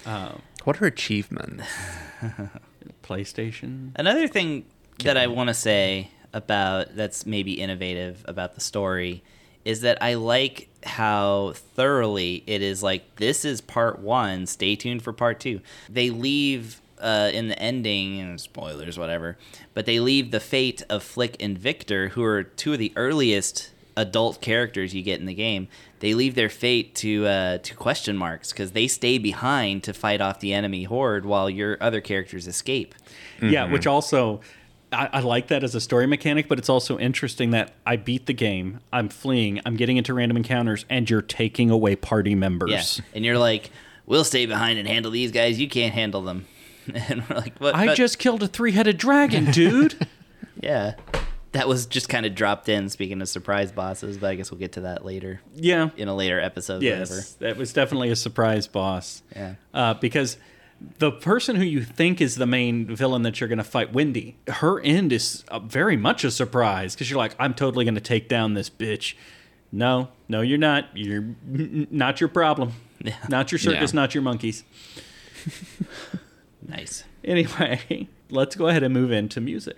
um, 0.06 0.42
what 0.64 0.82
are 0.82 0.86
achievements? 0.86 1.64
playstation 3.04 3.92
Another 3.96 4.28
thing 4.28 4.66
that 5.04 5.18
I 5.18 5.28
want 5.28 5.50
to 5.50 5.54
say 5.54 6.10
about 6.34 6.96
that's 6.96 7.26
maybe 7.26 7.54
innovative 7.54 8.24
about 8.28 8.56
the 8.56 8.62
story 8.62 9.24
is 9.66 9.82
that 9.82 10.02
I 10.02 10.16
like 10.16 10.70
how 10.84 11.54
thoroughly 11.56 12.44
it 12.48 12.62
is 12.62 12.84
like 12.84 13.16
this 13.16 13.46
is 13.46 13.62
part 13.62 14.00
one. 14.00 14.46
Stay 14.46 14.76
tuned 14.76 15.04
for 15.04 15.14
part 15.14 15.40
two. 15.40 15.62
They 15.90 16.10
leave 16.10 16.82
uh, 17.00 17.30
in 17.34 17.50
the 17.50 17.60
ending, 17.60 18.20
and 18.20 18.40
spoilers, 18.40 18.98
whatever, 18.98 19.38
but 19.74 19.86
they 19.86 20.00
leave 20.00 20.32
the 20.32 20.40
fate 20.40 20.82
of 20.90 21.04
Flick 21.04 21.36
and 21.42 21.58
Victor, 21.58 22.10
who 22.10 22.24
are 22.24 22.44
two 22.44 22.74
of 22.74 22.80
the 22.80 22.94
earliest 22.96 23.72
adult 23.96 24.42
characters 24.42 24.94
you 24.94 25.04
get 25.04 25.20
in 25.20 25.26
the 25.26 25.34
game. 25.34 25.68
They 26.00 26.14
leave 26.14 26.36
their 26.36 26.50
fate 26.50 26.96
to 26.96 27.26
uh, 27.26 27.58
to 27.60 27.76
question 27.76 28.18
marks 28.18 28.52
because 28.52 28.72
they 28.72 28.88
stay 28.88 29.18
behind 29.18 29.84
to 29.84 29.94
fight 29.94 30.22
off 30.22 30.40
the 30.40 30.54
enemy 30.54 30.84
horde 30.84 31.26
while 31.26 31.50
your 31.50 31.78
other 31.82 32.02
characters 32.02 32.48
escape. 32.48 32.96
Yeah, 33.42 33.72
which 33.72 33.88
also 33.88 34.42
I, 34.94 35.10
I 35.14 35.20
like 35.22 35.48
that 35.48 35.64
as 35.64 35.76
a 35.76 35.82
story 35.82 36.08
mechanic, 36.08 36.48
but 36.48 36.60
it's 36.60 36.70
also 36.70 36.98
interesting 36.98 37.52
that 37.52 37.74
I 37.86 37.96
beat 37.96 38.26
the 38.26 38.34
game, 38.34 38.80
I'm 38.92 39.10
fleeing, 39.10 39.60
I'm 39.66 39.76
getting 39.76 39.98
into 39.98 40.14
random 40.14 40.38
encounters, 40.38 40.86
and 40.90 41.10
you're 41.10 41.22
taking 41.22 41.70
away 41.70 41.96
party 41.96 42.36
members. 42.36 42.72
Yeah, 43.00 43.06
and 43.16 43.26
you're 43.26 43.38
like, 43.38 43.72
we'll 44.06 44.24
stay 44.24 44.46
behind 44.46 44.80
and 44.80 44.88
handle 44.88 45.12
these 45.12 45.32
guys. 45.32 45.60
You 45.60 45.68
can't 45.68 45.94
handle 45.94 46.22
them. 46.22 46.46
and 46.94 47.28
we're 47.28 47.36
like, 47.36 47.58
what? 47.60 47.76
I 47.76 47.88
but- 47.88 47.98
just 47.98 48.20
killed 48.20 48.44
a 48.44 48.48
three-headed 48.48 48.98
dragon, 48.98 49.52
dude. 49.52 50.08
yeah. 50.62 50.96
That 51.54 51.68
was 51.68 51.86
just 51.86 52.10
kind 52.10 52.26
of 52.26 52.36
dropped 52.36 52.68
in. 52.70 52.90
Speaking 52.90 53.22
of 53.22 53.30
surprise 53.30 53.72
bosses, 53.72 54.18
but 54.18 54.30
I 54.30 54.36
guess 54.36 54.52
we'll 54.52 54.60
get 54.60 54.74
to 54.74 54.82
that 54.82 55.06
later 55.06 55.42
yeah. 55.56 55.90
in 55.98 56.08
a 56.08 56.16
later 56.16 56.40
episode. 56.40 56.84
Whatever. 56.84 57.16
Yes, 57.16 57.34
that 57.36 57.58
was 57.58 57.74
definitely 57.74 58.10
a 58.10 58.16
surprise 58.16 58.68
boss. 58.68 59.22
Yeah. 59.36 59.56
Uh, 59.74 59.94
because 59.94 60.38
the 61.00 61.12
person 61.12 61.56
who 61.56 61.64
you 61.64 61.84
think 61.84 62.20
is 62.22 62.36
the 62.36 62.46
main 62.46 62.94
villain 62.94 63.22
that 63.22 63.40
you're 63.40 63.48
going 63.48 63.58
to 63.58 63.64
fight, 63.64 63.94
Windy, 63.94 64.36
her 64.48 64.80
end 64.82 65.14
is 65.14 65.44
uh, 65.48 65.60
very 65.60 65.96
much 65.96 66.24
a 66.24 66.32
surprise 66.32 66.96
because 66.96 67.10
you're 67.10 67.20
like, 67.20 67.36
I'm 67.40 67.54
totally 67.54 67.86
going 67.86 67.96
to 67.96 68.02
take 68.02 68.28
down 68.28 68.54
this 68.56 68.70
bitch. 68.70 69.14
No, 69.72 70.10
no, 70.28 70.42
you're 70.42 70.58
not. 70.58 70.86
You're 70.96 71.22
n- 71.22 71.38
n- 71.52 71.88
not 71.90 72.20
your 72.20 72.30
problem. 72.30 72.74
Yeah. 73.04 73.16
Not 73.28 73.52
your 73.52 73.60
circus, 73.60 73.92
Yeah. 73.92 74.00
not 74.00 74.16
your 74.16 74.22
monkeys. 74.22 74.64
Nice. 76.68 77.04
Anyway, 77.24 78.08
let's 78.30 78.56
go 78.56 78.68
ahead 78.68 78.84
and 78.84 78.94
move 78.94 79.12
into 79.12 79.42
music. 79.42 79.78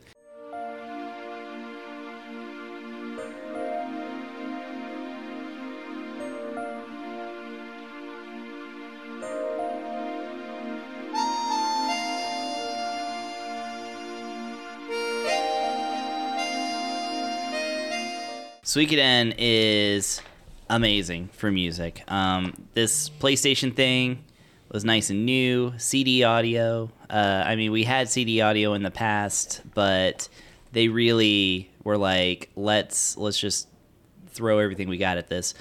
Suikoden 18.76 19.34
is 19.38 20.22
amazing 20.70 21.30
for 21.32 21.50
music. 21.50 22.04
Um, 22.12 22.68
this 22.74 23.10
PlayStation 23.10 23.74
thing 23.74 24.26
was 24.70 24.84
nice 24.84 25.10
and 25.10 25.26
new. 25.26 25.72
CD 25.78 26.26
audio. 26.26 26.92
Uh, 27.10 27.44
I 27.46 27.56
mean, 27.56 27.72
we 27.72 27.86
had 27.86 28.10
CD 28.10 28.42
audio 28.42 28.74
in 28.74 28.84
the 28.84 28.92
past, 28.92 29.62
but 29.74 30.28
they 30.74 30.90
really 30.90 31.72
were 31.86 31.98
like, 31.98 32.50
let's 32.58 33.16
let's 33.16 33.40
just 33.40 33.70
throw 34.28 34.60
everything 34.60 34.90
we 34.90 34.98
got 34.98 35.18
at 35.18 35.30
this. 35.30 35.54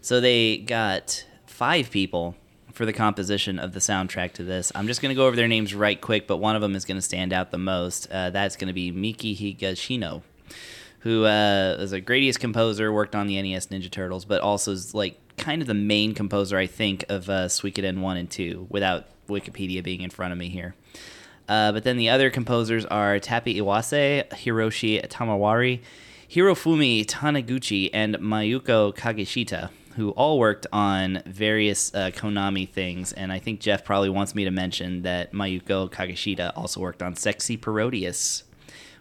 So 0.00 0.20
they 0.20 0.56
got 0.56 1.24
five 1.46 1.92
people 1.92 2.34
for 2.72 2.84
the 2.84 2.92
composition 2.92 3.60
of 3.60 3.74
the 3.74 3.80
soundtrack 3.80 4.32
to 4.32 4.42
this. 4.42 4.72
I'm 4.74 4.88
just 4.88 5.00
going 5.00 5.10
to 5.10 5.16
go 5.16 5.28
over 5.28 5.36
their 5.36 5.46
names 5.46 5.72
right 5.72 6.00
quick, 6.00 6.26
but 6.26 6.38
one 6.38 6.56
of 6.56 6.62
them 6.62 6.74
is 6.74 6.84
going 6.84 6.98
to 6.98 7.02
stand 7.02 7.32
out 7.32 7.52
the 7.52 7.58
most. 7.58 8.10
Uh, 8.10 8.30
that's 8.30 8.56
going 8.56 8.66
to 8.66 8.74
be 8.74 8.90
Miki 8.90 9.36
Higashino, 9.36 10.22
who 11.06 11.24
uh, 11.24 11.76
is 11.78 11.92
a 11.92 12.00
Gradius 12.00 12.36
composer, 12.36 12.92
worked 12.92 13.14
on 13.14 13.28
the 13.28 13.40
NES 13.40 13.68
Ninja 13.68 13.88
Turtles, 13.88 14.24
but 14.24 14.40
also 14.40 14.72
is 14.72 14.92
like 14.92 15.16
kind 15.36 15.62
of 15.62 15.68
the 15.68 15.74
main 15.74 16.14
composer, 16.14 16.58
I 16.58 16.66
think, 16.66 17.04
of 17.08 17.30
uh, 17.30 17.46
Suikoden 17.46 18.00
1 18.00 18.16
and 18.16 18.28
2, 18.28 18.66
without 18.70 19.04
Wikipedia 19.28 19.84
being 19.84 20.00
in 20.00 20.10
front 20.10 20.32
of 20.32 20.38
me 20.38 20.48
here. 20.48 20.74
Uh, 21.48 21.70
but 21.70 21.84
then 21.84 21.96
the 21.96 22.08
other 22.08 22.28
composers 22.28 22.84
are 22.86 23.20
Tapi 23.20 23.54
Iwase, 23.54 24.28
Hiroshi 24.30 25.06
Tamawari, 25.06 25.80
Hirofumi 26.28 27.06
Taniguchi, 27.06 27.88
and 27.94 28.16
Mayuko 28.16 28.92
Kageshita, 28.92 29.70
who 29.94 30.10
all 30.10 30.40
worked 30.40 30.66
on 30.72 31.22
various 31.24 31.94
uh, 31.94 32.10
Konami 32.12 32.68
things. 32.68 33.12
And 33.12 33.30
I 33.30 33.38
think 33.38 33.60
Jeff 33.60 33.84
probably 33.84 34.10
wants 34.10 34.34
me 34.34 34.42
to 34.42 34.50
mention 34.50 35.02
that 35.02 35.32
Mayuko 35.32 35.88
Kageshita 35.88 36.52
also 36.56 36.80
worked 36.80 37.00
on 37.00 37.14
Sexy 37.14 37.56
Parodius, 37.56 38.42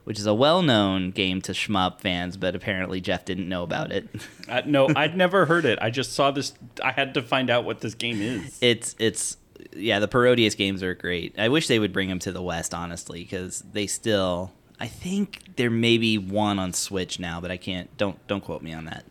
which 0.06 0.18
is 0.18 0.26
a 0.26 0.34
well 0.34 0.62
known 0.62 1.12
game 1.12 1.42
to 1.42 1.52
shmup 1.52 2.00
fans, 2.00 2.38
but 2.38 2.56
apparently 2.56 3.02
Jeff 3.02 3.26
didn't 3.26 3.50
know 3.50 3.64
about 3.64 3.92
it. 3.92 4.08
Uh, 4.48 4.62
no, 4.64 4.88
I'd 4.96 5.18
never 5.18 5.48
heard 5.48 5.66
it. 5.66 5.80
I 5.82 5.90
just 5.90 6.14
saw 6.14 6.30
this. 6.30 6.54
I 6.84 6.92
had 6.92 7.16
to 7.16 7.24
find 7.24 7.50
out 7.50 7.66
what 7.66 7.82
this 7.82 7.96
game 7.96 8.22
is. 8.22 8.58
it's 8.62 8.96
it's 9.00 9.38
yeah 9.76 9.98
the 10.00 10.08
parodius 10.08 10.54
games 10.56 10.84
are 10.84 10.94
great 10.94 11.34
i 11.40 11.50
wish 11.50 11.68
they 11.68 11.80
would 11.80 11.92
bring 11.92 12.08
them 12.08 12.20
to 12.20 12.32
the 12.32 12.42
west 12.44 12.72
honestly 12.74 13.24
because 13.24 13.64
they 13.74 13.88
still 13.88 14.52
i 14.80 14.86
think 14.88 15.40
there 15.56 15.72
may 15.72 15.98
be 15.98 16.18
one 16.20 16.60
on 16.60 16.72
switch 16.74 17.20
now 17.20 17.42
but 17.42 17.50
i 17.50 17.58
can't 17.58 17.90
don't 17.98 18.20
don't 18.28 18.44
quote 18.44 18.62
me 18.62 18.72
on 18.72 18.86
that 18.86 19.04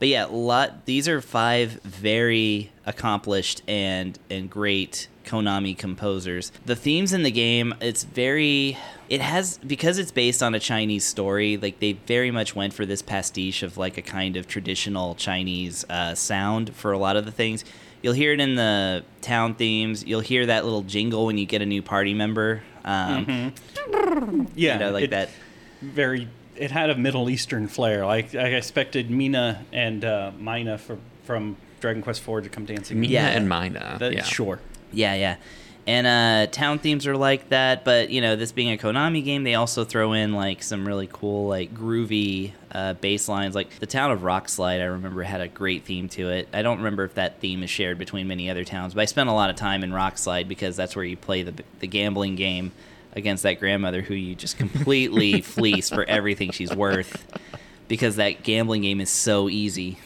but 0.00 0.08
yeah 0.08 0.24
lot 0.24 0.84
these 0.86 1.06
are 1.06 1.20
five 1.20 1.80
very 1.84 2.72
accomplished 2.84 3.62
and 3.68 4.18
and 4.28 4.50
great 4.50 5.06
konami 5.24 5.78
composers 5.78 6.50
the 6.66 6.74
themes 6.74 7.12
in 7.12 7.22
the 7.22 7.30
game 7.30 7.72
it's 7.80 8.02
very 8.02 8.76
it 9.08 9.20
has 9.20 9.58
because 9.58 9.98
it's 9.98 10.10
based 10.10 10.42
on 10.42 10.54
a 10.56 10.58
chinese 10.58 11.04
story 11.04 11.56
like 11.56 11.78
they 11.78 11.92
very 11.92 12.32
much 12.32 12.56
went 12.56 12.72
for 12.72 12.84
this 12.84 13.00
pastiche 13.02 13.62
of 13.62 13.76
like 13.78 13.96
a 13.96 14.02
kind 14.02 14.36
of 14.36 14.48
traditional 14.48 15.14
chinese 15.14 15.84
uh, 15.88 16.14
sound 16.16 16.74
for 16.74 16.90
a 16.90 16.98
lot 16.98 17.14
of 17.16 17.24
the 17.24 17.32
things 17.32 17.64
You'll 18.02 18.14
hear 18.14 18.32
it 18.32 18.40
in 18.40 18.54
the 18.54 19.04
town 19.20 19.56
themes. 19.56 20.04
You'll 20.06 20.20
hear 20.22 20.46
that 20.46 20.64
little 20.64 20.80
jingle 20.80 21.26
when 21.26 21.36
you 21.36 21.44
get 21.44 21.60
a 21.60 21.66
new 21.66 21.82
party 21.82 22.14
member. 22.14 22.62
Um, 22.82 23.52
Yeah, 24.56 24.72
You 24.72 24.78
know, 24.80 24.90
like 24.90 25.04
it- 25.04 25.10
that. 25.10 25.28
Very. 25.82 26.26
It 26.60 26.70
had 26.70 26.90
a 26.90 26.94
Middle 26.96 27.30
Eastern 27.30 27.68
flair. 27.68 28.04
Like 28.06 28.34
I 28.34 28.48
expected 28.48 29.10
Mina 29.10 29.64
and 29.72 30.04
uh, 30.04 30.30
Mina 30.38 30.78
from 30.78 31.00
from 31.24 31.56
Dragon 31.80 32.02
Quest 32.02 32.20
IV 32.26 32.42
to 32.44 32.48
come 32.50 32.66
dancing. 32.66 33.00
Mina 33.00 33.12
Yeah. 33.14 33.28
and 33.28 33.48
Mina. 33.48 33.96
That- 33.98 34.12
yeah. 34.12 34.22
Sure. 34.22 34.58
Yeah, 34.92 35.14
yeah. 35.14 35.36
And 35.86 36.06
uh, 36.06 36.46
town 36.52 36.78
themes 36.78 37.06
are 37.06 37.16
like 37.16 37.48
that, 37.48 37.84
but 37.86 38.10
you 38.10 38.20
know, 38.20 38.36
this 38.36 38.52
being 38.52 38.70
a 38.72 38.76
Konami 38.76 39.24
game, 39.24 39.44
they 39.44 39.54
also 39.54 39.84
throw 39.84 40.12
in 40.12 40.34
like 40.34 40.62
some 40.62 40.86
really 40.86 41.08
cool, 41.10 41.48
like 41.48 41.72
groovy 41.74 42.52
uh, 42.70 42.92
bass 42.94 43.28
lines. 43.28 43.54
Like 43.54 43.78
the 43.80 43.86
town 43.86 44.10
of 44.10 44.20
Rockslide, 44.20 44.80
I 44.80 44.84
remember 44.84 45.22
had 45.22 45.40
a 45.40 45.48
great 45.48 45.84
theme 45.84 46.08
to 46.10 46.28
it. 46.28 46.48
I 46.52 46.60
don't 46.62 46.76
remember 46.78 47.04
if 47.04 47.14
that 47.14 47.40
theme 47.40 47.62
is 47.62 47.70
shared 47.70 47.96
between 47.98 48.28
many 48.28 48.50
other 48.50 48.62
towns, 48.64 48.92
but 48.92 49.00
I 49.00 49.06
spent 49.06 49.30
a 49.30 49.32
lot 49.32 49.48
of 49.48 49.56
time 49.56 49.82
in 49.82 49.90
Rockslide 49.90 50.48
because 50.48 50.76
that's 50.76 50.94
where 50.94 51.04
you 51.04 51.16
play 51.16 51.42
the 51.42 51.54
the 51.80 51.86
gambling 51.86 52.36
game 52.36 52.72
against 53.12 53.42
that 53.42 53.58
grandmother 53.58 54.02
who 54.02 54.14
you 54.14 54.34
just 54.34 54.56
completely 54.56 55.40
fleece 55.42 55.88
for 55.88 56.04
everything 56.04 56.50
she's 56.50 56.74
worth 56.74 57.26
because 57.88 58.16
that 58.16 58.42
gambling 58.42 58.82
game 58.82 59.00
is 59.00 59.10
so 59.10 59.48
easy. 59.48 59.98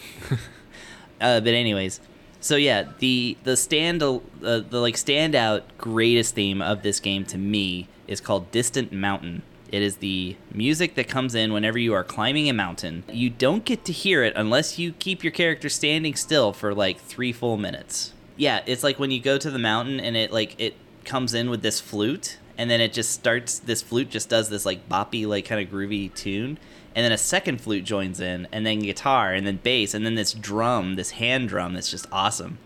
uh, 1.21 1.41
but 1.41 1.49
anyways, 1.49 2.01
so 2.41 2.57
yeah, 2.57 2.85
the 2.99 3.37
the 3.45 3.57
stand 3.57 4.03
uh, 4.03 4.21
the 4.41 4.81
like 4.81 4.97
standout 4.97 5.63
greatest 5.79 6.35
theme 6.35 6.61
of 6.61 6.83
this 6.83 7.01
game 7.01 7.25
to 7.27 7.39
me 7.39 7.89
is 8.07 8.21
called 8.21 8.51
Distant 8.51 8.93
Mountain. 8.93 9.43
It 9.71 9.83
is 9.83 9.97
the 9.97 10.37
music 10.53 10.95
that 10.95 11.09
comes 11.09 11.35
in 11.35 11.53
whenever 11.53 11.79
you 11.79 11.95
are 11.95 12.05
climbing 12.05 12.49
a 12.49 12.53
mountain. 12.53 13.03
You 13.11 13.31
don't 13.31 13.65
get 13.65 13.85
to 13.87 13.93
hear 13.93 14.23
it 14.23 14.33
unless 14.37 14.79
you 14.79 14.93
keep 14.93 15.25
your 15.25 15.33
character 15.33 15.69
standing 15.69 16.15
still 16.15 16.53
for 16.53 16.75
like 16.75 17.01
3 17.01 17.33
full 17.33 17.57
minutes. 17.57 18.13
Yeah, 18.37 18.61
it's 18.67 18.85
like 18.85 18.99
when 18.99 19.11
you 19.11 19.21
go 19.21 19.37
to 19.39 19.51
the 19.51 19.59
mountain 19.59 19.99
and 19.99 20.17
it 20.17 20.33
like 20.33 20.55
it 20.59 20.77
comes 21.05 21.35
in 21.35 21.51
with 21.51 21.63
this 21.63 21.81
flute 21.81 22.39
and 22.57 22.71
then 22.71 22.81
it 22.81 22.93
just 22.93 23.11
starts 23.11 23.59
this 23.59 23.83
flute 23.83 24.11
just 24.11 24.29
does 24.29 24.49
this 24.49 24.65
like 24.65 24.89
boppy 24.89 25.27
like 25.27 25.45
kind 25.45 25.61
of 25.67 25.73
groovy 25.73 26.13
tune 26.15 26.59
and 26.95 27.05
then 27.05 27.11
a 27.13 27.19
second 27.19 27.61
flute 27.61 27.85
joins 27.85 28.21
in 28.21 28.47
and 28.53 28.65
then 28.65 28.79
guitar 28.81 29.33
and 29.33 29.47
then 29.47 29.57
bass 29.63 29.95
and 29.95 30.05
then 30.07 30.15
this 30.15 30.33
drum 30.33 30.95
this 30.97 31.11
hand 31.13 31.49
drum 31.49 31.75
that's 31.75 31.91
just 31.91 32.07
awesome 32.13 32.59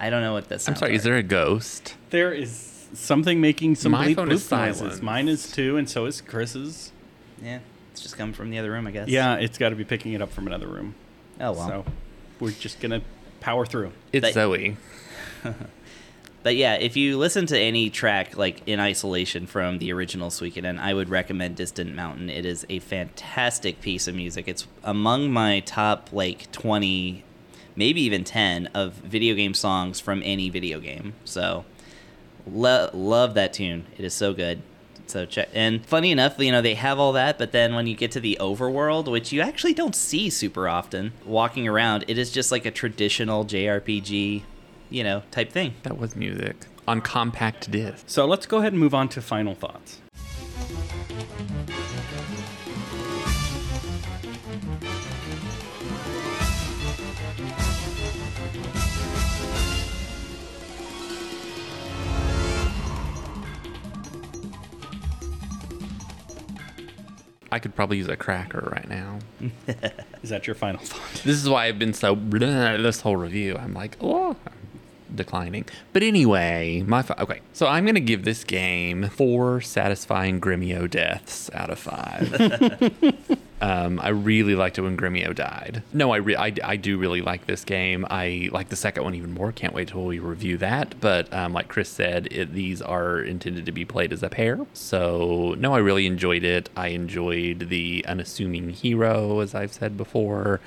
i 0.00 0.10
don't 0.10 0.22
know 0.22 0.32
what 0.32 0.48
this 0.48 0.68
I'm 0.68 0.74
sorry, 0.76 0.94
is 0.96 1.04
there 1.04 1.16
a 1.16 1.22
ghost? 1.22 1.94
There 2.10 2.32
is 2.32 2.88
something 2.94 3.40
making 3.40 3.74
some 3.76 3.92
My 3.92 4.06
bleep 4.08 4.16
phone 4.16 4.28
bloop 4.28 4.32
is 4.32 4.50
noises. 4.50 5.02
Mine 5.02 5.28
is 5.28 5.50
too, 5.50 5.76
and 5.76 5.88
so 5.88 6.06
is 6.06 6.20
Chris's. 6.20 6.92
yeah 7.42 7.58
it's 7.92 8.00
just 8.02 8.16
coming 8.16 8.34
from 8.34 8.50
the 8.50 8.58
other 8.58 8.70
room 8.72 8.86
i 8.88 8.90
guess 8.90 9.08
Yeah, 9.08 9.36
it's 9.36 9.56
got 9.58 9.68
to 9.70 9.76
be 9.76 9.84
picking 9.84 10.12
it 10.14 10.20
up 10.22 10.30
from 10.32 10.46
another 10.48 10.66
room. 10.66 10.94
oh 11.40 11.52
well 11.52 11.68
So 11.68 11.84
we're 12.40 12.50
just 12.50 12.80
gonna 12.80 13.02
power 13.40 13.64
through. 13.66 13.92
It's 14.12 14.24
But- 14.26 14.34
Zoe. 14.34 14.76
But 16.44 16.56
yeah, 16.56 16.74
if 16.74 16.94
you 16.94 17.16
listen 17.16 17.46
to 17.46 17.58
any 17.58 17.88
track 17.88 18.36
like 18.36 18.60
in 18.66 18.78
isolation 18.78 19.46
from 19.46 19.78
the 19.78 19.90
original 19.94 20.28
Suikoden, 20.28 20.78
I 20.78 20.92
would 20.92 21.08
recommend 21.08 21.56
Distant 21.56 21.94
Mountain. 21.94 22.28
It 22.28 22.44
is 22.44 22.66
a 22.68 22.80
fantastic 22.80 23.80
piece 23.80 24.06
of 24.06 24.14
music. 24.14 24.46
It's 24.46 24.66
among 24.84 25.32
my 25.32 25.60
top 25.60 26.10
like 26.12 26.52
20, 26.52 27.24
maybe 27.76 28.02
even 28.02 28.24
10 28.24 28.66
of 28.74 28.92
video 28.92 29.34
game 29.34 29.54
songs 29.54 30.00
from 30.00 30.20
any 30.22 30.50
video 30.50 30.80
game. 30.80 31.14
So 31.24 31.64
lo- 32.46 32.90
love 32.92 33.32
that 33.32 33.54
tune. 33.54 33.86
It 33.96 34.04
is 34.04 34.12
so 34.12 34.34
good. 34.34 34.60
So 35.06 35.24
check. 35.24 35.48
And 35.54 35.84
funny 35.86 36.10
enough, 36.10 36.38
you 36.38 36.52
know, 36.52 36.60
they 36.60 36.74
have 36.74 36.98
all 36.98 37.12
that, 37.12 37.38
but 37.38 37.52
then 37.52 37.74
when 37.74 37.86
you 37.86 37.96
get 37.96 38.10
to 38.12 38.20
the 38.20 38.36
overworld, 38.38 39.10
which 39.10 39.32
you 39.32 39.40
actually 39.40 39.72
don't 39.72 39.94
see 39.94 40.28
super 40.28 40.68
often 40.68 41.12
walking 41.24 41.66
around, 41.66 42.04
it 42.06 42.18
is 42.18 42.30
just 42.30 42.52
like 42.52 42.66
a 42.66 42.70
traditional 42.70 43.46
JRPG, 43.46 44.42
you 44.90 45.04
know, 45.04 45.22
type 45.30 45.50
thing. 45.50 45.74
That 45.82 45.98
was 45.98 46.16
music 46.16 46.66
on 46.86 47.00
compact 47.00 47.70
disc. 47.70 48.04
So 48.06 48.26
let's 48.26 48.46
go 48.46 48.58
ahead 48.58 48.72
and 48.72 48.80
move 48.80 48.94
on 48.94 49.08
to 49.10 49.22
final 49.22 49.54
thoughts. 49.54 50.00
I 67.54 67.60
could 67.60 67.76
probably 67.76 67.98
use 67.98 68.08
a 68.08 68.16
cracker 68.16 68.68
right 68.72 68.88
now. 68.88 69.20
Is 70.24 70.30
that 70.30 70.44
your 70.44 70.56
final 70.56 70.80
thought? 70.80 71.22
This 71.22 71.36
is 71.36 71.48
why 71.48 71.66
I've 71.66 71.78
been 71.78 71.94
so 71.94 72.16
bleh, 72.16 72.82
this 72.82 73.02
whole 73.02 73.16
review. 73.16 73.56
I'm 73.56 73.72
like, 73.72 73.96
oh, 74.00 74.34
I'm 74.44 74.63
declining. 75.14 75.66
But 75.92 76.02
anyway, 76.02 76.82
my 76.86 77.02
fi- 77.02 77.16
okay. 77.18 77.40
So 77.52 77.66
I'm 77.66 77.86
gonna 77.86 78.00
give 78.00 78.24
this 78.24 78.44
game 78.44 79.08
four 79.08 79.60
satisfying 79.60 80.40
Gremio 80.40 80.88
deaths 80.90 81.50
out 81.52 81.70
of 81.70 81.78
five. 81.78 82.32
um, 83.60 84.00
I 84.00 84.08
really 84.10 84.54
liked 84.54 84.78
it 84.78 84.82
when 84.82 84.96
Gremio 84.96 85.34
died. 85.34 85.82
No, 85.92 86.12
I, 86.12 86.16
re- 86.16 86.36
I 86.36 86.52
I 86.62 86.76
do 86.76 86.98
really 86.98 87.20
like 87.20 87.46
this 87.46 87.64
game. 87.64 88.06
I 88.10 88.48
like 88.52 88.68
the 88.68 88.76
second 88.76 89.04
one 89.04 89.14
even 89.14 89.32
more. 89.32 89.52
Can't 89.52 89.74
wait 89.74 89.88
till 89.88 90.04
we 90.04 90.18
review 90.18 90.56
that. 90.58 91.00
But 91.00 91.32
um, 91.32 91.52
like 91.52 91.68
Chris 91.68 91.88
said, 91.88 92.28
it, 92.30 92.52
these 92.52 92.82
are 92.82 93.20
intended 93.20 93.66
to 93.66 93.72
be 93.72 93.84
played 93.84 94.12
as 94.12 94.22
a 94.22 94.28
pair. 94.28 94.58
So 94.72 95.54
no, 95.58 95.74
I 95.74 95.78
really 95.78 96.06
enjoyed 96.06 96.44
it. 96.44 96.68
I 96.76 96.88
enjoyed 96.88 97.68
the 97.68 98.04
unassuming 98.06 98.70
hero, 98.70 99.40
as 99.40 99.54
I've 99.54 99.72
said 99.72 99.96
before. 99.96 100.60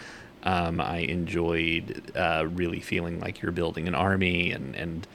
Um, 0.47 0.79
I 0.79 0.99
enjoyed 0.99 2.13
uh, 2.15 2.47
really 2.49 2.79
feeling 2.79 3.19
like 3.19 3.41
you're 3.41 3.51
building 3.51 3.85
an 3.85 3.93
army 3.93 4.53
and, 4.53 4.75
and 4.77 5.05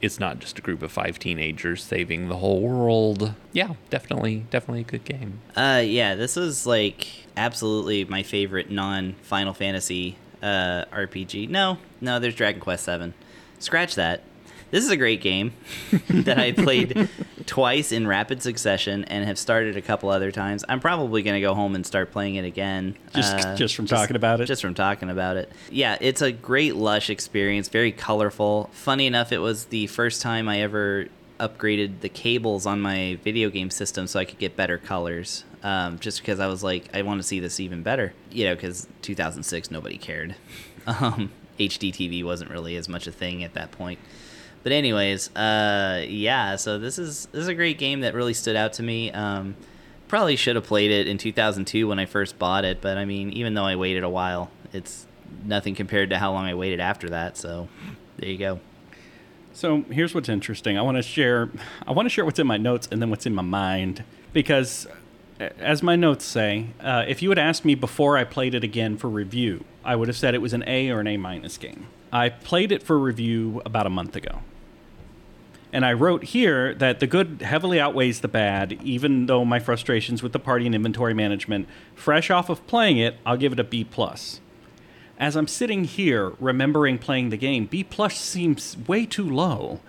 it's 0.00 0.18
not 0.18 0.40
just 0.40 0.58
a 0.58 0.62
group 0.62 0.82
of 0.82 0.90
five 0.90 1.20
teenagers 1.20 1.84
saving 1.84 2.28
the 2.28 2.38
whole 2.38 2.60
world. 2.60 3.34
Yeah, 3.52 3.74
definitely, 3.88 4.46
definitely 4.50 4.80
a 4.80 4.84
good 4.84 5.04
game. 5.04 5.38
Uh, 5.54 5.80
yeah, 5.84 6.16
this 6.16 6.36
is 6.36 6.66
like 6.66 7.06
absolutely 7.36 8.04
my 8.04 8.24
favorite 8.24 8.68
non 8.68 9.12
Final 9.22 9.54
Fantasy 9.54 10.16
uh, 10.42 10.86
RPG. 10.92 11.48
No, 11.48 11.78
no, 12.00 12.18
there's 12.18 12.34
Dragon 12.34 12.60
Quest 12.60 12.84
Seven. 12.84 13.14
Scratch 13.60 13.94
that. 13.94 14.22
This 14.74 14.82
is 14.84 14.90
a 14.90 14.96
great 14.96 15.20
game 15.20 15.52
that 16.08 16.36
I 16.36 16.50
played 16.50 17.08
twice 17.46 17.92
in 17.92 18.08
rapid 18.08 18.42
succession 18.42 19.04
and 19.04 19.24
have 19.24 19.38
started 19.38 19.76
a 19.76 19.80
couple 19.80 20.08
other 20.10 20.32
times. 20.32 20.64
I'm 20.68 20.80
probably 20.80 21.22
going 21.22 21.34
to 21.36 21.40
go 21.40 21.54
home 21.54 21.76
and 21.76 21.86
start 21.86 22.10
playing 22.10 22.34
it 22.34 22.44
again. 22.44 22.96
Just- 23.14 23.36
Uh, 23.46 23.54
just 23.54 23.76
from 23.76 23.86
talking 23.86 24.16
about 24.16 24.40
it? 24.40 24.46
Just 24.46 24.62
from 24.62 24.74
talking 24.74 25.10
about 25.10 25.36
it. 25.36 25.48
Yeah, 25.70 25.96
it's 26.00 26.22
a 26.22 26.32
great 26.32 26.74
lush 26.74 27.08
experience, 27.08 27.68
very 27.68 27.92
colorful. 27.92 28.68
Funny 28.72 29.06
enough, 29.06 29.30
it 29.30 29.38
was 29.38 29.66
the 29.66 29.86
first 29.86 30.20
time 30.20 30.48
I 30.48 30.62
ever 30.62 31.06
upgraded 31.38 32.00
the 32.00 32.08
cables 32.08 32.66
on 32.66 32.80
my 32.80 33.16
video 33.22 33.50
game 33.50 33.70
system 33.70 34.08
so 34.08 34.18
I 34.18 34.24
could 34.24 34.40
get 34.40 34.56
better 34.56 34.76
colors. 34.76 35.44
Um, 35.62 36.00
just 36.00 36.18
because 36.20 36.40
I 36.40 36.48
was 36.48 36.64
like, 36.64 36.90
I 36.92 37.02
want 37.02 37.20
to 37.20 37.22
see 37.26 37.38
this 37.38 37.60
even 37.60 37.84
better. 37.84 38.12
You 38.32 38.46
know, 38.46 38.56
because 38.56 38.88
2006, 39.02 39.70
nobody 39.70 39.98
cared. 39.98 40.34
Um, 40.86 41.30
HD 41.58 41.90
TV 41.94 42.22
wasn't 42.22 42.50
really 42.50 42.76
as 42.76 42.90
much 42.90 43.06
a 43.06 43.12
thing 43.12 43.42
at 43.42 43.54
that 43.54 43.70
point. 43.70 43.98
But 44.64 44.72
anyways, 44.72 45.34
uh, 45.36 46.04
yeah. 46.08 46.56
So 46.56 46.78
this 46.78 46.98
is 46.98 47.26
this 47.26 47.42
is 47.42 47.48
a 47.48 47.54
great 47.54 47.78
game 47.78 48.00
that 48.00 48.14
really 48.14 48.34
stood 48.34 48.56
out 48.56 48.72
to 48.74 48.82
me. 48.82 49.12
Um, 49.12 49.54
probably 50.08 50.36
should 50.36 50.56
have 50.56 50.64
played 50.64 50.90
it 50.90 51.06
in 51.06 51.18
2002 51.18 51.86
when 51.86 51.98
I 51.98 52.06
first 52.06 52.38
bought 52.38 52.64
it, 52.64 52.80
but 52.80 52.98
I 52.98 53.04
mean, 53.04 53.32
even 53.32 53.54
though 53.54 53.64
I 53.64 53.76
waited 53.76 54.04
a 54.04 54.08
while, 54.08 54.50
it's 54.72 55.06
nothing 55.44 55.74
compared 55.74 56.10
to 56.10 56.18
how 56.18 56.32
long 56.32 56.46
I 56.46 56.54
waited 56.54 56.80
after 56.80 57.10
that. 57.10 57.36
So 57.36 57.68
there 58.16 58.28
you 58.28 58.38
go. 58.38 58.60
So 59.52 59.82
here's 59.90 60.14
what's 60.14 60.28
interesting. 60.28 60.76
I 60.76 60.82
want 60.82 60.96
to 60.96 61.02
share. 61.02 61.50
I 61.86 61.92
want 61.92 62.06
to 62.06 62.10
share 62.10 62.24
what's 62.24 62.38
in 62.38 62.46
my 62.46 62.56
notes 62.56 62.88
and 62.90 63.00
then 63.00 63.10
what's 63.10 63.26
in 63.26 63.34
my 63.34 63.42
mind 63.42 64.02
because, 64.32 64.86
as 65.38 65.82
my 65.82 65.94
notes 65.94 66.24
say, 66.24 66.68
uh, 66.80 67.04
if 67.06 67.22
you 67.22 67.28
had 67.28 67.38
asked 67.38 67.64
me 67.64 67.74
before 67.74 68.16
I 68.16 68.24
played 68.24 68.54
it 68.54 68.64
again 68.64 68.96
for 68.96 69.08
review, 69.08 69.64
I 69.84 69.94
would 69.94 70.08
have 70.08 70.16
said 70.16 70.34
it 70.34 70.42
was 70.42 70.52
an 70.52 70.64
A 70.66 70.90
or 70.90 71.00
an 71.00 71.06
A 71.06 71.16
minus 71.16 71.56
game. 71.58 71.86
I 72.12 72.28
played 72.30 72.72
it 72.72 72.82
for 72.82 72.98
review 72.98 73.62
about 73.64 73.86
a 73.86 73.90
month 73.90 74.16
ago, 74.16 74.40
and 75.74 75.84
I 75.84 75.92
wrote 75.92 76.24
here 76.24 76.74
that 76.76 77.00
the 77.00 77.06
good 77.06 77.42
heavily 77.42 77.78
outweighs 77.78 78.20
the 78.20 78.28
bad. 78.28 78.78
Even 78.82 79.26
though 79.26 79.44
my 79.44 79.58
frustrations 79.58 80.22
with 80.22 80.32
the 80.32 80.38
party 80.38 80.64
and 80.64 80.74
inventory 80.74 81.12
management, 81.12 81.68
fresh 81.94 82.30
off 82.30 82.48
of 82.48 82.66
playing 82.66 82.96
it, 82.96 83.16
I'll 83.26 83.36
give 83.36 83.52
it 83.52 83.60
a 83.60 83.64
B 83.64 83.84
plus 83.84 84.40
as 85.18 85.36
I'm 85.36 85.46
sitting 85.46 85.84
here 85.84 86.32
remembering 86.40 86.98
playing 86.98 87.30
the 87.30 87.36
game, 87.36 87.66
B 87.66 87.84
plus 87.84 88.16
seems 88.16 88.76
way 88.86 89.06
too 89.06 89.28
low. 89.28 89.80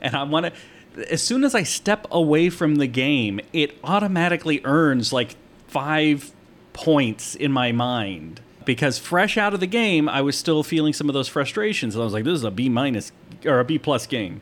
And 0.00 0.14
I 0.14 0.22
want 0.22 0.46
to, 0.46 1.12
as 1.12 1.22
soon 1.22 1.44
as 1.44 1.54
I 1.54 1.62
step 1.62 2.06
away 2.10 2.50
from 2.50 2.76
the 2.76 2.86
game, 2.86 3.40
it 3.52 3.78
automatically 3.82 4.60
earns 4.64 5.12
like 5.12 5.36
five 5.66 6.32
points 6.72 7.34
in 7.34 7.52
my 7.52 7.72
mind. 7.72 8.40
Because 8.64 8.98
fresh 8.98 9.36
out 9.36 9.54
of 9.54 9.60
the 9.60 9.66
game, 9.66 10.08
I 10.08 10.20
was 10.20 10.36
still 10.36 10.62
feeling 10.62 10.92
some 10.92 11.08
of 11.08 11.14
those 11.14 11.28
frustrations. 11.28 11.94
And 11.94 12.02
I 12.02 12.04
was 12.04 12.12
like, 12.12 12.24
this 12.24 12.34
is 12.34 12.44
a 12.44 12.50
B 12.50 12.68
minus 12.68 13.10
or 13.44 13.58
a 13.58 13.64
B 13.64 13.78
plus 13.78 14.06
game. 14.06 14.40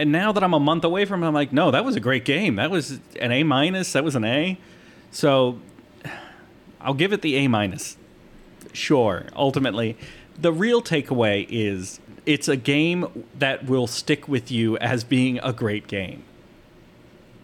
And 0.00 0.12
now 0.12 0.32
that 0.32 0.42
I'm 0.42 0.54
a 0.54 0.60
month 0.60 0.84
away 0.84 1.04
from 1.04 1.22
it, 1.22 1.26
I'm 1.26 1.34
like, 1.34 1.52
no, 1.52 1.70
that 1.70 1.84
was 1.84 1.94
a 1.94 2.00
great 2.00 2.24
game. 2.24 2.56
That 2.56 2.70
was 2.70 3.00
an 3.20 3.32
A 3.32 3.42
minus. 3.42 3.92
That 3.92 4.02
was 4.02 4.16
an 4.16 4.24
A. 4.24 4.58
So 5.10 5.58
I'll 6.80 6.94
give 6.94 7.12
it 7.12 7.22
the 7.22 7.36
A 7.36 7.48
minus 7.48 7.96
sure 8.72 9.26
ultimately 9.34 9.96
the 10.38 10.52
real 10.52 10.82
takeaway 10.82 11.46
is 11.48 12.00
it's 12.26 12.48
a 12.48 12.56
game 12.56 13.26
that 13.38 13.64
will 13.64 13.86
stick 13.86 14.28
with 14.28 14.50
you 14.50 14.76
as 14.78 15.04
being 15.04 15.38
a 15.42 15.52
great 15.52 15.86
game 15.86 16.22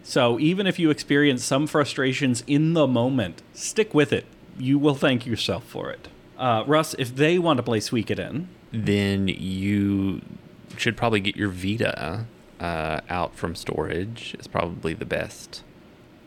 so 0.02 0.38
even 0.38 0.66
if 0.66 0.78
you 0.78 0.90
experience 0.90 1.44
some 1.44 1.66
frustrations 1.66 2.44
in 2.46 2.74
the 2.74 2.86
moment 2.86 3.42
stick 3.52 3.92
with 3.94 4.12
it 4.12 4.24
you 4.58 4.78
will 4.78 4.94
thank 4.94 5.26
yourself 5.26 5.64
for 5.64 5.90
it 5.90 6.08
uh, 6.38 6.62
russ 6.66 6.94
if 6.98 7.14
they 7.16 7.38
want 7.38 7.56
to 7.56 7.62
play 7.62 7.80
suikoden 7.80 8.46
then 8.72 9.28
you 9.28 10.20
should 10.76 10.96
probably 10.96 11.20
get 11.20 11.36
your 11.36 11.48
Vita 11.48 12.26
uh, 12.60 13.00
out 13.08 13.34
from 13.34 13.54
storage. 13.54 14.34
is 14.38 14.46
probably 14.46 14.94
the 14.94 15.04
best 15.06 15.62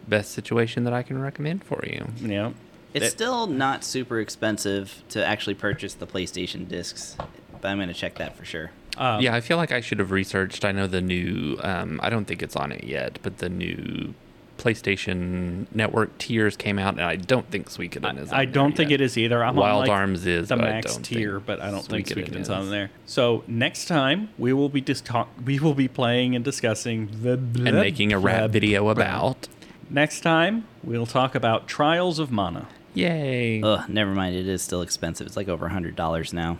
best 0.08 0.32
situation 0.32 0.84
that 0.86 0.94
I 0.94 1.04
can 1.04 1.22
recommend 1.22 1.64
for 1.64 1.84
you. 1.86 2.08
you 2.18 2.28
know 2.30 2.54
It's 2.94 3.06
It- 3.08 3.12
still 3.12 3.46
not 3.46 3.84
super 3.84 4.20
expensive 4.20 5.04
to 5.10 5.24
actually 5.24 5.54
purchase 5.54 5.94
the 5.94 6.08
PlayStation 6.08 6.68
discs, 6.68 7.16
but 7.62 7.68
I'm 7.68 7.78
going 7.78 7.90
to 7.90 7.94
check 7.94 8.16
that 8.16 8.36
for 8.36 8.44
sure. 8.46 8.72
uh, 8.98 9.20
yeah, 9.22 9.36
I 9.36 9.42
feel 9.42 9.58
like 9.58 9.72
I 9.72 9.82
should 9.82 10.00
have 10.00 10.10
researched. 10.12 10.66
I 10.66 10.72
know 10.72 10.88
the 10.88 11.00
new. 11.02 11.58
Um, 11.62 12.00
I 12.02 12.10
don't 12.10 12.26
think 12.26 12.42
it's 12.42 12.56
on 12.56 12.72
it 12.72 12.84
yet, 12.86 13.20
but 13.22 13.38
the 13.38 13.50
new 13.50 14.16
PlayStation 14.60 15.66
Network 15.74 16.18
tiers 16.18 16.56
came 16.56 16.78
out, 16.78 16.94
and 16.94 17.02
I 17.04 17.16
don't 17.16 17.50
think 17.50 17.70
Suikoden 17.70 18.20
is. 18.22 18.32
On 18.32 18.38
I 18.40 18.46
don't 18.46 18.70
there 18.72 18.78
think 18.78 18.92
yet. 18.92 19.02
it 19.02 19.04
is 19.06 19.18
either. 19.18 19.44
I'm 19.44 19.56
Wild 19.56 19.74
on 19.84 19.88
like 19.88 19.90
Arms 19.90 20.26
is 20.28 20.50
the 20.50 20.56
max 20.58 20.98
tier, 20.98 21.40
but 21.40 21.60
I 21.62 21.72
don't 21.72 21.84
think 21.86 22.08
Suikoden 22.08 22.28
Suikoden's 22.30 22.42
is. 22.42 22.50
on 22.50 22.70
there. 22.70 22.92
So 23.06 23.44
next 23.48 23.86
time 23.86 24.30
we 24.38 24.54
will 24.54 24.70
be 24.70 24.82
dis- 24.82 25.02
talk- 25.02 25.30
we 25.44 25.60
will 25.60 25.74
be 25.74 25.88
playing 25.88 26.36
and 26.36 26.46
discussing 26.46 27.10
the 27.24 27.34
And 27.34 27.74
making 27.76 28.14
a 28.14 28.20
rap 28.20 28.52
video 28.52 28.90
about. 28.90 29.48
Next 29.90 30.22
time 30.22 30.66
we'll 30.84 31.08
talk 31.08 31.34
about 31.34 31.68
Trials 31.68 32.20
of 32.20 32.32
Mana. 32.32 32.68
Yay! 32.94 33.62
Ugh, 33.62 33.88
never 33.90 34.12
mind. 34.14 34.36
It 34.36 34.48
is 34.48 34.62
still 34.62 34.82
expensive. 34.82 35.26
It's 35.28 35.38
like 35.38 35.48
over 35.48 35.68
a 35.68 35.70
hundred 35.70 35.96
dollars 35.96 36.34
now. 36.34 36.58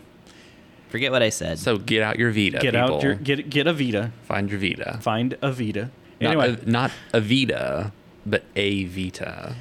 Forget 0.88 1.12
what 1.12 1.22
I 1.22 1.28
said. 1.28 1.58
so 1.60 1.76
get 1.78 2.02
out 2.02 2.18
your 2.18 2.32
Vita. 2.32 2.58
Get 2.58 2.74
people. 2.74 2.96
out 2.96 3.02
your 3.02 3.14
get 3.14 3.48
get 3.50 3.66
a 3.68 3.72
Vita. 3.72 4.10
Find 4.24 4.50
your 4.50 4.58
Vita. 4.58 4.98
Find 5.00 5.36
a 5.42 5.52
Vita. 5.52 5.90
Not, 6.20 6.28
Anyway, 6.30 6.58
a, 6.62 6.68
not 6.68 6.90
a 7.12 7.20
Vita, 7.20 7.92
but 8.26 8.44
a 8.56 8.84
Vita. 8.84 9.54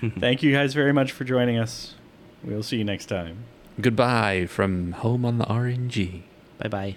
thank 0.20 0.42
you 0.42 0.52
guys 0.52 0.74
very 0.74 0.92
much 0.92 1.12
for 1.12 1.24
joining 1.24 1.58
us. 1.58 1.94
We'll 2.44 2.62
see 2.62 2.76
you 2.76 2.84
next 2.84 3.06
time. 3.06 3.38
Goodbye 3.80 4.46
from 4.46 4.92
home 4.92 5.24
on 5.24 5.38
the 5.38 5.44
RNG. 5.44 6.22
bye 6.58 6.68
bye. 6.68 6.96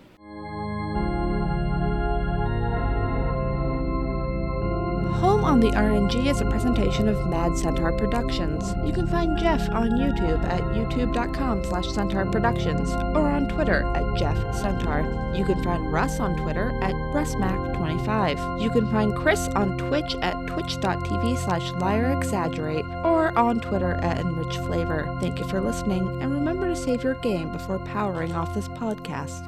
Home 5.40 5.52
on 5.54 5.60
the 5.62 5.72
RNG 5.72 6.30
is 6.30 6.42
a 6.42 6.46
presentation 6.46 7.08
of 7.08 7.30
Mad 7.30 7.58
Centaur 7.58 7.94
Productions. 7.94 8.76
You 8.86 8.92
can 8.92 9.08
find 9.08 9.38
Jeff 9.38 9.70
on 9.70 9.92
YouTube 9.92 10.44
at 10.44 10.60
youtube.com 10.76 11.64
slash 11.64 11.88
centaur 11.94 12.26
productions 12.26 12.92
or 13.16 13.30
on 13.30 13.48
Twitter 13.48 13.84
at 13.96 14.18
Jeff 14.18 14.36
Centaur. 14.54 15.00
You 15.34 15.46
can 15.46 15.64
find 15.64 15.94
Russ 15.94 16.20
on 16.20 16.36
Twitter 16.36 16.78
at 16.84 16.94
RussMac25. 17.16 18.62
You 18.62 18.70
can 18.70 18.92
find 18.92 19.16
Chris 19.16 19.48
on 19.56 19.78
Twitch 19.78 20.14
at 20.22 20.36
twitch.tv 20.48 21.38
slash 21.38 21.72
liarexaggerate 21.72 23.06
or 23.06 23.32
on 23.40 23.62
Twitter 23.62 23.94
at 23.94 24.18
enrichflavor. 24.18 25.22
Thank 25.22 25.40
you 25.40 25.48
for 25.48 25.62
listening 25.62 26.22
and 26.22 26.34
remember 26.34 26.68
to 26.68 26.76
save 26.76 27.02
your 27.02 27.16
game 27.16 27.50
before 27.54 27.80
powering 27.80 28.36
off 28.36 28.54
this 28.54 28.68
podcast. 28.68 29.48